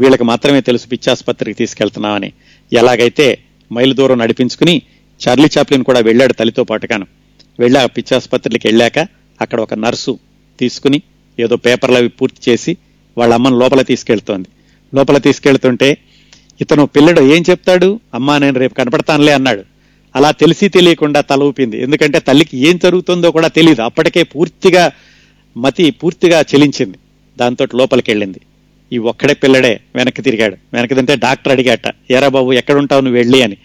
వీళ్ళకి 0.00 0.24
మాత్రమే 0.24 0.60
తెలుసు 0.60 0.86
పిచ్చాసుపత్రికి 0.88 1.58
తీసుకెళ్తున్నామని. 1.58 2.32
ఎలాగైతే 2.72 3.38
మైలు 3.72 3.94
దూరం 3.94 4.18
నడిపించుకుని 4.18 4.82
చార్లీ 5.28 5.48
చాప్లిన్ 5.58 5.84
కూడా 5.84 6.00
వెళ్ళాడు 6.00 6.32
తల్లితో 6.32 6.64
పాటుగాను. 6.64 7.06
వెళ్ళా 7.58 7.86
పిచ్చాసుపత్రికి 7.86 8.68
వెళ్ళాక 8.68 8.98
అక్కడ 9.40 9.60
ఒక 9.60 9.74
నర్సు 9.74 10.18
తీసుకుని 10.60 11.02
ఏదో 11.40 11.56
పేపర్లు 11.56 11.96
అవి 11.96 12.08
పూర్తి 12.08 12.50
చేసి 12.50 12.76
వాళ్ళ 13.18 13.34
అమ్మను 13.34 13.58
లోపల 13.58 13.82
తీసుకెళ్తోంది. 13.82 14.48
లోపల 14.94 15.18
తీసుకెళ్తుంటే 15.18 15.96
ఇతను 16.60 16.86
పిల్లడు 16.86 17.20
ఏం 17.20 17.44
చెప్తాడు? 17.50 18.00
అమ్మా 18.14 18.38
నేను 18.38 18.58
రేపు 18.58 18.74
కనపడతానులే 18.74 19.32
అన్నాడు. 19.32 19.73
అలా 20.14 20.30
తెలిసి 20.30 20.68
తెలియకుండా 20.68 21.20
తల 21.20 21.42
ఊపింది. 21.42 21.82
ఎందుకంటే 21.82 22.18
తల్లికి 22.18 22.58
ఏం 22.58 22.76
జరుగుతుందో 22.82 23.30
కూడా 23.30 23.48
తెలియదు 23.48 23.82
అప్పటికే 23.82 24.22
పూర్తిగా 24.22 24.92
మతి 25.56 25.90
పూర్తిగా 25.90 26.40
చెలించింది. 26.40 26.98
దాంతో 27.38 27.66
లోపలికి 27.74 28.10
వెళ్ళింది. 28.10 28.40
ఈ 28.92 28.98
ఒక్కడే 28.98 29.34
పిల్లడే 29.34 29.80
వెనక్కి 29.94 30.22
తిరిగాడు. 30.22 30.56
వెనక్కి 30.72 30.94
తింటే 30.94 31.16
డాక్టర్ 31.16 31.52
అడిగాట 31.52 31.94
ఏరా 32.10 32.28
బాబు 32.28 32.52
ఎక్కడుంటావు 32.52 33.00
నువ్వు 33.00 33.18
వెళ్ళి 33.18 33.42
అని. 33.42 33.56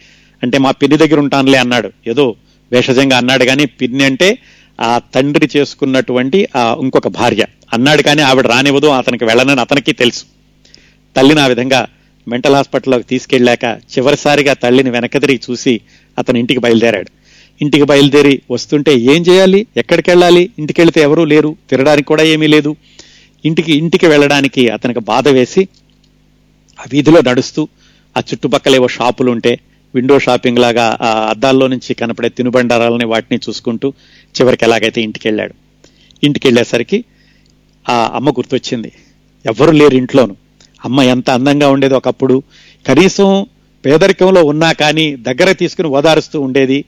అంటే 0.43 0.57
మా 0.57 0.71
పిన్ని 0.71 0.97
దగ్గర 0.97 1.19
ఉంటానులే 1.19 1.57
అన్నాడు. 1.57 1.91
ఏదో 2.07 2.35
భేషజంగా 2.71 3.17
అన్నాడు 3.17 3.43
కానీ 3.43 3.65
పిన్ని 3.65 4.03
అంటే 4.03 4.37
ఆ 4.81 5.01
తండ్రి 5.15 5.49
చేసుకున్నటువంటి 5.57 6.47
ఆ 6.55 6.77
ఇంకొక 6.81 7.07
భార్య. 7.07 7.45
అన్నాడు 7.73 8.01
కానీ 8.01 8.21
ఆవిడ 8.21 8.47
రానివ్వదు 8.47 8.87
అతనికి 8.87 9.25
వెళ్ళనని 9.25 9.61
అతనికి 9.61 9.93
తెలుసు. 9.93 10.23
తల్లిని 11.15 11.41
ఆ 11.41 11.47
విధంగా 11.47 11.87
మెంటల్ 12.27 12.55
హాస్పిటల్లోకి 12.55 13.03
తీసుకెళ్ళాక 13.03 13.63
చివరిసారిగా 13.63 14.53
తల్లిని 14.53 14.89
వెనక్కి 14.89 15.19
తిరిగి 15.19 15.39
చూసి 15.51 15.81
అతను 16.19 16.37
ఇంటికి 16.37 16.59
బయలుదేరాడు. 16.59 17.09
ఇంటికి 17.61 17.83
బయలుదేరి 17.83 18.41
వస్తుంటే 18.51 18.93
ఏం 18.95 19.21
చేయాలి? 19.21 19.65
ఎక్కడికి 19.77 20.09
వెళ్ళాలి 20.09 20.49
ఇంటికి 20.59 20.81
వెళితే 20.81 21.01
ఎవరూ 21.01 21.25
లేరు. 21.25 21.55
తిరగడానికి 21.69 22.07
కూడా 22.07 22.23
ఏమీ 22.23 22.47
లేదు. 22.47 22.75
ఇంటికి 23.45 23.73
ఇంటికి 23.73 24.07
వెళ్ళడానికి 24.07 24.69
అతనికి 24.69 24.99
బాధ 24.99 25.27
వేసి 25.27 25.67
ఆ 26.79 26.83
వీధిలో 26.93 27.21
నడుస్తూ 27.21 27.67
ఆ 28.17 28.21
చుట్టుపక్కల 28.33 28.75
ఏవో 28.75 28.87
షాపులు 28.87 29.31
ఉంటే 29.31 29.59
విండో 29.95 30.19
షాపింగ్ 30.19 30.59
లాగా 30.59 30.97
ఆ 31.01 31.29
అద్దాల్లో 31.29 31.67
నుంచి 31.67 31.93
కనపడే 31.93 32.29
తినుబండారాలని 32.29 33.05
వాటిని 33.05 33.39
చూసుకుంటూ 33.49 33.93
చివరికి 34.41 34.65
ఎలాగైతే 34.65 35.01
ఇంటికి 35.01 35.27
వెళ్ళాడు 35.27 35.53
ఇంటికి 36.23 36.47
వెళ్ళేసరికి 36.47 37.03
ఆ 37.89 38.11
అమ్మ 38.15 38.29
గుర్తొచ్చింది. 38.29 38.91
ఎవ్వరు 39.45 39.71
లేరు 39.71 39.95
ఇంట్లోను. 39.95 40.35
అమ్మ 40.85 41.01
ఎంత 41.01 41.29
అందంగా 41.29 41.69
ఉండేది 41.69 41.93
ఒకప్పుడు 41.93 42.43
కనీసం 42.87 43.45
పేదరికంలో 43.85 44.43
ఉన్నా 44.43 44.71
కానీ 44.71 45.15
దగ్గర 45.15 45.51
తీసుకుని 45.51 45.87
ఓదారుస్తూ 45.87 46.41
ఉండేది. 46.41 46.85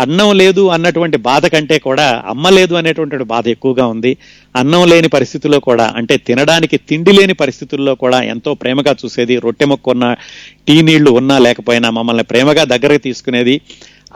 అన్నం 0.00 0.36
లేదు 0.36 0.68
అన్నటువంటి 0.68 1.16
బాధ 1.16 1.46
కంటే 1.46 1.78
కూడా 1.78 2.22
అమ్మ 2.26 2.48
లేదు 2.48 2.74
అనేటువంటి 2.74 3.24
బాధ 3.24 3.48
ఎక్కువగా 3.48 3.86
ఉంది. 3.86 4.16
అన్నం 4.56 4.88
లేని 4.88 5.08
పరిస్థితుల్లో 5.08 5.60
కూడా 5.60 5.92
అంటే 5.96 6.16
తినడానికి 6.16 6.76
తిండి 6.76 7.12
లేని 7.12 7.32
పరిస్థితుల్లో 7.32 7.94
కూడా 7.94 8.22
ఎంతో 8.22 8.54
ప్రేమగా 8.54 8.96
చూసేది. 9.04 9.36
రొట్టె 9.36 9.64
మొక్క 9.64 9.88
ఉన్న 9.88 10.16
టీ 10.68 10.82
నీళ్ళు 10.82 11.10
ఉన్నా 11.10 11.38
లేకపోయినా 11.38 11.90
మమ్మల్ని 11.90 12.24
ప్రేమగా 12.24 12.64
దగ్గరకు 12.64 13.02
తీసుకునేది. 13.02 13.60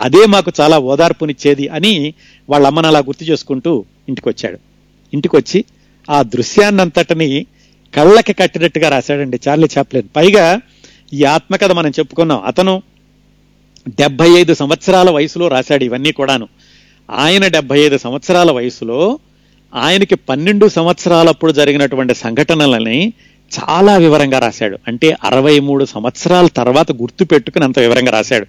అదే 0.00 0.26
మాకు 0.26 0.52
చాలా 0.60 0.78
ఓదార్పునిచ్చేది 0.78 1.68
అని 1.68 2.14
వాళ్ళ 2.50 2.66
అమ్మను 2.66 2.86
అలా 2.86 2.98
గుర్తు 2.98 3.24
చేసుకుంటూ 3.24 3.84
ఇంటికి 4.08 4.28
వచ్చాడు 4.28 4.58
ఇంటికి 5.14 5.36
వచ్చి 5.36 5.64
ఆ 6.10 6.22
దృశ్యాన్నంతటిని 6.22 7.46
కళ్ళకి 7.94 8.32
కట్టినట్టుగా 8.32 8.88
రాశాడండి. 8.88 9.40
Charlie 9.48 9.68
Chaplin. 9.78 10.08
పైగా 10.16 10.60
ఈ 11.12 11.24
ఆత్మకథ 11.24 11.72
మనం 11.72 11.90
చెప్పుకున్నాం. 11.90 12.40
అతను 12.40 12.82
డెబ్బై 13.88 14.28
ఐదు 14.30 14.54
సంవత్సరాల 14.54 15.10
వయసులో 15.10 15.48
రాశాడు 15.48 15.84
ఇవన్నీ 15.84 16.12
కూడాను. 16.12 16.48
ఆయన 17.10 17.46
డెబ్బై 17.46 17.80
ఐదు 17.80 17.98
సంవత్సరాల 17.98 18.50
వయసులో 18.50 19.18
ఆయనకి 19.74 20.14
పన్నెండు 20.14 20.68
సంవత్సరాలప్పుడు 20.68 21.52
జరిగినటువంటి 21.52 22.14
సంఘటనలని 22.14 23.12
చాలా 23.52 23.96
వివరంగా 23.96 24.38
రాశాడు. 24.38 24.78
అంటే 24.88 25.16
అరవై 25.24 25.60
మూడు 25.60 25.84
సంవత్సరాల 25.84 26.46
తర్వాత 26.46 26.92
గుర్తు 26.92 27.24
పెట్టుకుని 27.24 27.64
అంత 27.64 27.78
వివరంగా 27.78 28.12
రాశాడు. 28.12 28.46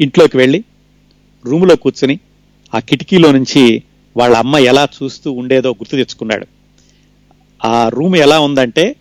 ఇంట్లోకి 0.00 0.36
వెళ్ళి 0.36 0.64
రూములో 1.46 1.76
కూర్చుని 1.76 2.20
ఆ 2.74 2.78
కిటికీలో 2.78 3.32
నుంచి 3.32 3.82
వాళ్ళ 4.16 4.36
అమ్మ 4.36 4.56
ఎలా 4.56 4.88
చూస్తూ 5.02 5.32
ఉండేదో 5.32 5.70
గుర్తు 5.70 5.96
తెచ్చుకున్నాడు. 5.96 6.46
ఆ 7.64 7.88
రూమ్ 7.88 8.16
ఎలా 8.16 8.40
ఉందంటే 8.40 8.96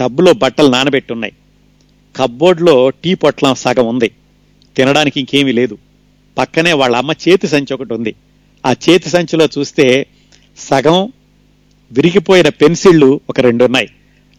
టబ్బులో 0.00 0.32
బట్టలు 0.32 0.68
నానబెట్టి 0.68 1.12
ఉన్నాయి. 1.12 1.32
కబ్బోర్డ్లో 2.16 2.90
టీ 2.90 3.14
పొట్లం 3.14 3.54
సగం 3.54 3.86
ఉంది. 3.86 4.10
తినడానికి 4.76 5.20
ఇంకేమీ 5.20 5.52
లేదు. 5.52 5.78
పక్కనే 6.38 6.72
వాళ్ళ 6.72 6.96
అమ్మ 6.96 7.12
చేతి 7.28 7.48
సంచి 7.48 7.74
ఒకటి 7.74 7.94
ఉంది. 7.94 8.14
ఆ 8.66 8.72
చేతి 8.72 9.08
సంచిలో 9.08 9.48
చూస్తే 9.58 10.06
సగం 10.58 11.12
విరిగిపోయిన 11.92 12.48
పెన్సిళ్ళు 12.48 13.20
ఒక 13.28 13.40
రెండు 13.40 13.64
ఉన్నాయి. 13.64 13.88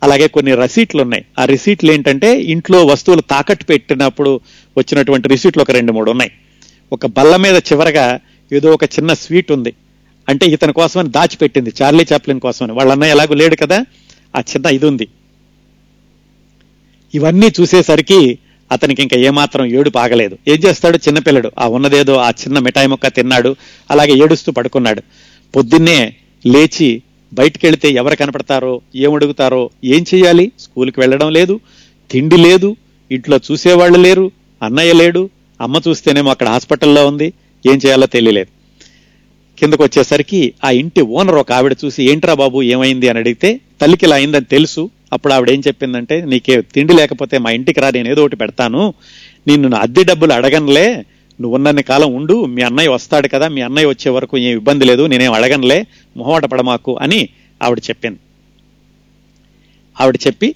అలాగే 0.04 0.28
కొన్ని 0.28 0.56
రసీట్లు 0.56 1.02
ఉన్నాయి. 1.02 1.26
ఆ 1.40 1.46
రిసీట్లు 1.46 1.92
ఏంటంటే 1.92 2.42
ఇంట్లో 2.42 2.86
వస్తువులు 2.86 3.22
తాకట్టు 3.22 3.66
పెట్టినప్పుడు 3.66 4.40
వచ్చినటువంటి 4.78 5.28
రిసీట్లు 5.28 5.62
ఒక 5.62 5.72
రెండు 5.72 5.92
మూడు 5.92 6.12
ఉన్నాయి. 6.12 6.32
ఒక 6.94 7.06
బల్ల 7.06 7.36
మీద 7.36 7.56
చివరగా 7.56 8.20
ఏదో 8.54 8.72
ఒక 8.72 8.84
చిన్న 8.84 9.14
స్వీట్ 9.14 9.52
ఉంది. 9.52 9.74
అంటే 10.30 10.46
ఇతని 10.46 10.74
కోసమని 10.74 11.10
దాచిపెట్టింది. 11.10 11.74
చార్లీ 11.82 12.06
చాప్లిన్ 12.14 12.40
కోసమని. 12.40 12.72
వాళ్ళ 12.72 12.92
అన్నయ్య 12.92 13.12
ఎలాగో 13.12 13.34
లేడు 13.34 13.56
కదా? 13.56 13.86
ఆ 14.36 14.40
చిన్న 14.40 14.66
ఇది 14.66 14.86
ఉంది. 14.86 15.08
ఇవన్నీ 17.16 17.48
చూసేసరికి 17.58 18.20
అతనికి 18.72 19.02
ఇంకా 19.04 19.18
ఏమాత్రం 19.20 19.64
ఏడు 19.78 19.90
పాగలేదు 19.90 20.36
ఏం 20.48 20.60
చేస్తాడు 20.66 20.98
చిన్నపిల్లడు? 20.98 21.52
ఆ 21.60 21.68
ఉన్నదేదో 21.68 22.16
ఆ 22.18 22.30
చిన్న 22.42 22.60
మిఠాయి 22.60 22.88
ముక్క 22.88 23.08
తిన్నాడు 23.08 23.52
అలాగే 23.90 24.14
ఏడుస్తూ 24.24 24.52
పడుకున్నాడు. 24.52 25.02
పొద్దున్నే 25.54 26.00
లేచి 26.46 26.90
బయటికి 27.32 27.64
వెళితే 27.66 27.88
ఎవరు 27.92 28.16
కనపడతారో 28.16 28.74
ఏమడుగుతారో 28.96 29.62
ఏం 29.86 30.06
చేయాలి 30.12 30.52
స్కూల్కి 30.60 31.00
వెళ్ళడం 31.00 31.30
లేదు 31.30 31.56
తిండి 32.10 32.38
లేదు 32.38 32.70
ఇంట్లో 33.12 33.38
చూసేవాళ్ళు 33.48 34.00
లేరు 34.00 34.26
అన్నయ్య 34.62 34.94
లేడు 34.94 35.22
అమ్మ 35.60 35.82
చూస్తేనేమో 35.88 36.30
అక్కడ 36.30 36.48
హాస్పిటల్లో 36.48 37.08
ఉంది 37.08 37.28
ఏం 37.66 37.78
చేయాలో 37.78 38.06
తెలియలేదు. 38.08 38.50
కిందకు 39.58 39.84
వచ్చేసరికి 39.84 40.40
ఆ 40.64 40.70
ఇంటి 40.72 41.02
ఓనర్ 41.16 41.36
ఒక 41.36 41.52
ఆవిడ 41.52 41.76
చూసి 41.84 42.02
ఏంట్రా 42.12 42.34
బాబు 42.34 42.62
ఏమైంది? 42.74 43.10
అని 43.10 43.20
అడిగితే 43.20 43.50
తల్లికి 43.82 44.06
ఇలా 44.06 44.16
అయిందని 44.16 44.46
తెలుసు 44.46 44.84
అప్పుడు 45.12 45.34
ఆవిడ 45.34 45.50
ఏం 45.56 45.62
చెప్పిందంటే 45.68 46.16
నీకే 46.32 46.56
తిండి 46.76 46.94
లేకపోతే 47.00 47.36
మా 47.44 47.50
ఇంటికి 47.58 47.80
రా 47.84 47.90
నేను 47.98 48.10
ఏదో 48.14 48.22
ఒకటి 48.26 48.38
పెడతాను. 48.44 48.82
నిన్ను 49.48 49.68
నా 49.74 49.78
అద్దె 49.86 50.04
డబ్బులు 50.10 50.34
అడగనులే. 50.34 50.88
నువ్వు 51.40 51.56
ఉన్నన్ని 51.58 51.84
కాలం 51.84 52.10
ఉండు 52.18 52.36
మీ 52.56 52.62
అన్నయ్య 52.62 52.92
వస్తాడు 52.96 53.28
కదా 53.34 53.48
మీ 53.56 53.62
అన్నయ్య 53.68 53.88
వచ్చే 53.92 54.10
వరకు 54.18 54.36
ఏం 54.38 54.54
ఇబ్బంది 54.60 54.86
లేదు 54.90 55.04
నేనేం 55.12 55.34
అడగనులే 55.38 55.80
మొహమాట 56.16 56.46
పడమాకు 56.54 56.94
అని 57.06 57.20
ఆవిడ 57.62 57.80
చెప్పింది. 57.90 58.20
ఆవిడ 60.00 60.18
చెప్పి 60.28 60.50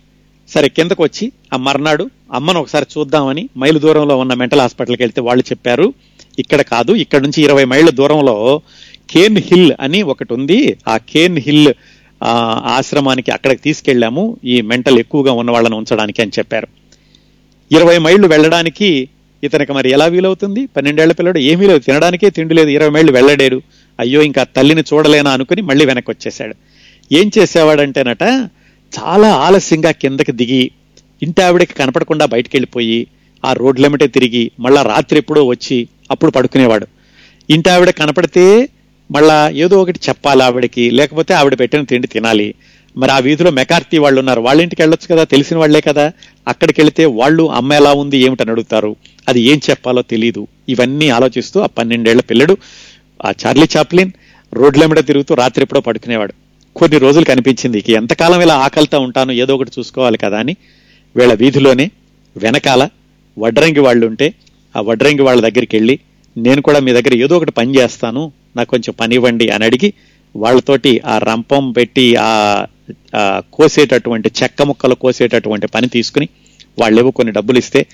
సరే 0.50 0.68
కిందకు 0.70 1.02
వచ్చి 1.04 1.26
ఆ 1.54 1.58
మర్నాడు 1.58 2.06
అమ్మను 2.38 2.60
ఒకసారి 2.60 2.86
చూద్దామని 2.94 3.44
మైలు 3.62 3.80
దూరంలో 3.80 4.16
ఉన్న 4.18 4.34
మెంటల్ 4.34 4.62
హాస్పిటల్కి 4.64 5.04
వెళ్తే 5.04 5.22
వాళ్ళు 5.22 5.44
చెప్పారు 5.52 5.88
ఇక్కడ 6.40 6.62
కాదు 6.74 6.92
ఇక్కడ 7.04 7.22
నుంచి 7.26 7.40
ఇరవై 7.46 7.66
మైళ్ళ 7.74 7.90
దూరంలో 7.90 8.36
కేన్ 9.14 9.38
హిల్ 9.48 9.72
అని 9.80 10.02
ఒకటి 10.14 10.32
ఉంది. 10.34 10.60
ఆ 10.88 10.98
కేన్ 11.12 11.38
హిల్ 11.46 11.72
ఆశ్రమానికి 12.66 13.32
అక్కడికి 13.32 13.62
తీసుకెళ్ళాము. 13.62 14.38
ఈ 14.46 14.62
మెంటల్ 14.62 15.00
ఎక్కువగా 15.00 15.32
ఉన్న 15.32 15.52
వాళ్ళని 15.52 15.76
ఉంచడానికి 15.76 16.22
అని 16.22 16.32
చెప్పారు. 16.40 16.68
ఇరవై 17.72 17.98
మైళ్ళు 17.98 18.28
వెళ్ళడానికి 18.28 19.10
ఇతనికి 19.44 19.74
మరి 19.74 19.90
ఎలా 19.90 20.06
వీలవుతుంది? 20.06 20.66
పన్నెండేళ్ళ 20.66 21.14
పిల్లడు 21.14 21.40
ఏమీ 21.40 21.68
లేదు. 21.68 21.80
తినడానికే 21.80 22.30
తిండి 22.30 22.54
లేదు. 22.54 22.70
ఇరవై 22.70 22.90
మైళ్ళు 22.90 23.12
వెళ్ళలేడు. 23.12 23.62
అయ్యో 24.00 24.22
ఇంకా 24.22 24.44
తల్లిని 24.44 24.82
చూడలేనా 24.94 25.32
అనుకుని 25.32 25.62
మళ్ళీ 25.62 25.86
వెనక్కి 25.86 26.12
వచ్చేసాడు 26.12 26.56
ఏం 27.12 27.32
చేసేవాడంటేనట 27.38 28.24
చాలా 29.00 29.34
ఆలస్యంగా 29.34 29.92
కిందకి 29.92 30.32
దిగి 30.32 30.72
ఇంటి 31.24 31.42
ఆవిడకి 31.42 31.74
కనపడకుండా 31.74 32.26
బయటికి 32.26 32.58
వెళ్ళిపోయి 32.58 33.08
ఆ 33.46 33.54
రోడ్లెమిటే 33.54 34.08
తిరిగి 34.08 34.52
మళ్ళా 34.60 34.82
రాత్రి 34.82 35.20
ఎప్పుడో 35.20 35.44
వచ్చి 35.44 35.88
అప్పుడు 36.12 36.32
పడుకునేవాడు. 36.32 36.88
ఇంటి 37.50 37.70
ఆవిడ 37.70 37.90
కనపడితే 37.90 38.70
మళ్ళా 39.10 39.50
ఏదో 39.64 39.82
ఒకటి 39.82 40.00
చెప్పాలి 40.10 40.44
ఆవిడకి 40.44 40.92
లేకపోతే 40.92 41.34
ఆవిడ 41.34 41.60
పెట్టిన 41.60 41.82
తిండి 41.82 42.08
తినాలి. 42.08 42.54
మరి 42.98 43.12
ఆ 43.12 43.20
వీధిలో 43.20 43.52
మెకార్తీ 43.52 43.98
వాళ్ళు 43.98 44.20
ఉన్నారు 44.20 44.42
వాళ్ళ 44.42 44.62
ఇంటికి 44.62 44.82
వెళ్ళొచ్చు 44.82 45.08
కదా 45.12 45.24
తెలిసిన 45.24 45.58
వాళ్ళే 45.58 45.82
కదా. 45.82 46.06
అక్కడికి 46.48 46.82
వెళితే 46.82 47.06
వాళ్ళు 47.06 47.44
అమ్మ 47.44 47.74
ఎలా 47.74 47.94
ఉంది 47.94 48.18
ఏమిటని 48.18 48.52
అడుగుతారు. 48.52 48.96
అది 49.30 49.42
ఏం 49.42 49.62
చెప్పాలో 49.70 50.02
తెలియదు 50.02 50.48
ఇవన్నీ 50.70 51.10
ఆలోచిస్తూ 51.10 51.60
ఆ 51.60 51.70
పన్నెండేళ్ళ 51.78 52.22
పిల్లడు 52.22 52.58
ఆ 53.26 53.32
చార్లీ 53.42 53.68
చాప్లిన్ 53.78 54.12
రోడ్లెమ్మడ 54.54 55.00
తిరుగుతూ 55.00 55.34
రాత్రి 55.34 55.64
ఎప్పుడో 55.64 55.82
పడుకునేవాడు. 55.82 56.34
కొన్ని 56.76 56.98
రోజులు 56.98 57.26
కనిపించింది 57.26 57.80
ఎంతకాలం 57.92 58.42
ఇలా 58.42 58.56
ఆకలితో 58.56 59.00
ఉంటాను 59.00 59.32
ఏదో 59.32 59.56
ఒకటి 59.56 59.72
చూసుకోవాలి 59.80 60.18
కదా 60.18 60.40
అని. 60.40 60.56
వీళ్ళ 61.16 61.34
వీధిలోనే 61.34 61.92
వెనకాల 62.38 62.90
వడ్రంగి 63.38 63.80
వాళ్ళు 63.80 64.08
ఉంటే 64.08 64.34
ఆ 64.76 64.82
వడ్రంగి 64.82 65.22
వాళ్ళ 65.22 65.42
దగ్గరికి 65.42 65.76
వెళ్ళి 65.78 66.00
నేను 66.38 66.62
కూడా 66.62 66.80
మీ 66.80 66.92
దగ్గర 66.92 67.14
ఏదో 67.16 67.38
ఒకటి 67.38 67.52
పని 67.52 67.78
చేస్తాను 67.78 68.32
నాకు 68.56 68.70
కొంచెం 68.70 68.94
పని 69.00 69.16
ఇవ్వండి 69.16 69.50
అని 69.50 69.66
అడిగి 69.66 69.94
వాళ్ళతోటి 70.36 71.02
ఆ 71.06 71.18
రంపం 71.18 71.72
పెట్టి 71.72 72.16
ఆ 72.16 72.60
కోసేటటువంటి 73.54 74.32
చెక్క 74.44 74.62
ముక్కలు 74.62 74.96
కోసేటటువంటి 74.96 75.68
పని 75.68 75.88
తీసుకుని 75.88 76.30
వాళ్ళేవో 76.80 77.12
కొన్ని 77.12 77.34
డబ్బులు 77.34 77.58
ఇస్తే 77.58 77.86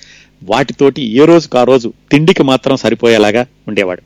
వాటితోటి 0.43 1.01
ఏ 1.01 1.25
రోజుకు 1.25 1.57
ఆ 1.57 1.63
రోజు 1.63 1.93
తిండికి 2.11 2.43
మాత్రం 2.43 2.75
సరిపోయేలాగా 2.75 3.45
ఉండేవాడు. 3.67 4.01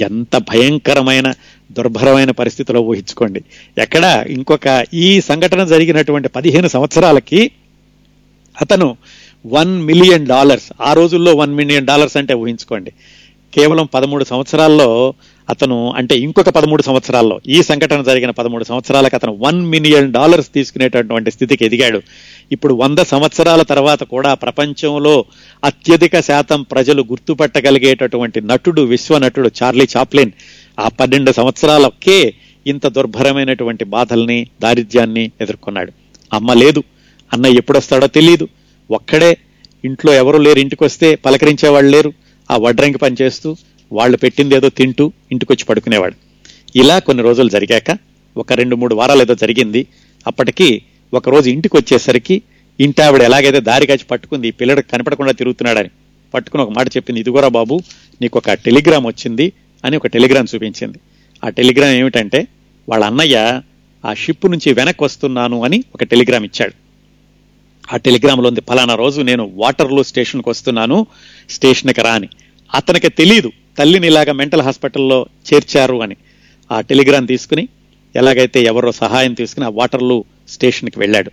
ఎంత 0.00 0.36
భయంకరమైన 0.36 1.34
దుర్భరమైన 1.72 2.30
పరిస్థితిలో 2.30 2.80
ఊహించుకోండి. 2.80 3.44
ఎక్కడ 3.78 4.24
ఇంకొక 4.28 4.86
ఈ 4.94 5.20
సంఘటన 5.20 5.64
జరిగినటువంటి 5.64 6.28
పదిహేను 6.28 6.68
సంవత్సరాలకి 6.68 7.50
అతను 8.60 8.96
వన్ 9.46 9.82
మిలియన్ 9.82 10.26
డాలర్స్ 10.26 10.72
ఆ 10.80 10.92
రోజుల్లో 10.92 11.34
వన్ 11.34 11.54
మిలియన్ 11.54 11.86
డాలర్స్ 11.86 12.16
అంటే 12.16 12.34
ఊహించుకోండి. 12.34 12.92
కేవలం 13.54 13.88
పదమూడు 13.94 14.24
సంవత్సరాల్లో 14.24 15.14
అతను 15.48 15.76
అంటే 15.90 16.14
ఇంకొక 16.16 16.48
పదమూడు 16.48 16.82
సంవత్సరాల్లో 16.82 17.40
ఈ 17.46 17.62
సంఘటన 17.62 18.02
జరిగిన 18.02 18.30
పదమూడు 18.30 18.64
సంవత్సరాలకు 18.64 19.16
అతను 19.16 19.32
వన్ 19.40 19.66
మిలియన్ 19.66 20.12
డాలర్స్ 20.12 20.50
తీసుకునేటటువంటి 20.54 21.30
స్థితికి 21.30 21.64
ఎదిగాడు. 21.64 22.00
ఇప్పుడు 22.52 22.74
వంద 22.74 22.98
సంవత్సరాల 22.98 23.62
తర్వాత 23.62 24.02
కూడా 24.02 24.34
ప్రపంచంలో 24.34 25.24
అత్యధిక 25.64 26.20
శాతం 26.20 26.62
ప్రజలు 26.62 27.02
గుర్తుపట్టగలిగేటటువంటి 27.02 28.40
నటుడు 28.40 28.82
విశ్వ 28.82 29.18
నటుడు 29.18 29.50
చార్లీ 29.62 29.88
చాప్లిన్ 29.96 30.32
ఆ 30.80 30.88
పన్నెండు 30.88 31.32
సంవత్సరాలకే 31.32 32.34
ఇంత 32.66 32.86
దుర్భరమైనటువంటి 32.86 33.84
బాధల్ని 33.84 34.46
దారిద్ర్యాన్ని 34.62 35.30
ఎదుర్కొన్నాడు. 35.40 35.92
అమ్మ 36.32 36.52
లేదు 36.52 36.82
అన్న 37.32 37.46
ఎప్పుడొస్తాడో 37.46 38.06
తెలియదు 38.06 38.48
ఒక్కడే 38.90 39.36
ఇంట్లో 39.84 40.14
ఎవరు 40.14 40.38
లేరు 40.38 40.58
ఇంటికి 40.58 40.84
వస్తే 40.84 41.14
పలకరించేవాళ్ళు 41.14 41.90
లేరు 41.90 42.12
ఆ 42.50 42.56
వడ్రంగి 42.56 42.98
పని 42.98 43.16
చేస్తూ 43.22 43.56
వాళ్ళు 43.94 44.16
పెట్టింది 44.16 44.54
ఏదో 44.54 44.68
తింటూ 44.68 45.12
ఇంటికొచ్చి 45.32 45.64
పడుకునేవాడు. 45.64 46.16
ఇలా 46.76 46.98
కొన్ని 46.98 47.22
రోజులు 47.22 47.48
జరిగాక 47.48 47.90
ఒక 48.36 48.52
రెండు 48.52 48.76
మూడు 48.76 48.94
వారాలు 48.94 49.22
ఏదో 49.22 49.34
జరిగింది. 49.34 49.86
అప్పటికి 50.26 50.68
ఒకరోజు 51.14 51.50
ఇంటికి 51.50 51.76
వచ్చేసరికి 51.76 52.36
ఇంటి 52.80 53.02
ఆవిడ 53.02 53.22
ఎలాగైతే 53.22 53.60
దారి 53.60 53.86
కాచి 53.86 54.06
పట్టుకుంది 54.10 54.48
ఈ 54.48 54.50
పిల్లడికి 54.50 54.88
కనపడకుండా 54.88 55.32
తిరుగుతున్నాడని 55.32 55.90
పట్టుకుని 56.34 56.62
ఒక 56.62 56.70
మాట 56.70 56.86
చెప్పింది 56.96 57.20
ఇదిగోరా 57.20 57.48
బాబు 57.48 57.76
నీకు 58.22 58.38
ఒక 58.38 58.52
టెలిగ్రామ్ 58.66 59.06
వచ్చింది 59.06 59.46
అని 59.84 59.96
ఒక 59.96 60.06
టెలిగ్రామ్ 60.06 60.48
చూపించింది. 60.54 60.98
ఆ 61.44 61.48
టెలిగ్రామ్ 61.48 61.94
ఏమిటంటే 62.00 62.40
వాళ్ళ 62.88 63.04
అన్నయ్య 63.04 63.36
ఆ 64.04 64.14
షిప్ 64.14 64.46
నుంచి 64.50 64.72
వెనక్కి 64.72 65.04
వస్తున్నాను 65.04 65.58
అని 65.64 65.78
ఒక 65.94 66.04
టెలిగ్రామ్ 66.04 66.44
ఇచ్చాడు. 66.44 66.74
ఆ 67.92 67.96
టెలిగ్రామ్లో 67.96 68.48
ఉంది 68.48 68.62
ఫలానా 68.68 68.94
రోజు 68.94 69.20
నేను 69.20 69.44
వాటర్లో 69.54 70.02
స్టేషన్కి 70.02 70.48
వస్తున్నాను 70.48 70.98
స్టేషన్కి 71.50 72.02
రా 72.02 72.12
అని 72.12 72.28
అతనికి 72.74 73.08
తెలియదు 73.08 73.50
తల్లిని 73.78 74.06
ఇలాగ 74.06 74.32
మెంటల్ 74.32 74.62
హాస్పిటల్లో 74.62 75.26
చేర్చారు 75.52 76.02
అని 76.02 76.16
ఆ 76.72 76.80
టెలిగ్రామ్ 76.80 77.28
తీసుకుని 77.28 77.68
ఎలాగైతే 78.16 78.62
ఎవరో 78.62 78.92
సహాయం 78.92 79.34
తీసుకుని 79.34 79.66
ఆ 79.66 79.68
వాటర్లూ 79.68 80.24
స్టేషన్కి 80.48 80.98
వెళ్ళాడు. 80.98 81.30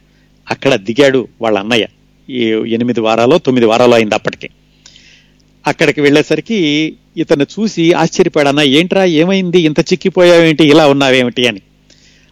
అక్కడ 0.50 0.76
దిగాడు 0.76 1.28
వాళ్ళ 1.42 1.60
అన్నయ్య. 1.60 1.88
ఈ 2.30 2.46
ఎనిమిది 2.74 3.00
వారాలు 3.00 3.38
తొమ్మిది 3.38 3.66
వారాలు 3.66 3.94
అయింది 3.94 4.16
అప్పటికి. 4.16 4.50
అక్కడికి 5.68 6.02
వెళ్ళేసరికి 6.02 6.94
ఇతను 7.18 7.44
చూసి 7.44 7.94
ఆశ్చర్యపోయాడు 7.94 8.50
అన్న 8.50 8.60
ఏంట్రా 8.60 9.06
ఏమైంది? 9.06 9.62
ఇంత 9.62 9.80
చిక్కిపోయావేంటి 9.80 10.64
ఇలా 10.64 10.88
ఉన్నావేమిటి 10.88 11.48
అని. 11.48 11.62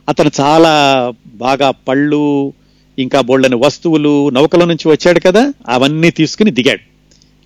అతను 0.09 0.31
చాలా 0.39 1.13
బాగా 1.27 1.71
పళ్ళు 1.71 2.53
ఇంకా 2.99 3.21
బోళ్ళని 3.21 3.55
వస్తువులు 3.55 4.29
నౌకల 4.29 4.65
నుంచి 4.65 4.87
వచ్చాడు 4.87 5.19
కదా 5.19 5.53
అవన్నీ 5.69 6.09
తీసుకుని 6.11 6.51
దిగాడు. 6.51 6.79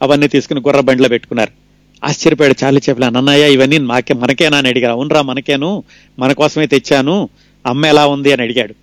అవన్నీ 0.02 0.28
తీసుకుని 0.28 0.60
గుర్ర 0.60 0.80
బండిలో 0.80 1.10
పెట్టుకున్నారు. 1.10 1.63
ఆశ్చర్యపోయాడు 2.04 2.66
చాలి 2.66 2.82
చెప్పలే 2.90 3.08
అన్నయ్య 3.08 3.54
ఇవన్నీ 3.54 3.78
మాకే 3.78 4.14
మనకేనా 4.14 4.58
అని 4.58 4.70
అడిగా 4.70 4.92
అవునరా 4.92 5.22
మనకేను 5.22 5.84
మన 6.20 6.34
కోసమే 6.34 6.68
తెచ్చాను. 6.68 7.30
అమ్మ 7.66 7.86
ఎలా 7.86 8.08
ఉంది? 8.08 8.34
అని 8.34 8.42
అడిగాడు. 8.42 8.74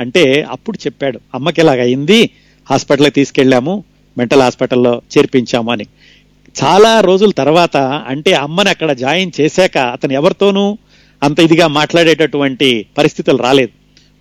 అంటే 0.00 0.46
అప్పుడు 0.50 0.78
చెప్పాడు 0.86 1.20
అమ్మకి 1.34 1.60
ఇలాగ 1.60 1.80
అయింది 1.80 2.30
హాస్పిటల్కి 2.70 3.12
తీసుకెళ్ళాము 3.12 3.84
మెంటల్ 4.18 4.40
హాస్పిటల్లో 4.40 5.02
చేర్పించాము 5.18 5.72
అని. 5.72 5.84
చాలా 6.64 7.00
రోజుల 7.00 7.30
తర్వాత 7.30 7.76
అంటే 7.76 8.32
అమ్మని 8.32 8.70
అక్కడ 8.70 8.92
జాయిన్ 8.92 9.32
చేశాక 9.40 9.78
అతను 9.78 10.12
ఎవరితోనూ 10.12 10.78
అంత 11.22 11.40
ఇదిగా 11.40 11.66
మాట్లాడేటటువంటి 11.66 12.86
పరిస్థితులు 12.98 13.36
రాలేదు. 13.36 13.68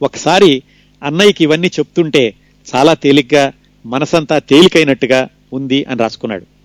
ఒకసారి 0.06 0.62
అన్నయ్యకి 1.04 1.44
ఇవన్నీ 1.44 1.68
చెప్తుంటే 1.68 2.34
చాలా 2.76 2.94
తేలిగ్గా 2.94 3.52
మనసంతా 3.86 4.40
తేలికైనట్టుగా 4.40 5.28
ఉంది 5.54 5.84
అని 5.84 6.00
రాసుకున్నాడు. 6.00 6.57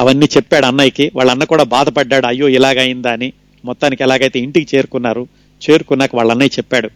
అవన్నీ 0.00 0.26
చెప్పాడు 0.36 0.66
అన్నయ్యకి. 0.66 1.10
వాళ్ళ 1.16 1.30
అన్న 1.30 1.44
కూడా 1.44 1.64
బాధపడ్డాడు 1.64 2.26
అయ్యో 2.26 2.48
ఇలాగైందా 2.48 3.12
అని. 3.12 3.32
మొత్తానికి 3.64 4.02
ఎలాగైతే 4.02 4.38
ఇంటికి 4.40 4.76
చేరుకున్నారు 4.76 5.26
చేరుకున్నాక 5.64 6.14
వాళ్ళ 6.14 6.30
అన్నయ్య 6.30 6.56
చెప్పాడు 6.58 6.90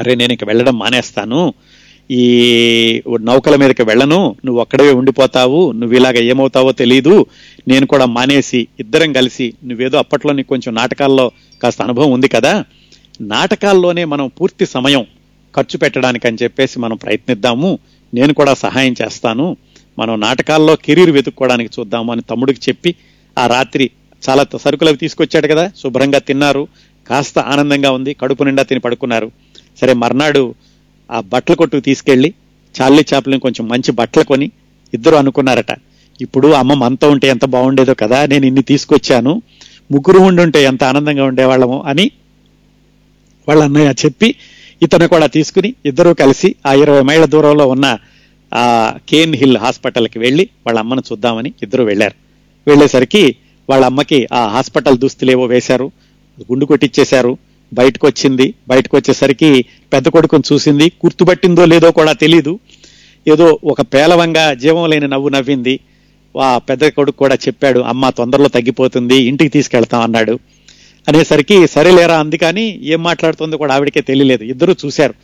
అరే 0.00 0.14
నేను 0.14 0.32
ఇంక 0.32 0.44
వెళ్ళడం 0.44 0.78
మానేస్తాను. 0.78 1.54
ఈ 2.10 3.02
నౌకల 3.20 3.56
మీదకి 3.56 3.82
వెళ్ళను. 3.82 4.36
నువ్వు 4.44 4.60
ఒక్కడవే 4.62 4.92
ఉండిపోతావు. 4.92 5.72
నువ్వు 5.72 5.96
ఇలాగ 5.96 6.18
ఏమవుతావో 6.18 6.72
తెలీదు. 6.72 7.26
నేను 7.68 7.86
కూడా 7.86 8.04
మానేసి 8.04 8.66
ఇద్దరం 8.80 9.12
కలిసి 9.12 9.54
నువ్వేదో 9.64 9.98
అప్పట్లో 9.98 10.32
నీకు 10.32 10.48
కొంచెం 10.48 10.74
నాటకాల్లో 10.74 11.30
కాస్త 11.62 11.82
అనుభవం 11.82 12.12
ఉంది 12.12 12.28
కదా. 12.28 12.64
నాటకాల్లోనే 13.20 14.04
మనం 14.04 14.30
పూర్తి 14.40 14.66
సమయం 14.66 15.06
ఖర్చు 15.56 15.78
పెట్టడానికి 15.78 16.26
అని 16.26 16.38
చెప్పేసి 16.42 16.80
మనం 16.80 16.96
ప్రయత్నిద్దాము. 16.96 17.78
నేను 18.14 18.34
కూడా 18.34 18.54
సహాయం 18.54 18.94
చేస్తాను. 19.02 19.56
మనం 19.98 20.14
నాటకాల్లో 20.20 20.74
కెరీర్ 20.84 21.12
వెతుక్కోవడానికి 21.16 21.70
చూద్దాము 21.76 22.10
అని 22.12 22.22
తమ్ముడికి 22.30 22.60
చెప్పి 22.68 22.90
ఆ 23.36 23.46
రాత్రి 23.46 23.86
చాలా 24.22 24.42
సరుకులు 24.64 24.88
అవి 24.88 24.98
తీసుకొచ్చాడు 24.98 25.46
కదా 25.52 25.64
శుభ్రంగా 25.80 26.20
తిన్నారు 26.28 26.62
కాస్త 27.06 27.38
ఆనందంగా 27.52 27.90
ఉంది 27.90 28.12
కడుపు 28.20 28.42
నిండా 28.44 28.62
తిని 28.62 28.80
పడుకున్నారు. 28.80 29.28
సరే 29.78 29.92
మర్నాడు 30.02 30.42
ఆ 31.10 31.18
బట్టల 31.32 31.54
కొట్టుకు 31.54 31.82
తీసుకెళ్ళి 31.82 32.30
చార్లీ 32.74 33.02
చాప్లిన్ 33.10 33.40
కొంచెం 33.40 33.64
మంచి 33.68 33.90
బట్టలు 33.92 34.24
కొని 34.24 34.46
ఇద్దరు 34.92 35.16
అనుకున్నారట. 35.16 35.72
ఇప్పుడు 36.20 36.48
అమ్మ 36.52 36.72
మనతో 36.74 37.06
ఉంటే 37.10 37.26
ఎంత 37.28 37.44
బాగుండేదో 37.54 37.94
కదా 38.02 38.18
నేను 38.26 38.44
ఇన్ని 38.46 38.62
తీసుకొచ్చాను 38.62 39.32
ముగ్గురు 39.90 40.20
ఉండుంటే 40.28 40.58
ఎంత 40.62 40.82
ఆనందంగా 40.84 41.24
ఉండేవాళ్ళము 41.24 41.78
అని 41.82 42.06
వాళ్ళ 43.48 43.60
అన్నయ్య 43.62 43.92
చెప్పి 44.04 44.28
ఇతను 44.82 45.06
కూడా 45.08 45.26
తీసుకుని 45.36 45.70
ఇద్దరూ 45.86 46.10
కలిసి 46.14 46.48
ఆ 46.66 46.72
ఇరవై 46.82 47.02
మైళ్ళ 47.08 47.24
దూరంలో 47.24 47.64
ఉన్న 47.66 47.86
ఆ 48.54 48.94
కేన్ 49.08 49.34
హిల్ 49.34 49.56
హాస్పిటల్కి 49.56 50.18
వెళ్ళి 50.18 50.48
వాళ్ళ 50.66 50.78
అమ్మను 50.78 51.02
చూద్దామని 51.12 51.52
ఇద్దరు 51.62 51.84
వెళ్ళారు. 51.84 52.14
వెళ్ళేసరికి 52.66 53.36
వాళ్ళ 53.70 53.84
అమ్మకి 53.84 54.28
ఆ 54.32 54.46
హాస్పిటల్ 54.46 54.98
దుస్తులేవో 54.98 55.44
వేశారు 55.44 55.90
గుండు 56.50 56.64
కొట్టిచ్చేశారు 56.64 57.38
బయటకు 57.74 58.06
వచ్చింది 58.06 58.54
బయటకు 58.68 58.96
వచ్చేసరికి 58.96 59.64
పెద్ద 59.92 60.08
కొడుకుని 60.08 60.42
చూసింది 60.52 60.92
గుర్తుపట్టిందో 61.04 61.64
లేదో 61.64 61.90
కూడా 61.90 62.12
తెలీదు. 62.12 62.58
ఏదో 63.28 63.58
ఒక 63.64 63.80
పేలవంగా 63.80 64.54
జీవం 64.54 64.90
లేని 64.90 65.08
నవ్వు 65.08 65.28
నవ్వింది. 65.28 65.80
ఆ 66.40 66.58
పెద్ద 66.58 66.88
కొడుకు 66.88 67.16
కూడా 67.16 67.34
చెప్పాడు 67.34 67.80
అమ్మ 67.80 68.10
తొందరలో 68.10 68.48
తగ్గిపోతుంది 68.48 69.16
ఇంటికి 69.16 69.50
తీసుకెళ్తాం 69.50 70.00
అన్నాడు. 70.00 70.38
అనేసరికి 71.08 71.66
సరేలేరా 71.66 72.18
అంది 72.18 72.36
కానీ 72.36 72.80
ఏం 72.82 73.02
మాట్లాడుతుందో 73.02 73.56
కూడా 73.56 73.74
ఆవిడకే 73.74 74.00
తెలియలేదు. 74.00 74.44
ఇద్దరు 74.44 74.76
చూశారు. 74.84 75.14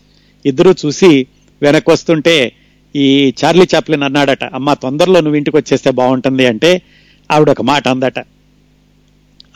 ఇద్దరు 0.47 0.75
చూసి 0.87 1.27
వెనక్కి 1.63 1.91
వస్తుంటే 1.91 2.53
ఈ 2.97 3.35
చార్లీ 3.45 3.67
చాప్లిన్ 3.75 4.03
అన్నాడట 4.03 4.45
అమ్మ 4.45 4.73
తొందరలో 4.73 5.21
నువ్వు 5.21 5.35
ఇంటికి 5.35 5.57
వచ్చేస్తే 5.57 5.91
బాగుంటుంది 5.91 6.47
అంటే 6.47 6.83
ఆవిడ 7.31 7.51
ఒక 7.51 7.63
మాట 7.63 7.89
అందట. 7.89 8.19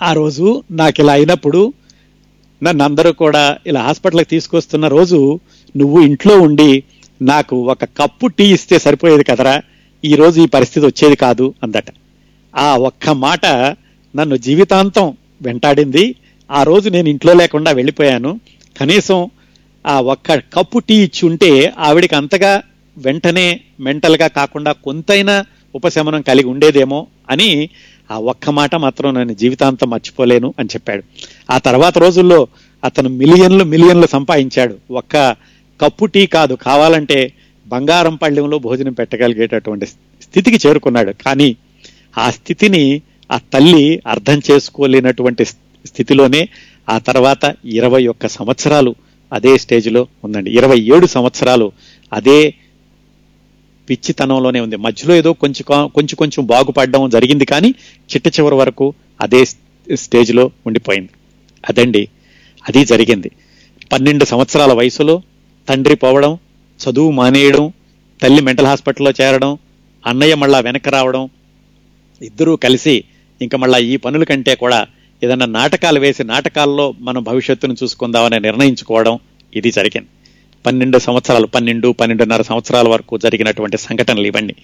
ఆ 0.02 0.12
రోజు 0.12 0.64
నాకు 0.70 1.00
ఇలా 1.00 1.12
అయినప్పుడు 1.12 1.72
నన్ను 2.62 2.84
అందరూ 2.84 3.12
కూడా 3.12 3.56
ఇలా 3.66 3.80
హాస్పిటల్కి 3.82 4.26
తీసుకొస్తున్న 4.26 4.88
రోజు 4.88 5.40
నువ్వు 5.76 6.00
ఇంట్లో 6.00 6.40
ఉండి 6.40 6.82
నాకు 7.22 7.56
ఒక 7.56 7.84
కప్పు 7.84 8.26
టీ 8.26 8.52
ఇస్తే 8.52 8.78
సరిపోయేది 8.78 9.24
కదరా 9.24 9.62
ఈరోజు 10.04 10.40
ఈ 10.40 10.46
పరిస్థితి 10.46 10.86
వచ్చేది 10.86 11.16
కాదు 11.16 11.54
అందట. 11.62 11.84
ఆ 12.56 12.76
ఒక్క 12.76 13.10
మాట 13.10 13.46
నన్ను 14.16 14.36
జీవితాంతం 14.36 15.16
వెంటాడింది. 15.42 16.14
ఆ 16.50 16.62
రోజు 16.62 16.90
నేను 16.90 17.08
ఇంట్లో 17.08 17.32
లేకుండా 17.32 17.70
వెళ్ళిపోయాను. 17.70 18.40
కనీసం 18.80 19.30
ఆ 19.86 20.00
ఒక్క 20.00 20.34
కప్పు 20.34 20.78
టీ 20.78 20.94
ఇచ్చి 20.94 21.28
ఉంటే 21.28 21.72
ఆవిడికి 21.78 22.14
అంతగా 22.14 22.62
వెంటనే 22.98 23.60
మెంటల్గా 23.80 24.26
కాకుండా 24.26 24.72
కొంతైనా 24.72 25.44
ఉపశమనం 25.74 26.22
కలిగి 26.22 26.46
ఉండేదేమో 26.46 27.06
అని 27.30 27.68
ఆ 28.10 28.18
ఒక్క 28.18 28.50
మాట 28.50 28.74
మాత్రం 28.74 29.14
నేను 29.14 29.34
జీవితాంతం 29.34 29.90
మర్చిపోలేను 29.90 30.54
అని 30.58 30.68
చెప్పాడు. 30.68 31.02
ఆ 31.50 31.58
తర్వాత 31.58 31.98
రోజుల్లో 31.98 32.48
అతను 32.84 33.08
మిలియన్లు 33.08 33.64
మిలియన్లు 33.64 34.06
సంపాదించాడు. 34.06 34.74
ఒక్క 34.90 35.36
కప్పు 35.80 36.04
టీ 36.04 36.26
కాదు 36.26 36.54
కావాలంటే 36.54 37.32
బంగారం 37.66 38.14
పళ్ళెంలో 38.14 38.58
భోజనం 38.58 38.92
పెట్టగలిగేటటువంటి 38.92 39.86
స్థితికి 40.22 40.68
చేరుకున్నాడు. 40.68 41.12
కానీ 41.26 41.56
ఆ 42.18 42.30
స్థితిని 42.30 43.02
ఆ 43.32 43.38
తల్లి 43.52 44.02
అర్థం 44.06 44.42
చేసుకోలేనటువంటి 44.50 45.44
స్థితిలోనే 45.44 46.48
ఆ 46.88 46.98
తర్వాత 46.98 47.54
ఇరవై 47.64 48.06
ఒక్క 48.06 48.26
సంవత్సరాలు 48.26 48.94
అదే 49.32 49.58
స్టేజ్లో 49.58 50.06
ఉందండి. 50.24 50.50
ఇరవై 50.50 50.78
ఏడు 50.80 51.06
సంవత్సరాలు 51.06 51.72
అదే 52.12 52.54
పిచ్చితనంలోనే 53.88 54.60
ఉంది. 54.60 54.76
మధ్యలో 54.76 55.12
ఏదో 55.20 55.30
కొంచెం 55.42 55.64
కొంచెం 55.96 56.16
కొంచెం 56.22 56.42
బాగుపడడం 56.46 57.10
జరిగింది 57.10 57.44
కానీ 57.44 57.70
చిట్ట 58.10 58.26
చివరి 58.36 58.54
వరకు 58.54 58.86
అదే 59.20 59.40
స్టేజ్లో 59.96 60.50
ఉండిపోయింది. 60.66 61.12
అదండి 61.64 62.02
అది 62.64 62.84
జరిగింది. 62.84 63.30
పన్నెండు 63.92 64.24
సంవత్సరాల 64.24 64.72
వయసులో 64.72 65.14
తండ్రి 65.68 65.94
పోవడం 65.94 66.32
చదువు 66.80 67.10
మానేయడం 67.10 67.64
తల్లి 68.22 68.42
మెంటల్ 68.42 68.66
హాస్పిటల్లో 68.66 69.12
చేరడం 69.20 69.52
అన్నయ్య 70.04 70.34
మళ్ళా 70.34 70.58
వెనక్కి 70.60 70.90
రావడం 70.90 71.22
ఇద్దరూ 72.20 72.56
కలిసి 72.56 72.94
ఇంకా 73.40 73.56
మళ్ళా 73.58 73.78
ఈ 73.78 73.96
పనుల 73.96 74.24
కంటే 74.24 74.54
కూడా 74.54 74.80
ఏదన్నా 75.22 75.46
నాటకాలు 75.46 76.00
వేసి 76.00 76.24
నాటకాల్లో 76.24 76.94
మనం 77.00 77.22
భవిష్యత్తును 77.22 77.76
చూసుకుందామని 77.82 78.40
నిర్ణయించుకోవడం 78.40 79.14
ఇది 79.52 79.70
జరిగింది. 79.70 80.10
పన్నెండు 80.66 80.98
సంవత్సరాలు 80.98 81.46
పన్నెండు 81.46 81.88
పన్నెండున్నర 81.92 82.42
సంవత్సరాల 82.42 82.88
వరకు 82.88 83.18
జరిగినటువంటి 83.18 83.78
సంఘటనలు 83.78 84.26
ఇవన్నీ. 84.26 84.54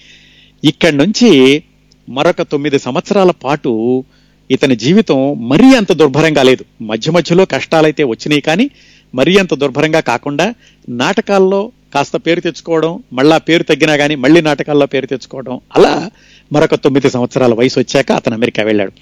ఇక్కడి 0.65 0.97
నుంచి 0.97 1.63
మరొక 2.09 2.43
తొమ్మిది 2.43 2.79
సంవత్సరాల 2.79 3.31
పాటు 3.31 4.05
ఇతని 4.51 4.77
జీవితం 4.77 5.49
మరీ 5.49 5.75
అంత 5.75 5.93
దుర్భరంగా 5.93 6.43
లేదు. 6.43 6.65
మధ్య 6.83 7.13
మధ్యలో 7.13 7.45
కష్టాలైతే 7.45 8.05
వచ్చినాయి 8.05 8.41
కానీ 8.41 8.71
మరీ 9.15 9.37
అంత 9.37 9.55
దుర్భరంగా 9.55 10.01
కాకుండా 10.01 10.55
నాటకాల్లో 10.89 11.73
కాస్త 11.95 12.17
పేరు 12.17 12.41
తెచ్చుకోవడం 12.41 13.03
మళ్ళా 13.13 13.39
పేరు 13.39 13.63
తగ్గినా 13.63 13.97
కానీ 13.97 14.15
మళ్ళీ 14.15 14.41
నాటకాల్లో 14.41 14.87
పేరు 14.87 15.07
తెచ్చుకోవడం 15.07 15.61
అలా 15.77 16.11
మరొక 16.53 16.75
తొమ్మిది 16.75 17.11
సంవత్సరాల 17.11 17.55
వయసు 17.55 17.79
వచ్చాక 17.79 18.13
అతను 18.13 18.35
అమెరికా 18.35 18.63
వెళ్ళాడు. 18.63 18.93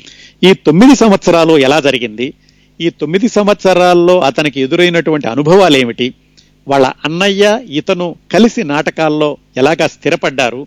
ఈ 0.47 0.53
తొమ్మిది 0.53 0.97
సంవత్సరాలు 0.97 1.59
ఎలా 1.59 1.81
జరిగింది? 1.81 2.35
ఈ 2.81 2.91
తొమ్మిది 2.91 3.29
సంవత్సరాల్లో 3.29 4.21
అతనికి 4.21 4.61
ఎదురైనటువంటి 4.61 5.29
అనుభవాలు 5.29 5.77
ఏమిటి 5.77 6.15
వాళ్ళ 6.69 6.87
అన్నయ్య 7.05 7.61
ఇతను 7.69 8.17
కలిసి 8.33 8.65
నాటకాల్లో 8.65 9.37
ఎలాగా 9.57 9.87
స్థిరపడ్డారు 9.87 10.67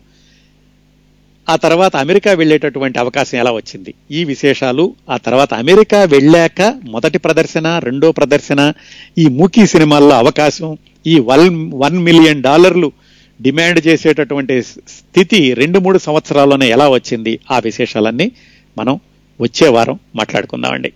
ఆ 1.48 1.56
తర్వాత 1.56 1.96
అమెరికా 1.96 2.32
వెళ్ళేటటువంటి 2.32 2.98
అవకాశం 2.98 3.38
ఎలా 3.38 3.52
వచ్చింది? 3.52 3.94
ఈ 4.10 4.24
విశేషాలు 4.24 4.94
ఆ 5.10 5.16
తర్వాత 5.16 5.54
అమెరికా 5.54 6.02
వెళ్ళాక 6.04 6.80
మొదటి 6.84 7.18
ప్రదర్శన 7.18 7.78
రెండో 7.78 8.12
ప్రదర్శన 8.12 8.72
ఈ 9.18 9.26
మూకీ 9.26 9.66
సినిమాల్లో 9.66 10.10
అవకాశం 10.10 10.78
ఈ 11.06 11.18
వన్ 11.18 11.72
వన్ 11.74 11.98
మిలియన్ 11.98 12.42
డాలర్లు 12.42 12.92
డిమాండ్ 13.40 13.86
చేసేటటువంటి 13.86 14.62
స్థితి 14.62 15.54
రెండు 15.54 15.78
మూడు 15.78 15.98
సంవత్సరాల్లోనే 15.98 16.68
ఎలా 16.68 16.88
వచ్చింది? 16.88 17.38
ఆ 17.50 17.58
విశేషాలన్నీ 17.58 18.32
మనం 18.78 19.00
వచ్చే 19.40 19.68
వారం 19.68 19.98
మాట్లాడుకుందామండి. 20.16 20.92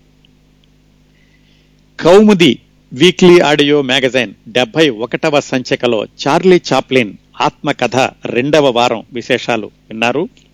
కౌముది 1.99 2.59
వీక్లీ 2.99 3.35
ఆడియో 3.49 3.77
మ్యాగజైన్ 3.89 4.33
డెబ్బై 4.55 4.83
ఒకటవ 5.05 5.39
సంచికలో 5.39 5.99
చార్లీ 6.21 6.57
చాప్లిన్ 6.69 7.13
ఆత్మకథ 7.45 7.97
రెండవ 8.35 8.65
వారం 8.77 9.01
విశేషాలు 9.13 9.67
విన్నారు. 9.89 10.23